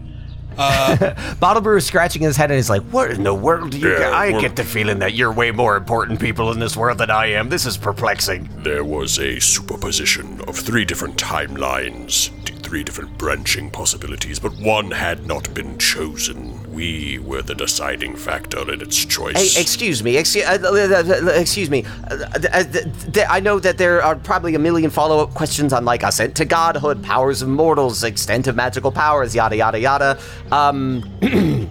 Uh, 0.57 1.35
Bottle 1.39 1.61
Brew 1.61 1.77
is 1.77 1.85
scratching 1.85 2.21
his 2.21 2.35
head 2.37 2.51
and 2.51 2.57
he's 2.57 2.69
like, 2.69 2.81
What 2.83 3.11
in 3.11 3.23
the 3.23 3.33
world 3.33 3.71
do 3.71 3.79
you 3.79 3.91
Yeah, 3.91 3.97
get? 3.99 4.13
I 4.13 4.39
get 4.41 4.55
the 4.55 4.63
feeling 4.63 4.99
that 4.99 5.13
you're 5.13 5.31
way 5.31 5.51
more 5.51 5.75
important 5.77 6.19
people 6.19 6.51
in 6.51 6.59
this 6.59 6.75
world 6.77 6.97
than 6.97 7.09
I 7.09 7.27
am. 7.27 7.49
This 7.49 7.65
is 7.65 7.77
perplexing. 7.77 8.49
There 8.57 8.83
was 8.83 9.17
a 9.19 9.39
superposition 9.39 10.41
of 10.47 10.55
three 10.57 10.85
different 10.85 11.17
timelines, 11.17 12.29
t- 12.45 12.50
three 12.71 12.85
different 12.85 13.17
branching 13.17 13.69
possibilities, 13.69 14.39
but 14.39 14.53
one 14.59 14.89
had 14.91 15.27
not 15.27 15.53
been 15.53 15.77
chosen. 15.77 16.71
We 16.71 17.19
were 17.19 17.41
the 17.41 17.53
deciding 17.53 18.15
factor 18.15 18.71
in 18.71 18.79
its 18.79 19.03
choice. 19.03 19.35
Hey, 19.35 19.61
excuse 19.61 20.01
me. 20.01 20.15
Excuse, 20.15 20.45
uh, 20.45 21.33
excuse 21.35 21.69
me. 21.69 21.83
Uh, 22.09 22.15
uh, 22.33 22.63
th- 22.63 22.85
th- 23.11 23.27
I 23.29 23.41
know 23.41 23.59
that 23.59 23.77
there 23.77 24.01
are 24.01 24.15
probably 24.15 24.55
a 24.55 24.59
million 24.59 24.89
follow 24.89 25.21
up 25.21 25.33
questions 25.33 25.73
on, 25.73 25.83
like, 25.83 26.01
ascent 26.01 26.33
to 26.37 26.45
godhood, 26.45 27.03
powers 27.03 27.41
of 27.41 27.49
mortals, 27.49 28.05
extent 28.05 28.47
of 28.47 28.55
magical 28.55 28.89
powers, 28.89 29.35
yada, 29.35 29.57
yada, 29.57 29.77
yada. 29.77 30.17
Um, 30.53 31.03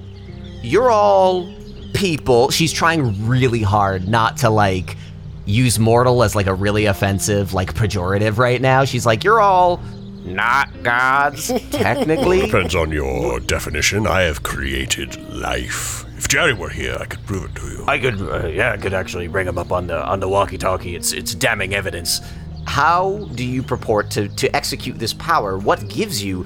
you're 0.62 0.90
all 0.90 1.50
people. 1.94 2.50
She's 2.50 2.74
trying 2.74 3.26
really 3.26 3.62
hard 3.62 4.06
not 4.06 4.36
to, 4.38 4.50
like, 4.50 4.98
use 5.46 5.78
mortal 5.78 6.22
as, 6.22 6.36
like, 6.36 6.46
a 6.46 6.52
really 6.52 6.84
offensive, 6.84 7.54
like, 7.54 7.72
pejorative 7.72 8.36
right 8.36 8.60
now. 8.60 8.84
She's 8.84 9.06
like, 9.06 9.24
you're 9.24 9.40
all 9.40 9.80
not 10.24 10.82
gods, 10.82 11.48
technically. 11.70 12.42
Depends 12.42 12.74
on 12.74 12.90
your 12.90 13.40
definition. 13.40 14.06
I 14.06 14.22
have 14.22 14.42
created 14.42 15.16
life. 15.30 16.04
If 16.16 16.28
Jerry 16.28 16.52
were 16.52 16.68
here, 16.68 16.96
I 17.00 17.06
could 17.06 17.24
prove 17.26 17.44
it 17.44 17.54
to 17.56 17.66
you. 17.66 17.84
I 17.88 17.98
could, 17.98 18.20
uh, 18.20 18.46
yeah, 18.48 18.72
I 18.72 18.76
could 18.76 18.92
actually 18.92 19.26
bring 19.28 19.46
him 19.46 19.56
up 19.56 19.72
on 19.72 19.86
the 19.86 20.04
on 20.04 20.20
the 20.20 20.28
walkie-talkie. 20.28 20.94
It's 20.94 21.12
it's 21.12 21.34
damning 21.34 21.74
evidence. 21.74 22.20
How 22.66 23.28
do 23.34 23.44
you 23.44 23.62
purport 23.62 24.10
to 24.12 24.28
to 24.28 24.54
execute 24.54 24.98
this 24.98 25.14
power? 25.14 25.56
What 25.56 25.88
gives 25.88 26.22
you 26.22 26.44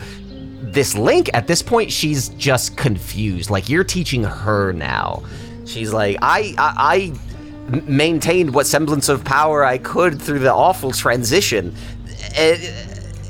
this 0.60 0.96
link? 0.96 1.28
At 1.34 1.46
this 1.48 1.60
point, 1.60 1.90
she's 1.90 2.28
just 2.30 2.76
confused. 2.76 3.50
Like 3.50 3.68
you're 3.68 3.84
teaching 3.84 4.22
her 4.22 4.72
now. 4.72 5.24
She's 5.66 5.92
like, 5.92 6.18
I 6.22 6.54
I 6.58 7.12
maintained 7.82 8.54
what 8.54 8.66
semblance 8.66 9.08
of 9.08 9.24
power 9.24 9.64
I 9.64 9.78
could 9.78 10.20
through 10.20 10.40
the 10.40 10.52
awful 10.52 10.92
transition. 10.92 11.74
Uh, 12.38 12.56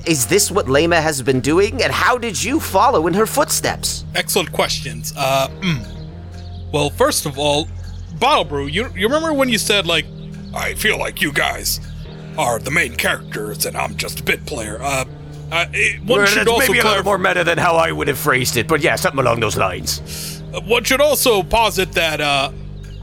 is 0.07 0.27
this 0.27 0.51
what 0.51 0.67
Lema 0.67 1.01
has 1.01 1.23
been 1.23 1.41
doing? 1.41 1.83
And 1.83 1.93
how 1.93 2.19
did 2.19 2.43
you 2.43 2.61
follow 2.61 3.07
in 3.07 3.15
her 3.15 3.27
footsteps? 3.27 4.05
Excellent 4.15 4.53
questions. 4.53 5.13
Uh, 5.17 5.49
mm. 5.61 6.73
well, 6.73 6.91
first 6.91 7.27
of 7.27 7.39
all, 7.39 7.69
Bottle 8.19 8.45
Brew, 8.45 8.67
you 8.67 8.89
you 8.95 9.07
remember 9.07 9.33
when 9.33 9.49
you 9.49 9.59
said 9.59 9.87
like, 9.87 10.07
I 10.55 10.75
feel 10.75 10.99
like 10.99 11.21
you 11.21 11.33
guys 11.33 11.81
are 12.39 12.59
the 12.59 12.71
main 12.71 12.95
characters 12.97 13.67
and 13.67 13.77
I'm 13.77 13.97
just 13.97 14.21
a 14.21 14.23
bit 14.23 14.45
player. 14.47 14.79
Uh, 14.81 15.05
uh 15.51 15.67
it, 15.73 16.01
one 16.01 16.21
Well, 16.21 16.27
should 16.27 16.49
also 16.49 16.73
maybe 16.73 16.81
a 16.81 16.85
little 16.85 17.05
more 17.05 17.19
meta 17.19 17.45
than 17.45 17.59
how 17.59 17.77
I 17.77 17.93
would 17.93 18.09
have 18.09 18.19
phrased 18.19 18.57
it, 18.57 18.69
but 18.69 18.81
yeah, 18.81 18.97
something 18.97 19.21
along 19.21 19.41
those 19.41 19.57
lines. 19.57 20.43
One 20.65 20.85
should 20.85 21.01
also 21.01 21.43
posit 21.43 21.93
that 21.93 22.21
uh, 22.21 22.53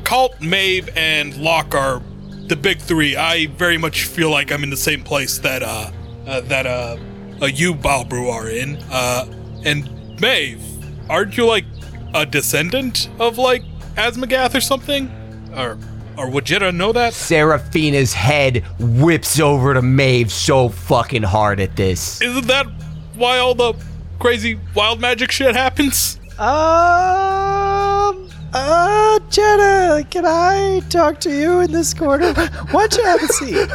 Kalt, 0.03 0.39
Maeve, 0.41 0.89
and 0.95 1.35
Locke 1.37 1.75
are 1.75 2.01
the 2.47 2.55
big 2.55 2.79
three. 2.79 3.15
I 3.15 3.47
very 3.47 3.77
much 3.77 4.03
feel 4.03 4.29
like 4.29 4.51
I'm 4.51 4.63
in 4.63 4.69
the 4.69 4.77
same 4.77 5.03
place 5.03 5.37
that 5.39 5.63
uh, 5.63 5.91
uh 6.27 6.41
that 6.41 6.65
uh, 6.65 6.97
uh 7.41 7.45
you 7.45 7.73
Balbrew 7.73 8.31
are 8.31 8.49
in. 8.49 8.77
Uh, 8.91 9.25
and 9.63 10.19
Maeve, 10.19 10.63
aren't 11.09 11.37
you 11.37 11.45
like 11.45 11.65
a 12.13 12.25
descendant 12.25 13.09
of 13.19 13.37
like 13.37 13.63
Asmagath 13.95 14.55
or 14.55 14.61
something? 14.61 15.09
Or 15.55 15.77
or 16.17 16.29
would 16.29 16.45
Jetta 16.45 16.71
know 16.71 16.91
that? 16.91 17.13
Seraphina's 17.13 18.13
head 18.13 18.63
whips 18.79 19.39
over 19.39 19.73
to 19.73 19.81
Maeve 19.81 20.31
so 20.31 20.69
fucking 20.69 21.23
hard 21.23 21.59
at 21.59 21.75
this. 21.75 22.21
Isn't 22.21 22.47
that 22.47 22.67
why 23.15 23.37
all 23.37 23.55
the 23.55 23.73
crazy 24.19 24.59
wild 24.75 24.99
magic 24.99 25.31
shit 25.31 25.55
happens? 25.55 26.19
Um, 26.37 28.29
uh, 28.53 29.19
Jenna, 29.29 30.03
can 30.09 30.25
I 30.25 30.81
talk 30.89 31.19
to 31.21 31.29
you 31.35 31.59
in 31.61 31.71
this 31.71 31.93
corner? 31.93 32.33
Why 32.71 32.87
don't 32.87 32.97
you 32.97 33.03
have 33.03 33.23
a 33.23 33.27
seat? 33.27 33.69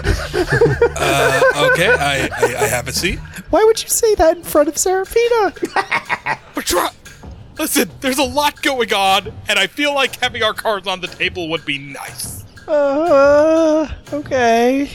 Uh, 0.99 1.69
okay, 1.73 1.89
I, 1.89 2.29
I, 2.33 2.55
I 2.65 2.67
have 2.67 2.89
a 2.89 2.93
seat. 2.93 3.19
Why 3.51 3.65
would 3.65 3.83
you 3.83 3.89
say 3.89 4.15
that 4.17 4.39
in 4.39 4.43
front 4.43 4.69
of 4.69 4.77
Seraphina? 4.77 5.53
But 6.55 6.65
try. 6.65 6.91
Listen, 7.59 7.91
there's 8.01 8.19
a 8.19 8.25
lot 8.25 8.61
going 8.63 8.93
on, 8.93 9.33
and 9.49 9.59
I 9.59 9.67
feel 9.67 9.95
like 9.95 10.17
having 10.17 10.43
our 10.43 10.53
cards 10.55 10.87
on 10.87 11.01
the 11.01 11.07
table 11.07 11.49
would 11.51 11.65
be 11.65 11.79
nice. 11.79 12.45
Uh, 12.69 13.91
okay. 14.13 14.91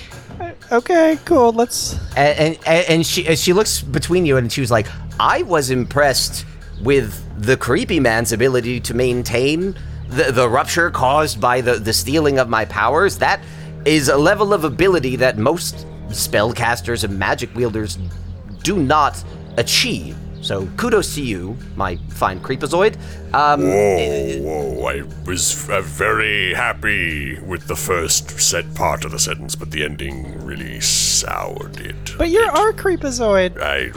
Okay, 0.71 1.19
cool. 1.25 1.51
Let's. 1.53 1.97
and 2.17 2.57
and, 2.65 2.89
and 2.89 3.05
she 3.05 3.35
she 3.35 3.53
looks 3.53 3.81
between 3.81 4.25
you 4.25 4.37
and 4.37 4.51
she 4.51 4.61
was 4.61 4.71
like, 4.71 4.87
I 5.19 5.43
was 5.43 5.69
impressed 5.69 6.45
with 6.81 7.23
the 7.41 7.57
creepy 7.57 7.99
man's 7.99 8.31
ability 8.31 8.79
to 8.79 8.93
maintain 8.93 9.75
the, 10.07 10.31
the 10.31 10.47
rupture 10.47 10.91
caused 10.91 11.41
by 11.41 11.59
the, 11.59 11.75
the 11.75 11.91
stealing 11.91 12.37
of 12.37 12.47
my 12.47 12.65
powers. 12.65 13.17
That 13.17 13.41
is 13.83 14.09
a 14.09 14.17
level 14.17 14.53
of 14.53 14.63
ability 14.63 15.15
that 15.17 15.39
most 15.39 15.87
spellcasters 16.09 17.03
and 17.03 17.17
magic 17.17 17.53
wielders 17.55 17.97
do 18.61 18.77
not 18.77 19.23
achieve. 19.57 20.15
So 20.41 20.67
kudos 20.77 21.15
to 21.15 21.21
you, 21.21 21.57
my 21.75 21.97
fine 22.09 22.39
creepazoid. 22.39 22.95
Um, 23.33 23.61
Whoa, 23.61 24.41
whoa. 24.41 24.87
I 24.87 25.03
was 25.25 25.69
uh, 25.69 25.81
very 25.81 26.53
happy 26.53 27.39
with 27.39 27.67
the 27.67 27.75
first 27.75 28.39
set 28.39 28.73
part 28.75 29.05
of 29.05 29.11
the 29.11 29.19
sentence, 29.19 29.55
but 29.55 29.71
the 29.71 29.83
ending 29.85 30.43
really 30.43 30.81
soured 30.81 31.79
it. 31.79 32.13
But 32.17 32.29
you're 32.29 32.49
our 32.49 32.73
creepazoid. 32.73 33.57
I. 33.61 33.91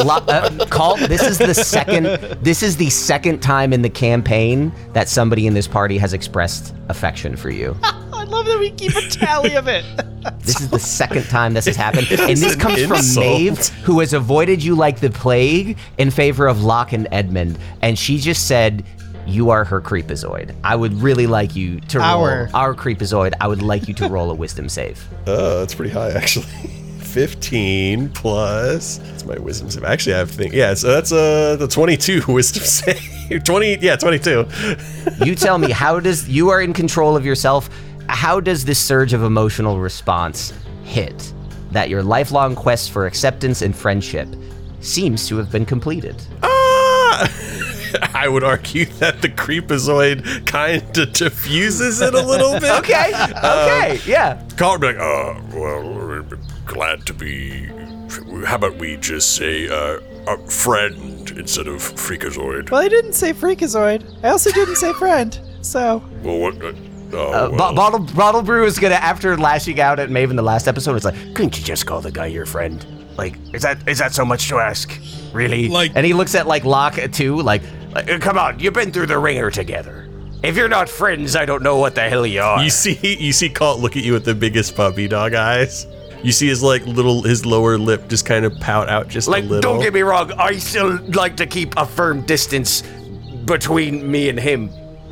Lo- 0.04 0.24
uh, 0.28 0.66
call 0.66 0.96
this 0.96 1.22
is 1.22 1.38
the 1.38 1.54
second 1.54 2.04
this 2.42 2.62
is 2.62 2.76
the 2.76 2.90
second 2.90 3.40
time 3.40 3.72
in 3.72 3.82
the 3.82 3.90
campaign 3.90 4.72
that 4.92 5.08
somebody 5.08 5.46
in 5.46 5.54
this 5.54 5.66
party 5.66 5.98
has 5.98 6.12
expressed 6.12 6.74
affection 6.88 7.36
for 7.36 7.50
you 7.50 7.76
I 7.82 7.92
love 8.30 8.46
that 8.46 8.58
we 8.58 8.70
keep 8.70 8.94
a 8.94 9.02
tally 9.08 9.54
of 9.54 9.68
it. 9.68 9.84
this 10.40 10.60
is 10.60 10.70
the 10.70 10.78
second 10.78 11.24
time 11.24 11.54
this 11.54 11.66
has 11.66 11.76
happened 11.76 12.06
and 12.10 12.36
this 12.36 12.54
an 12.54 12.60
comes 12.60 12.82
from 12.82 12.96
insult. 12.96 13.26
Maeve 13.26 13.68
who 13.84 14.00
has 14.00 14.12
avoided 14.12 14.62
you 14.62 14.74
like 14.74 15.00
the 15.00 15.10
plague 15.10 15.78
in 15.98 16.10
favor 16.10 16.46
of 16.46 16.62
Locke 16.62 16.92
and 16.92 17.08
Edmund 17.10 17.58
and 17.82 17.98
she 17.98 18.18
just 18.18 18.46
said 18.46 18.84
you 19.26 19.50
are 19.50 19.64
her 19.64 19.80
creepazoid. 19.80 20.54
I 20.64 20.76
would 20.76 20.92
really 20.94 21.26
like 21.26 21.54
you 21.54 21.80
to 21.80 21.98
roll 21.98 22.24
Our. 22.24 22.50
our 22.54 22.74
creepazoid. 22.74 23.34
I 23.40 23.48
would 23.48 23.62
like 23.62 23.86
you 23.88 23.94
to 23.94 24.08
roll 24.08 24.30
a 24.30 24.34
wisdom 24.34 24.68
save. 24.68 25.06
Oh, 25.26 25.58
that's 25.60 25.74
pretty 25.74 25.92
high 25.92 26.10
actually. 26.12 26.46
15 27.10 28.10
plus. 28.10 28.98
That's 28.98 29.24
my 29.24 29.36
wisdom 29.38 29.68
save. 29.68 29.82
Actually, 29.82 30.14
I 30.14 30.18
have 30.18 30.30
to 30.30 30.36
think. 30.36 30.54
Yeah, 30.54 30.74
so 30.74 30.88
that's 30.88 31.10
uh 31.12 31.56
the 31.56 31.66
22 31.66 32.22
wisdom 32.32 32.62
save. 32.62 33.42
20, 33.44 33.78
yeah, 33.80 33.96
22. 33.96 34.46
You 35.24 35.34
tell 35.34 35.58
me 35.58 35.70
how 35.70 36.00
does 36.00 36.28
you 36.28 36.50
are 36.50 36.60
in 36.60 36.72
control 36.72 37.16
of 37.16 37.24
yourself. 37.24 37.68
How 38.12 38.40
does 38.40 38.64
this 38.64 38.78
surge 38.78 39.12
of 39.12 39.22
emotional 39.22 39.78
response 39.80 40.52
hit 40.84 41.32
that 41.70 41.88
your 41.88 42.02
lifelong 42.02 42.54
quest 42.54 42.90
for 42.90 43.06
acceptance 43.06 43.62
and 43.62 43.74
friendship 43.74 44.28
seems 44.80 45.28
to 45.28 45.36
have 45.36 45.50
been 45.50 45.64
completed? 45.64 46.20
Ah! 46.42 47.30
I 48.14 48.28
would 48.28 48.44
argue 48.44 48.86
that 48.98 49.22
the 49.22 49.28
creepazoid 49.28 50.46
kind 50.46 50.82
of 50.98 51.12
diffuses 51.12 52.00
it 52.00 52.14
a 52.14 52.20
little 52.20 52.52
bit. 52.58 52.64
Okay, 52.80 53.12
okay, 53.14 54.00
yeah. 54.06 54.42
Carl 54.56 54.72
would 54.72 54.80
be 54.80 54.86
like, 54.88 54.96
uh, 54.96 55.40
well, 55.54 55.94
we're 55.94 56.22
glad 56.66 57.06
to 57.06 57.14
be. 57.14 57.66
How 58.44 58.56
about 58.56 58.76
we 58.76 58.96
just 58.96 59.34
say, 59.36 59.68
uh, 59.68 60.00
a 60.26 60.36
friend 60.48 61.30
instead 61.36 61.66
of 61.68 61.76
freakazoid? 61.78 62.70
well, 62.70 62.80
I 62.82 62.88
didn't 62.88 63.12
say 63.14 63.32
freakazoid. 63.32 64.04
I 64.24 64.28
also 64.30 64.50
didn't 64.50 64.76
say 64.76 64.92
friend. 64.94 65.38
So, 65.62 66.02
Well, 66.22 66.38
what? 66.38 66.62
Uh, 66.62 66.72
oh, 67.12 67.46
Uh, 67.46 67.50
well. 67.50 67.74
Bottle 67.74 67.98
Bottle 68.00 68.42
Brew 68.42 68.64
is 68.64 68.78
gonna 68.78 68.94
after 68.94 69.36
lashing 69.36 69.80
out 69.80 69.98
at 69.98 70.08
Maven 70.10 70.30
in 70.30 70.36
the 70.36 70.42
last 70.42 70.68
episode. 70.68 70.96
It's 70.96 71.04
like, 71.04 71.14
couldn't 71.34 71.58
you 71.58 71.64
just 71.64 71.86
call 71.86 72.00
the 72.00 72.10
guy 72.12 72.26
your 72.26 72.46
friend? 72.46 72.84
Like, 73.16 73.36
is 73.52 73.62
that 73.62 73.86
is 73.88 73.98
that 73.98 74.12
so 74.14 74.24
much 74.24 74.48
to 74.48 74.56
ask? 74.58 74.98
Really? 75.32 75.68
Like- 75.68 75.92
and 75.94 76.04
he 76.06 76.12
looks 76.14 76.34
at 76.34 76.46
like 76.46 76.64
Locke 76.64 76.98
too. 77.12 77.40
Like, 77.40 77.62
like, 77.94 78.20
come 78.20 78.38
on, 78.38 78.58
you've 78.58 78.74
been 78.74 78.92
through 78.92 79.06
the 79.06 79.18
ringer 79.18 79.50
together. 79.50 80.08
If 80.42 80.56
you're 80.56 80.68
not 80.68 80.88
friends, 80.88 81.36
I 81.36 81.44
don't 81.44 81.62
know 81.62 81.76
what 81.76 81.94
the 81.94 82.08
hell 82.08 82.26
you 82.26 82.40
are. 82.40 82.62
You 82.64 82.70
see, 82.70 82.98
you 83.20 83.32
see, 83.32 83.50
Kalt 83.50 83.80
look 83.80 83.96
at 83.96 84.02
you 84.04 84.12
with 84.14 84.24
the 84.24 84.34
biggest 84.34 84.74
puppy 84.74 85.06
dog 85.06 85.34
eyes. 85.34 85.86
You 86.22 86.32
see 86.32 86.48
his 86.48 86.62
like 86.62 86.84
little, 86.86 87.22
his 87.22 87.44
lower 87.44 87.76
lip 87.78 88.08
just 88.08 88.24
kind 88.26 88.44
of 88.44 88.58
pout 88.60 88.88
out 88.88 89.08
just 89.08 89.28
Like, 89.28 89.44
a 89.44 89.46
little. 89.46 89.72
don't 89.72 89.82
get 89.82 89.92
me 89.94 90.00
wrong, 90.02 90.32
I 90.32 90.56
still 90.56 90.98
like 91.14 91.36
to 91.38 91.46
keep 91.46 91.74
a 91.76 91.84
firm 91.86 92.22
distance 92.22 92.82
between 93.44 94.10
me 94.10 94.28
and 94.28 94.38
him. 94.38 94.70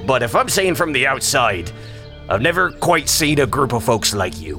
But 0.08 0.22
if 0.22 0.34
I'm 0.34 0.48
saying 0.48 0.76
from 0.76 0.92
the 0.94 1.06
outside, 1.06 1.70
I've 2.30 2.40
never 2.40 2.70
quite 2.70 3.10
seen 3.10 3.38
a 3.40 3.46
group 3.46 3.74
of 3.74 3.84
folks 3.84 4.14
like 4.14 4.40
you. 4.40 4.58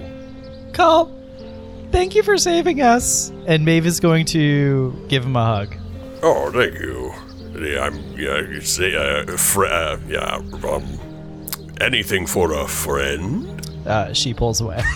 Kalt, 0.73 1.11
thank 1.91 2.13
you 2.13 2.21
for 2.21 2.37
saving 2.37 2.81
us. 2.81 3.31
And 3.47 3.65
Maeve 3.65 3.87
is 3.87 3.99
going 3.99 4.27
to 4.27 4.93
give 5.09 5.25
him 5.25 5.35
a 5.35 5.43
hug. 5.43 5.75
Oh, 6.21 6.51
thank 6.51 6.75
you. 6.75 7.11
Yeah, 7.59 7.85
I'm. 7.85 7.95
Yeah, 8.15 8.41
you 8.41 8.61
say, 8.61 8.95
uh, 8.95 9.25
fr- 9.37 9.65
uh, 9.65 9.97
yeah, 10.07 10.35
um, 10.69 10.85
anything 11.81 12.27
for 12.27 12.53
a 12.53 12.67
friend. 12.67 13.47
Uh, 13.87 14.13
she 14.13 14.33
pulls 14.35 14.61
away. 14.61 14.81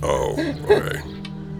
Oh, 0.00 0.36
okay. 0.70 1.00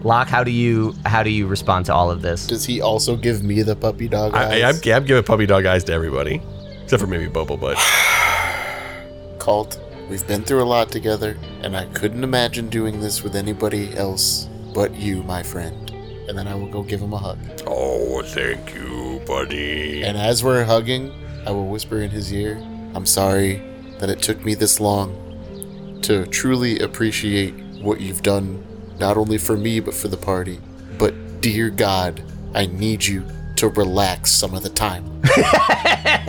Locke, 0.01 0.29
how 0.29 0.45
do 0.45 0.51
you 0.51 0.95
how 1.05 1.23
do 1.23 1.29
you 1.29 1.45
respond 1.45 1.85
to 1.87 1.93
all 1.93 2.09
of 2.09 2.21
this? 2.21 2.47
Does 2.47 2.63
he 2.65 2.79
also 2.79 3.17
give 3.17 3.43
me 3.43 3.61
the 3.63 3.75
puppy 3.75 4.07
dog 4.07 4.33
eyes? 4.33 4.63
I, 4.63 4.65
I, 4.65 4.69
I'm, 4.69 4.75
I'm 5.01 5.05
giving 5.05 5.23
puppy 5.25 5.45
dog 5.45 5.65
eyes 5.65 5.83
to 5.83 5.93
everybody, 5.93 6.41
except 6.89 7.01
for 7.01 7.07
maybe 7.07 7.27
Bobo. 7.27 7.55
But 7.55 7.77
Kalt, 9.37 9.79
we've 10.09 10.25
been 10.27 10.43
through 10.43 10.63
a 10.63 10.65
lot 10.65 10.91
together, 10.91 11.37
and 11.61 11.77
I 11.77 11.85
couldn't 11.85 12.23
imagine 12.23 12.67
doing 12.67 12.99
this 12.99 13.21
with 13.21 13.35
anybody 13.35 13.95
else 13.95 14.49
but 14.73 14.95
you, 14.95 15.21
my 15.21 15.43
friend. 15.43 15.91
And 16.27 16.35
then 16.35 16.47
I 16.47 16.55
will 16.55 16.67
go 16.67 16.81
give 16.81 16.99
him 16.99 17.13
a 17.13 17.17
hug. 17.19 17.37
Oh, 17.67 18.23
thank 18.23 18.73
you, 18.73 19.21
buddy. 19.27 20.01
And 20.01 20.17
as 20.17 20.43
we're 20.43 20.63
hugging, 20.63 21.13
I 21.45 21.51
will 21.51 21.67
whisper 21.67 22.01
in 22.01 22.09
his 22.09 22.33
ear, 22.33 22.57
I'm 22.95 23.05
sorry 23.05 23.61
that 23.99 24.09
it 24.09 24.23
took 24.23 24.43
me 24.43 24.55
this 24.55 24.79
long 24.79 25.99
to 26.01 26.25
truly 26.25 26.79
appreciate 26.79 27.53
what 27.83 28.01
you've 28.01 28.23
done, 28.23 28.65
not 28.97 29.15
only 29.15 29.37
for 29.37 29.55
me, 29.55 29.79
but 29.79 29.93
for 29.93 30.07
the 30.07 30.17
party. 30.17 30.59
But 30.97 31.39
dear 31.39 31.69
God, 31.69 32.23
I 32.55 32.65
need 32.65 33.05
you 33.05 33.27
to 33.59 33.67
relax 33.69 34.31
some 34.31 34.53
of 34.53 34.63
the 34.63 34.69
time. 34.69 35.03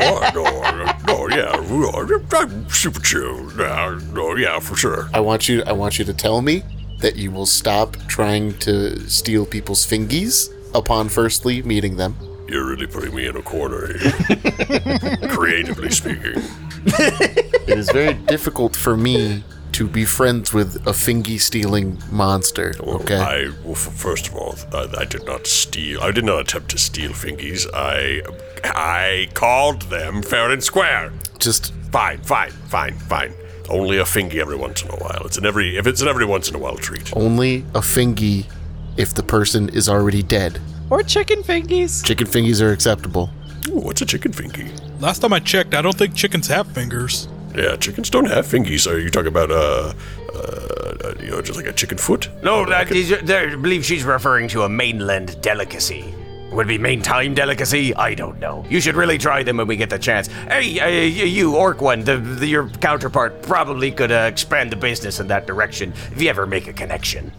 oh, 0.01 0.31
no, 0.35 0.45
no, 1.07 1.29
yeah, 1.29 1.53
no, 1.71 2.37
I'm 2.37 2.69
super 2.71 3.01
chill. 3.01 3.51
Yeah, 3.57 4.01
no, 4.13 4.35
yeah, 4.35 4.59
for 4.59 4.77
sure. 4.77 5.09
I 5.15 5.21
want 5.21 5.49
you 5.49 5.63
I 5.65 5.73
want 5.73 5.99
you 5.99 6.05
to 6.05 6.13
tell 6.15 6.43
me 6.43 6.63
that 6.99 7.17
you 7.17 7.31
will 7.31 7.47
stop 7.47 7.97
trying 8.09 8.59
to 8.59 9.09
steal 9.09 9.47
people's 9.47 9.87
fingies 9.87 10.53
upon 10.75 11.09
firstly 11.09 11.63
meeting 11.63 11.97
them. 11.97 12.17
You're 12.49 12.67
really 12.67 12.89
putting 12.89 13.15
me 13.15 13.27
in 13.27 13.37
a 13.37 13.43
corner 13.43 13.97
here. 13.97 15.29
Creatively 15.29 15.91
speaking. 15.91 16.43
It 17.71 17.79
is 17.79 17.91
very 17.91 18.15
difficult 18.15 18.75
for 18.75 18.97
me 18.97 19.45
to 19.73 19.87
be 19.89 20.05
friends 20.05 20.53
with 20.53 20.87
a 20.87 20.93
fingy 20.93 21.39
stealing 21.39 21.99
monster, 22.11 22.75
okay? 22.81 23.19
I, 23.19 23.51
well, 23.65 23.75
first 23.75 24.29
of 24.29 24.35
all, 24.35 24.55
uh, 24.73 24.89
I 24.99 25.05
did 25.05 25.25
not 25.27 25.47
steal. 25.47 26.01
I 26.03 26.11
did 26.11 26.25
not 26.25 26.41
attempt 26.41 26.71
to 26.71 26.79
steal 26.79 27.11
fingies. 27.11 27.67
I, 27.75 28.23
I 28.65 29.29
called 29.35 29.83
them 29.83 30.23
fair 30.23 30.51
and 30.51 30.63
square. 30.63 31.13
Just 31.39 31.73
Fine, 31.91 32.19
fine, 32.19 32.51
fine, 32.51 32.95
fine. 32.95 33.33
Only 33.69 33.99
a 33.99 34.05
fingy 34.07 34.41
every 34.41 34.55
once 34.55 34.83
in 34.83 34.91
a 34.91 34.97
while. 34.97 35.23
It's 35.25 35.39
an 35.39 35.45
every 35.45 35.77
if 35.77 35.89
it's 35.89 36.01
an 36.01 36.07
every 36.07 36.25
once 36.25 36.49
in 36.49 36.55
a 36.55 36.59
while 36.59 36.77
treat. 36.77 37.13
only 37.17 37.65
a 37.75 37.83
fingy 37.83 38.47
if 38.97 39.13
the 39.15 39.25
person 39.25 39.69
is 39.71 39.89
already 39.89 40.23
dead. 40.23 40.61
or 40.89 41.03
chicken 41.03 41.43
fingies. 41.43 42.05
Chicken 42.05 42.29
fingies 42.29 42.63
are 42.63 42.73
acceptable. 42.73 43.31
Ooh, 43.69 43.81
what's 43.81 44.01
a 44.03 44.07
chicken 44.07 44.33
fingy? 44.33 44.71
Last 45.01 45.19
time 45.21 45.33
I 45.33 45.41
checked, 45.41 45.75
I 45.75 45.83
don't 45.83 45.97
think 45.97 46.15
chickens 46.15 46.47
have 46.47 46.69
fingers. 46.69 47.27
Yeah, 47.55 47.77
chickens 47.77 48.11
don't 48.11 48.27
have 48.27 48.47
fingies. 48.47 48.91
Are 48.91 48.99
you 48.99 49.11
talking 49.11 49.29
about 49.29 49.51
uh, 49.51 49.93
uh, 50.35 51.15
you 51.21 51.31
know, 51.31 51.43
just 51.43 51.57
like 51.57 51.67
a 51.67 51.73
chicken 51.73 51.99
foot? 51.99 52.29
No, 52.43 52.65
that 52.67 52.91
is, 52.91 53.13
I 53.13 53.55
believe 53.57 53.85
she's 53.85 54.05
referring 54.05 54.49
to 54.49 54.63
a 54.63 54.69
mainland 54.69 55.41
delicacy. 55.43 56.15
Would 56.53 56.67
it 56.67 56.69
be 56.69 56.79
main 56.79 57.01
time 57.01 57.35
delicacy? 57.35 57.95
I 57.95 58.15
don't 58.15 58.41
know. 58.41 58.65
You 58.69 58.81
should 58.81 58.97
really 58.97 59.19
try 59.19 59.43
them 59.43 59.59
when 59.59 59.69
we 59.69 59.77
get 59.77 59.89
the 59.89 59.99
chance. 59.99 60.27
Hey, 60.27 60.81
uh, 60.81 60.89
you 60.89 61.55
orc 61.57 61.81
one, 61.81 62.03
the, 62.03 62.17
the, 62.17 62.47
your 62.47 62.69
counterpart 62.69 63.43
probably 63.43 63.93
could 63.93 64.11
uh, 64.11 64.29
expand 64.31 64.73
the 64.73 64.77
business 64.77 65.21
in 65.21 65.29
that 65.29 65.47
direction 65.47 65.93
if 66.11 66.21
you 66.21 66.29
ever 66.29 66.47
make 66.47 66.67
a 66.67 66.73
connection. 66.73 67.33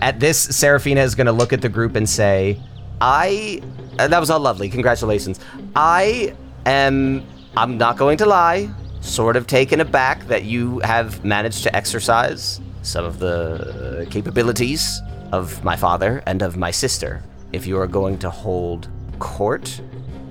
At 0.00 0.20
this, 0.20 0.38
Seraphina 0.38 1.02
is 1.02 1.14
going 1.14 1.26
to 1.26 1.32
look 1.32 1.52
at 1.52 1.60
the 1.60 1.68
group 1.68 1.96
and 1.96 2.08
say, 2.08 2.58
I. 3.00 3.60
Uh, 3.98 4.08
that 4.08 4.18
was 4.18 4.30
all 4.30 4.40
lovely. 4.40 4.70
Congratulations. 4.70 5.38
I 5.76 6.34
am. 6.64 7.26
I'm 7.56 7.76
not 7.76 7.98
going 7.98 8.16
to 8.18 8.26
lie. 8.26 8.70
Sort 9.00 9.36
of 9.36 9.46
taken 9.46 9.80
aback 9.80 10.26
that 10.28 10.44
you 10.44 10.78
have 10.80 11.24
managed 11.24 11.62
to 11.62 11.74
exercise 11.74 12.60
some 12.82 13.04
of 13.04 13.18
the 13.18 14.06
capabilities 14.10 15.00
of 15.32 15.62
my 15.64 15.76
father 15.76 16.22
and 16.26 16.42
of 16.42 16.56
my 16.56 16.70
sister. 16.70 17.22
If 17.52 17.66
you 17.66 17.78
are 17.78 17.86
going 17.86 18.18
to 18.18 18.30
hold 18.30 18.88
court 19.18 19.80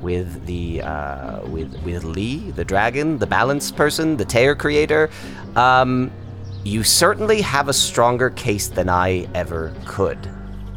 with 0.01 0.45
the 0.45 0.81
uh, 0.81 1.45
with 1.47 1.73
with 1.83 2.03
Lee, 2.03 2.51
the 2.51 2.63
dragon, 2.63 3.17
the 3.17 3.27
balance 3.27 3.71
person, 3.71 4.17
the 4.17 4.25
tear 4.25 4.55
creator. 4.55 5.09
Um, 5.55 6.11
you 6.63 6.83
certainly 6.83 7.41
have 7.41 7.69
a 7.69 7.73
stronger 7.73 8.29
case 8.29 8.67
than 8.67 8.89
I 8.89 9.27
ever 9.33 9.73
could 9.85 10.29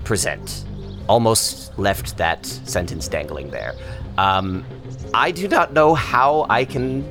present. 0.05 0.65
Almost 1.09 1.77
left 1.79 2.17
that 2.17 2.47
sentence 2.47 3.09
dangling 3.09 3.51
there. 3.51 3.75
Um, 4.17 4.65
I 5.13 5.31
do 5.31 5.49
not 5.49 5.73
know 5.73 5.95
how 5.95 6.47
I 6.49 6.65
can 6.65 7.05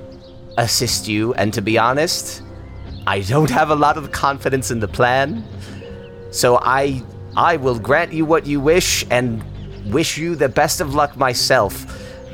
assist 0.58 1.08
you, 1.08 1.34
and 1.36 1.54
to 1.54 1.62
be 1.62 1.78
honest, 1.78 2.44
I 3.08 3.22
don't 3.22 3.50
have 3.50 3.70
a 3.70 3.76
lot 3.76 3.98
of 3.98 4.12
confidence 4.12 4.72
in 4.72 4.80
the 4.80 4.88
plan. 4.88 5.44
So 6.32 6.60
I 6.62 7.04
I 7.36 7.58
will 7.58 7.80
grant 7.80 8.14
you 8.14 8.26
what 8.26 8.46
you 8.46 8.60
wish 8.60 9.06
and 9.10 9.44
wish 9.92 10.18
you 10.18 10.36
the 10.36 10.50
best 10.50 10.82
of 10.82 10.94
luck 10.94 11.16
myself. 11.18 11.86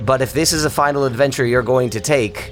But 0.05 0.22
if 0.22 0.34
this 0.34 0.53
is 0.53 0.65
a 0.65 0.70
final 0.70 1.05
adventure 1.05 1.45
you're 1.45 1.63
going 1.63 1.89
to 1.91 1.99
take, 1.99 2.51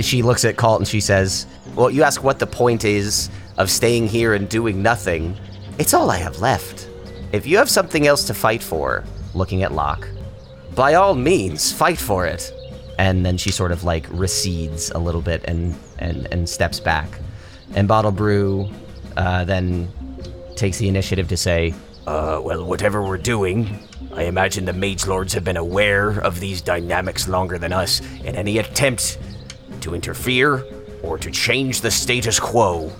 she 0.00 0.22
looks 0.22 0.44
at 0.44 0.56
Kalt 0.56 0.80
and 0.80 0.88
she 0.88 1.00
says, 1.00 1.46
Well, 1.74 1.90
you 1.90 2.02
ask 2.02 2.22
what 2.22 2.38
the 2.38 2.46
point 2.46 2.84
is 2.84 3.30
of 3.58 3.70
staying 3.70 4.08
here 4.08 4.34
and 4.34 4.48
doing 4.48 4.82
nothing. 4.82 5.36
It's 5.78 5.94
all 5.94 6.10
I 6.10 6.18
have 6.18 6.40
left. 6.40 6.88
If 7.32 7.46
you 7.46 7.56
have 7.56 7.70
something 7.70 8.06
else 8.06 8.26
to 8.26 8.34
fight 8.34 8.62
for, 8.62 9.04
looking 9.34 9.62
at 9.62 9.72
Locke, 9.72 10.08
by 10.74 10.94
all 10.94 11.14
means, 11.14 11.72
fight 11.72 11.98
for 11.98 12.26
it. 12.26 12.52
And 12.98 13.24
then 13.24 13.36
she 13.36 13.50
sort 13.50 13.72
of 13.72 13.84
like 13.84 14.06
recedes 14.10 14.90
a 14.90 14.98
little 14.98 15.22
bit 15.22 15.44
and 15.44 15.74
and, 15.98 16.26
and 16.32 16.48
steps 16.48 16.80
back. 16.80 17.08
And 17.74 17.88
Bottle 17.88 18.12
Brew 18.12 18.70
uh, 19.16 19.44
then 19.44 19.90
takes 20.56 20.78
the 20.78 20.88
initiative 20.88 21.28
to 21.28 21.36
say, 21.36 21.74
uh, 22.06 22.40
well, 22.42 22.64
whatever 22.64 23.02
we're 23.02 23.16
doing, 23.16 23.88
I 24.14 24.24
imagine 24.24 24.64
the 24.64 24.72
Mage 24.72 25.06
Lords 25.06 25.32
have 25.32 25.44
been 25.44 25.56
aware 25.56 26.10
of 26.20 26.40
these 26.40 26.60
dynamics 26.60 27.28
longer 27.28 27.58
than 27.58 27.72
us, 27.72 28.00
and 28.24 28.36
any 28.36 28.58
attempt 28.58 29.18
to 29.80 29.94
interfere 29.94 30.64
or 31.02 31.18
to 31.18 31.30
change 31.30 31.80
the 31.80 31.90
status 31.90 32.38
quo 32.38 32.92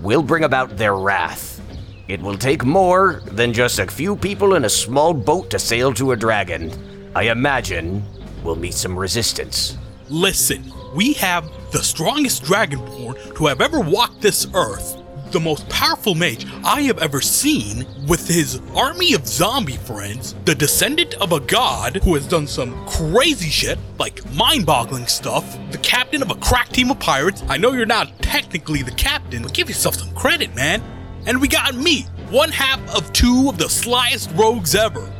will 0.00 0.22
bring 0.22 0.44
about 0.44 0.76
their 0.76 0.94
wrath. 0.94 1.60
It 2.08 2.20
will 2.20 2.36
take 2.36 2.64
more 2.64 3.22
than 3.26 3.52
just 3.52 3.78
a 3.78 3.86
few 3.86 4.16
people 4.16 4.54
in 4.54 4.64
a 4.64 4.68
small 4.68 5.12
boat 5.14 5.50
to 5.50 5.58
sail 5.58 5.92
to 5.94 6.12
a 6.12 6.16
dragon. 6.16 7.10
I 7.14 7.24
imagine 7.24 8.04
we'll 8.46 8.54
meet 8.56 8.74
some 8.74 8.96
resistance. 8.96 9.76
Listen, 10.08 10.72
we 10.94 11.14
have 11.14 11.50
the 11.72 11.82
strongest 11.82 12.44
dragonborn 12.44 13.36
to 13.36 13.46
have 13.46 13.60
ever 13.60 13.80
walked 13.80 14.22
this 14.22 14.46
earth. 14.54 15.02
The 15.32 15.40
most 15.40 15.68
powerful 15.68 16.14
mage 16.14 16.46
I 16.64 16.82
have 16.82 16.98
ever 16.98 17.20
seen, 17.20 17.84
with 18.06 18.28
his 18.28 18.60
army 18.72 19.14
of 19.14 19.26
zombie 19.26 19.76
friends, 19.76 20.36
the 20.44 20.54
descendant 20.54 21.14
of 21.14 21.32
a 21.32 21.40
god 21.40 21.96
who 21.96 22.14
has 22.14 22.28
done 22.28 22.46
some 22.46 22.86
crazy 22.86 23.50
shit, 23.50 23.80
like 23.98 24.24
mind 24.32 24.64
boggling 24.64 25.08
stuff, 25.08 25.58
the 25.72 25.78
captain 25.78 26.22
of 26.22 26.30
a 26.30 26.36
crack 26.36 26.68
team 26.68 26.92
of 26.92 27.00
pirates. 27.00 27.42
I 27.48 27.56
know 27.56 27.72
you're 27.72 27.84
not 27.84 28.22
technically 28.22 28.82
the 28.82 28.92
captain, 28.92 29.42
but 29.42 29.54
give 29.54 29.68
yourself 29.68 29.96
some 29.96 30.14
credit, 30.14 30.54
man. 30.54 30.80
And 31.26 31.40
we 31.40 31.48
got 31.48 31.74
me, 31.74 32.02
one 32.30 32.52
half 32.52 32.78
of 32.96 33.12
two 33.12 33.48
of 33.48 33.58
the 33.58 33.64
slyest 33.64 34.38
rogues 34.38 34.76
ever. 34.76 35.12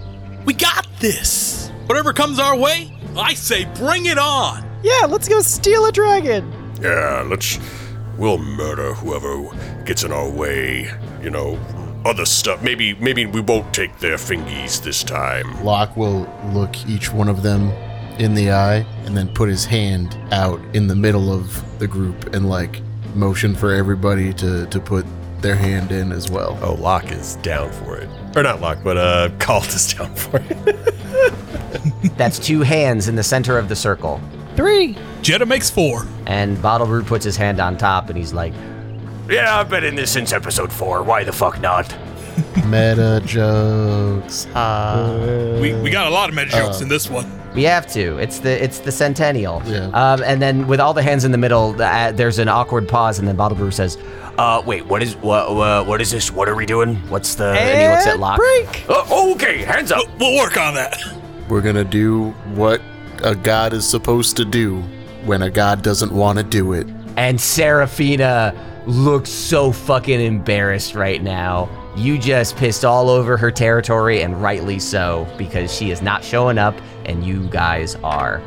We 0.45 0.55
got 0.55 0.87
this. 1.01 1.73
Whatever 1.87 2.13
comes 2.13 2.39
our 2.39 2.57
way, 2.57 2.96
I 3.19 3.35
say 3.35 3.65
bring 3.77 4.07
it 4.07 4.19
on. 4.19 4.65
Yeah, 4.83 5.07
let's 5.09 5.29
go 5.29 5.41
steal 5.41 5.87
a 5.87 5.93
dragon. 5.93 6.53
Yeah, 6.81 7.25
let's. 7.27 7.59
We'll 8.19 8.39
murder 8.39 8.95
whoever 8.95 9.85
gets 9.85 10.03
in 10.05 10.13
our 10.13 10.29
way. 10.29 10.91
You 11.23 11.31
know, 11.31 11.59
other 12.05 12.25
stuff. 12.25 12.63
Maybe, 12.63 12.95
maybe 12.95 13.27
we 13.27 13.41
won't 13.41 13.75
take 13.75 13.99
their 13.99 14.17
fingies 14.17 14.83
this 14.83 15.03
time. 15.03 15.65
Locke 15.65 15.97
will 15.97 16.27
look 16.53 16.87
each 16.87 17.13
one 17.13 17.29
of 17.29 17.43
them 17.43 17.71
in 18.19 18.35
the 18.35 18.51
eye 18.51 18.87
and 19.05 19.17
then 19.17 19.29
put 19.29 19.49
his 19.49 19.65
hand 19.65 20.17
out 20.33 20.61
in 20.75 20.87
the 20.87 20.95
middle 20.95 21.33
of 21.33 21.79
the 21.79 21.87
group 21.87 22.35
and 22.35 22.49
like 22.49 22.81
motion 23.15 23.55
for 23.55 23.73
everybody 23.75 24.33
to 24.35 24.67
to 24.67 24.81
put 24.81 25.07
their 25.41 25.57
hand 25.57 25.93
in 25.93 26.13
as 26.13 26.31
well. 26.31 26.59
Oh, 26.63 26.75
Locke 26.75 27.13
is 27.13 27.37
down 27.37 27.71
for 27.73 27.97
it. 27.97 28.09
Or 28.35 28.43
not 28.43 28.61
Locke, 28.61 28.79
but 28.83 28.97
uh, 28.97 29.31
Kalt 29.39 29.69
is 29.69 29.95
down 29.95 30.15
for 30.15 30.43
it. 30.49 31.35
That's 32.17 32.39
two 32.39 32.61
hands 32.63 33.09
in 33.09 33.17
the 33.17 33.23
center 33.23 33.59
of 33.59 33.69
the 33.69 33.77
circle. 33.77 34.21
Three. 34.57 34.97
Jetta 35.23 35.45
makes 35.47 35.69
four. 35.71 36.07
And 36.27 36.61
Bottle 36.63 36.87
Brew 36.87 37.03
puts 37.03 37.25
his 37.25 37.37
hand 37.37 37.61
on 37.61 37.77
top 37.77 38.09
and 38.09 38.17
he's 38.17 38.33
like, 38.33 38.53
Yeah, 39.29 39.59
I've 39.59 39.69
been 39.69 39.85
in 39.85 39.95
this 39.95 40.11
since 40.11 40.33
episode 40.33 40.73
four. 40.73 41.03
Why 41.03 41.25
the 41.25 41.33
fuck 41.33 41.61
not? 41.61 41.95
Meta 42.67 43.23
jokes. 43.25 44.47
Ah. 44.55 45.59
We, 45.61 45.75
we 45.81 45.91
got 45.91 46.07
a 46.07 46.11
lot 46.11 46.29
of 46.29 46.35
meta 46.35 46.51
jokes 46.51 46.81
in 46.81 46.89
this 46.89 47.09
one. 47.09 47.31
We 47.55 47.63
have 47.63 47.87
to. 47.93 48.19
It's 48.19 48.41
the 48.41 48.63
it's 48.63 48.81
the 48.81 48.93
centennial. 48.93 49.63
Yeah. 49.65 49.87
Um, 49.95 50.23
and 50.23 50.43
then 50.43 50.67
with 50.67 50.79
all 50.79 50.93
the 50.93 51.03
hands 51.03 51.25
in 51.25 51.33
the 51.33 51.39
middle, 51.39 51.81
uh, 51.81 52.13
there's 52.13 52.39
an 52.39 52.49
awkward 52.49 52.87
pause, 52.87 53.19
and 53.19 53.27
then 53.27 53.35
Bottle 53.37 53.57
Brew 53.57 53.71
says, 53.71 53.97
Uh, 54.37 54.63
wait, 54.67 54.85
what 54.85 55.03
is 55.03 55.17
what? 55.17 55.49
Uh, 55.49 55.83
what 55.83 56.03
is 56.03 56.11
this? 56.11 56.31
What 56.31 56.51
are 56.51 56.55
we 56.55 56.67
doing? 56.67 56.97
"What's 57.09 57.35
the?" 57.35 57.57
And, 57.59 57.81
he 57.81 57.89
looks 57.89 58.07
at 58.07 58.21
Locke. 58.21 58.37
break. 58.37 58.85
Uh, 58.91 59.31
okay, 59.33 59.63
hands 59.63 59.91
up. 59.91 60.05
We'll 60.21 60.37
work 60.37 60.59
on 60.59 60.75
that. 60.75 60.99
We're 61.49 61.61
gonna 61.61 61.85
do 61.85 62.31
what 62.55 62.81
a 63.23 63.35
god 63.35 63.73
is 63.73 63.89
supposed 63.89 64.37
to 64.37 64.45
do 64.45 64.83
when 65.25 65.43
a 65.43 65.51
god 65.51 65.83
doesn't 65.83 66.13
want 66.13 66.39
to 66.39 66.45
do 66.45 66.73
it. 66.73 66.87
And 67.17 67.41
Seraphina 67.41 68.55
looks 68.87 69.31
so 69.31 69.73
fucking 69.73 70.21
embarrassed 70.21 70.95
right 70.95 71.23
now. 71.23 71.69
You 71.97 72.19
just 72.19 72.57
pissed 72.57 72.85
all 72.85 73.09
over 73.09 73.37
her 73.37 73.51
territory, 73.51 74.23
and 74.23 74.41
rightly 74.41 74.79
so, 74.79 75.27
because 75.39 75.75
she 75.75 75.91
is 75.91 76.03
not 76.03 76.23
showing 76.23 76.59
up, 76.59 76.75
and 77.05 77.25
you 77.25 77.49
guys 77.49 77.95
are. 77.97 78.43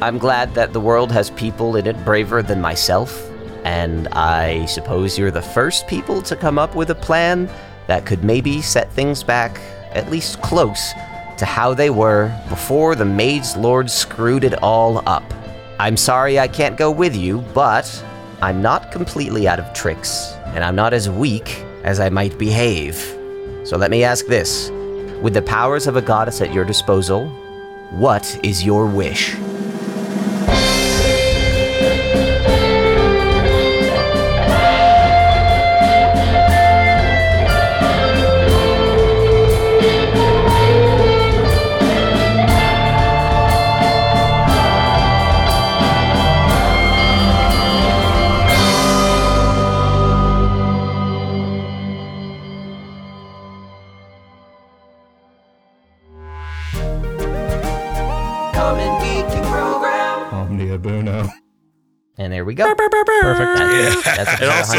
I'm 0.00 0.18
glad 0.18 0.54
that 0.54 0.72
the 0.72 0.80
world 0.80 1.10
has 1.12 1.30
people 1.30 1.76
in 1.76 1.86
it 1.86 2.02
braver 2.04 2.42
than 2.42 2.60
myself, 2.60 3.28
and 3.64 4.08
I 4.08 4.66
suppose 4.66 5.18
you're 5.18 5.30
the 5.30 5.42
first 5.42 5.88
people 5.88 6.22
to 6.22 6.36
come 6.36 6.58
up 6.58 6.76
with 6.76 6.90
a 6.90 6.94
plan 6.94 7.50
that 7.86 8.06
could 8.06 8.22
maybe 8.22 8.62
set 8.62 8.92
things 8.92 9.22
back, 9.22 9.60
at 9.90 10.10
least 10.10 10.40
close, 10.42 10.92
to 11.38 11.44
how 11.44 11.74
they 11.74 11.90
were 11.90 12.34
before 12.48 12.94
the 12.94 13.04
Mage 13.04 13.56
Lord 13.56 13.90
screwed 13.90 14.44
it 14.44 14.54
all 14.62 15.06
up. 15.08 15.24
I'm 15.78 15.96
sorry 15.96 16.38
I 16.38 16.48
can't 16.48 16.76
go 16.76 16.90
with 16.90 17.14
you, 17.14 17.42
but 17.52 18.04
I'm 18.40 18.62
not 18.62 18.90
completely 18.90 19.46
out 19.46 19.58
of 19.58 19.72
tricks, 19.72 20.32
and 20.46 20.64
I'm 20.64 20.76
not 20.76 20.92
as 20.92 21.10
weak 21.10 21.64
as 21.84 22.00
I 22.00 22.08
might 22.08 22.38
behave. 22.38 22.96
So 23.64 23.76
let 23.76 23.90
me 23.90 24.04
ask 24.04 24.26
this 24.26 24.70
With 25.22 25.34
the 25.34 25.42
powers 25.42 25.86
of 25.86 25.96
a 25.96 26.02
goddess 26.02 26.40
at 26.40 26.52
your 26.52 26.64
disposal, 26.64 27.28
what 27.90 28.38
is 28.42 28.64
your 28.64 28.86
wish? 28.86 29.34
Perfect. 63.34 64.04
That's, 64.04 64.04
that's 64.16 64.40
And 64.40 64.50
also, 64.50 64.76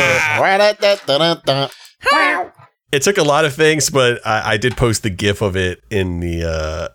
it 2.91 3.01
took 3.01 3.17
a 3.17 3.23
lot 3.23 3.43
of 3.43 3.53
things, 3.53 3.89
but 3.89 4.25
I, 4.25 4.53
I 4.53 4.57
did 4.57 4.77
post 4.77 5.03
the 5.03 5.09
GIF 5.09 5.41
of 5.41 5.57
it 5.57 5.81
in 5.89 6.21
the 6.21 6.43
uh, 6.45 6.87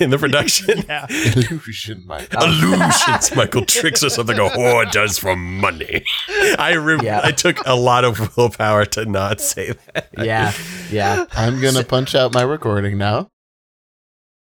in 0.00 0.10
the 0.10 0.18
production. 0.18 0.84
Illusion, 1.50 2.04
my 2.06 2.26
Illusions. 2.32 3.34
Michael 3.34 3.64
tricks 3.64 4.04
us 4.04 4.14
something 4.14 4.38
a 4.38 4.42
whore 4.42 4.90
does 4.92 5.18
for 5.18 5.34
money. 5.34 6.04
I 6.58 6.74
re- 6.74 7.00
Yeah. 7.02 7.20
I 7.24 7.32
took 7.32 7.58
a 7.66 7.74
lot 7.74 8.04
of 8.04 8.36
willpower 8.36 8.84
to 8.86 9.04
not 9.04 9.40
say 9.40 9.72
that. 9.94 10.08
yeah, 10.16 10.52
yeah. 10.90 11.24
I'm 11.32 11.60
gonna 11.60 11.84
punch 11.84 12.14
out 12.14 12.32
my 12.32 12.42
recording 12.42 12.96
now. 12.96 13.30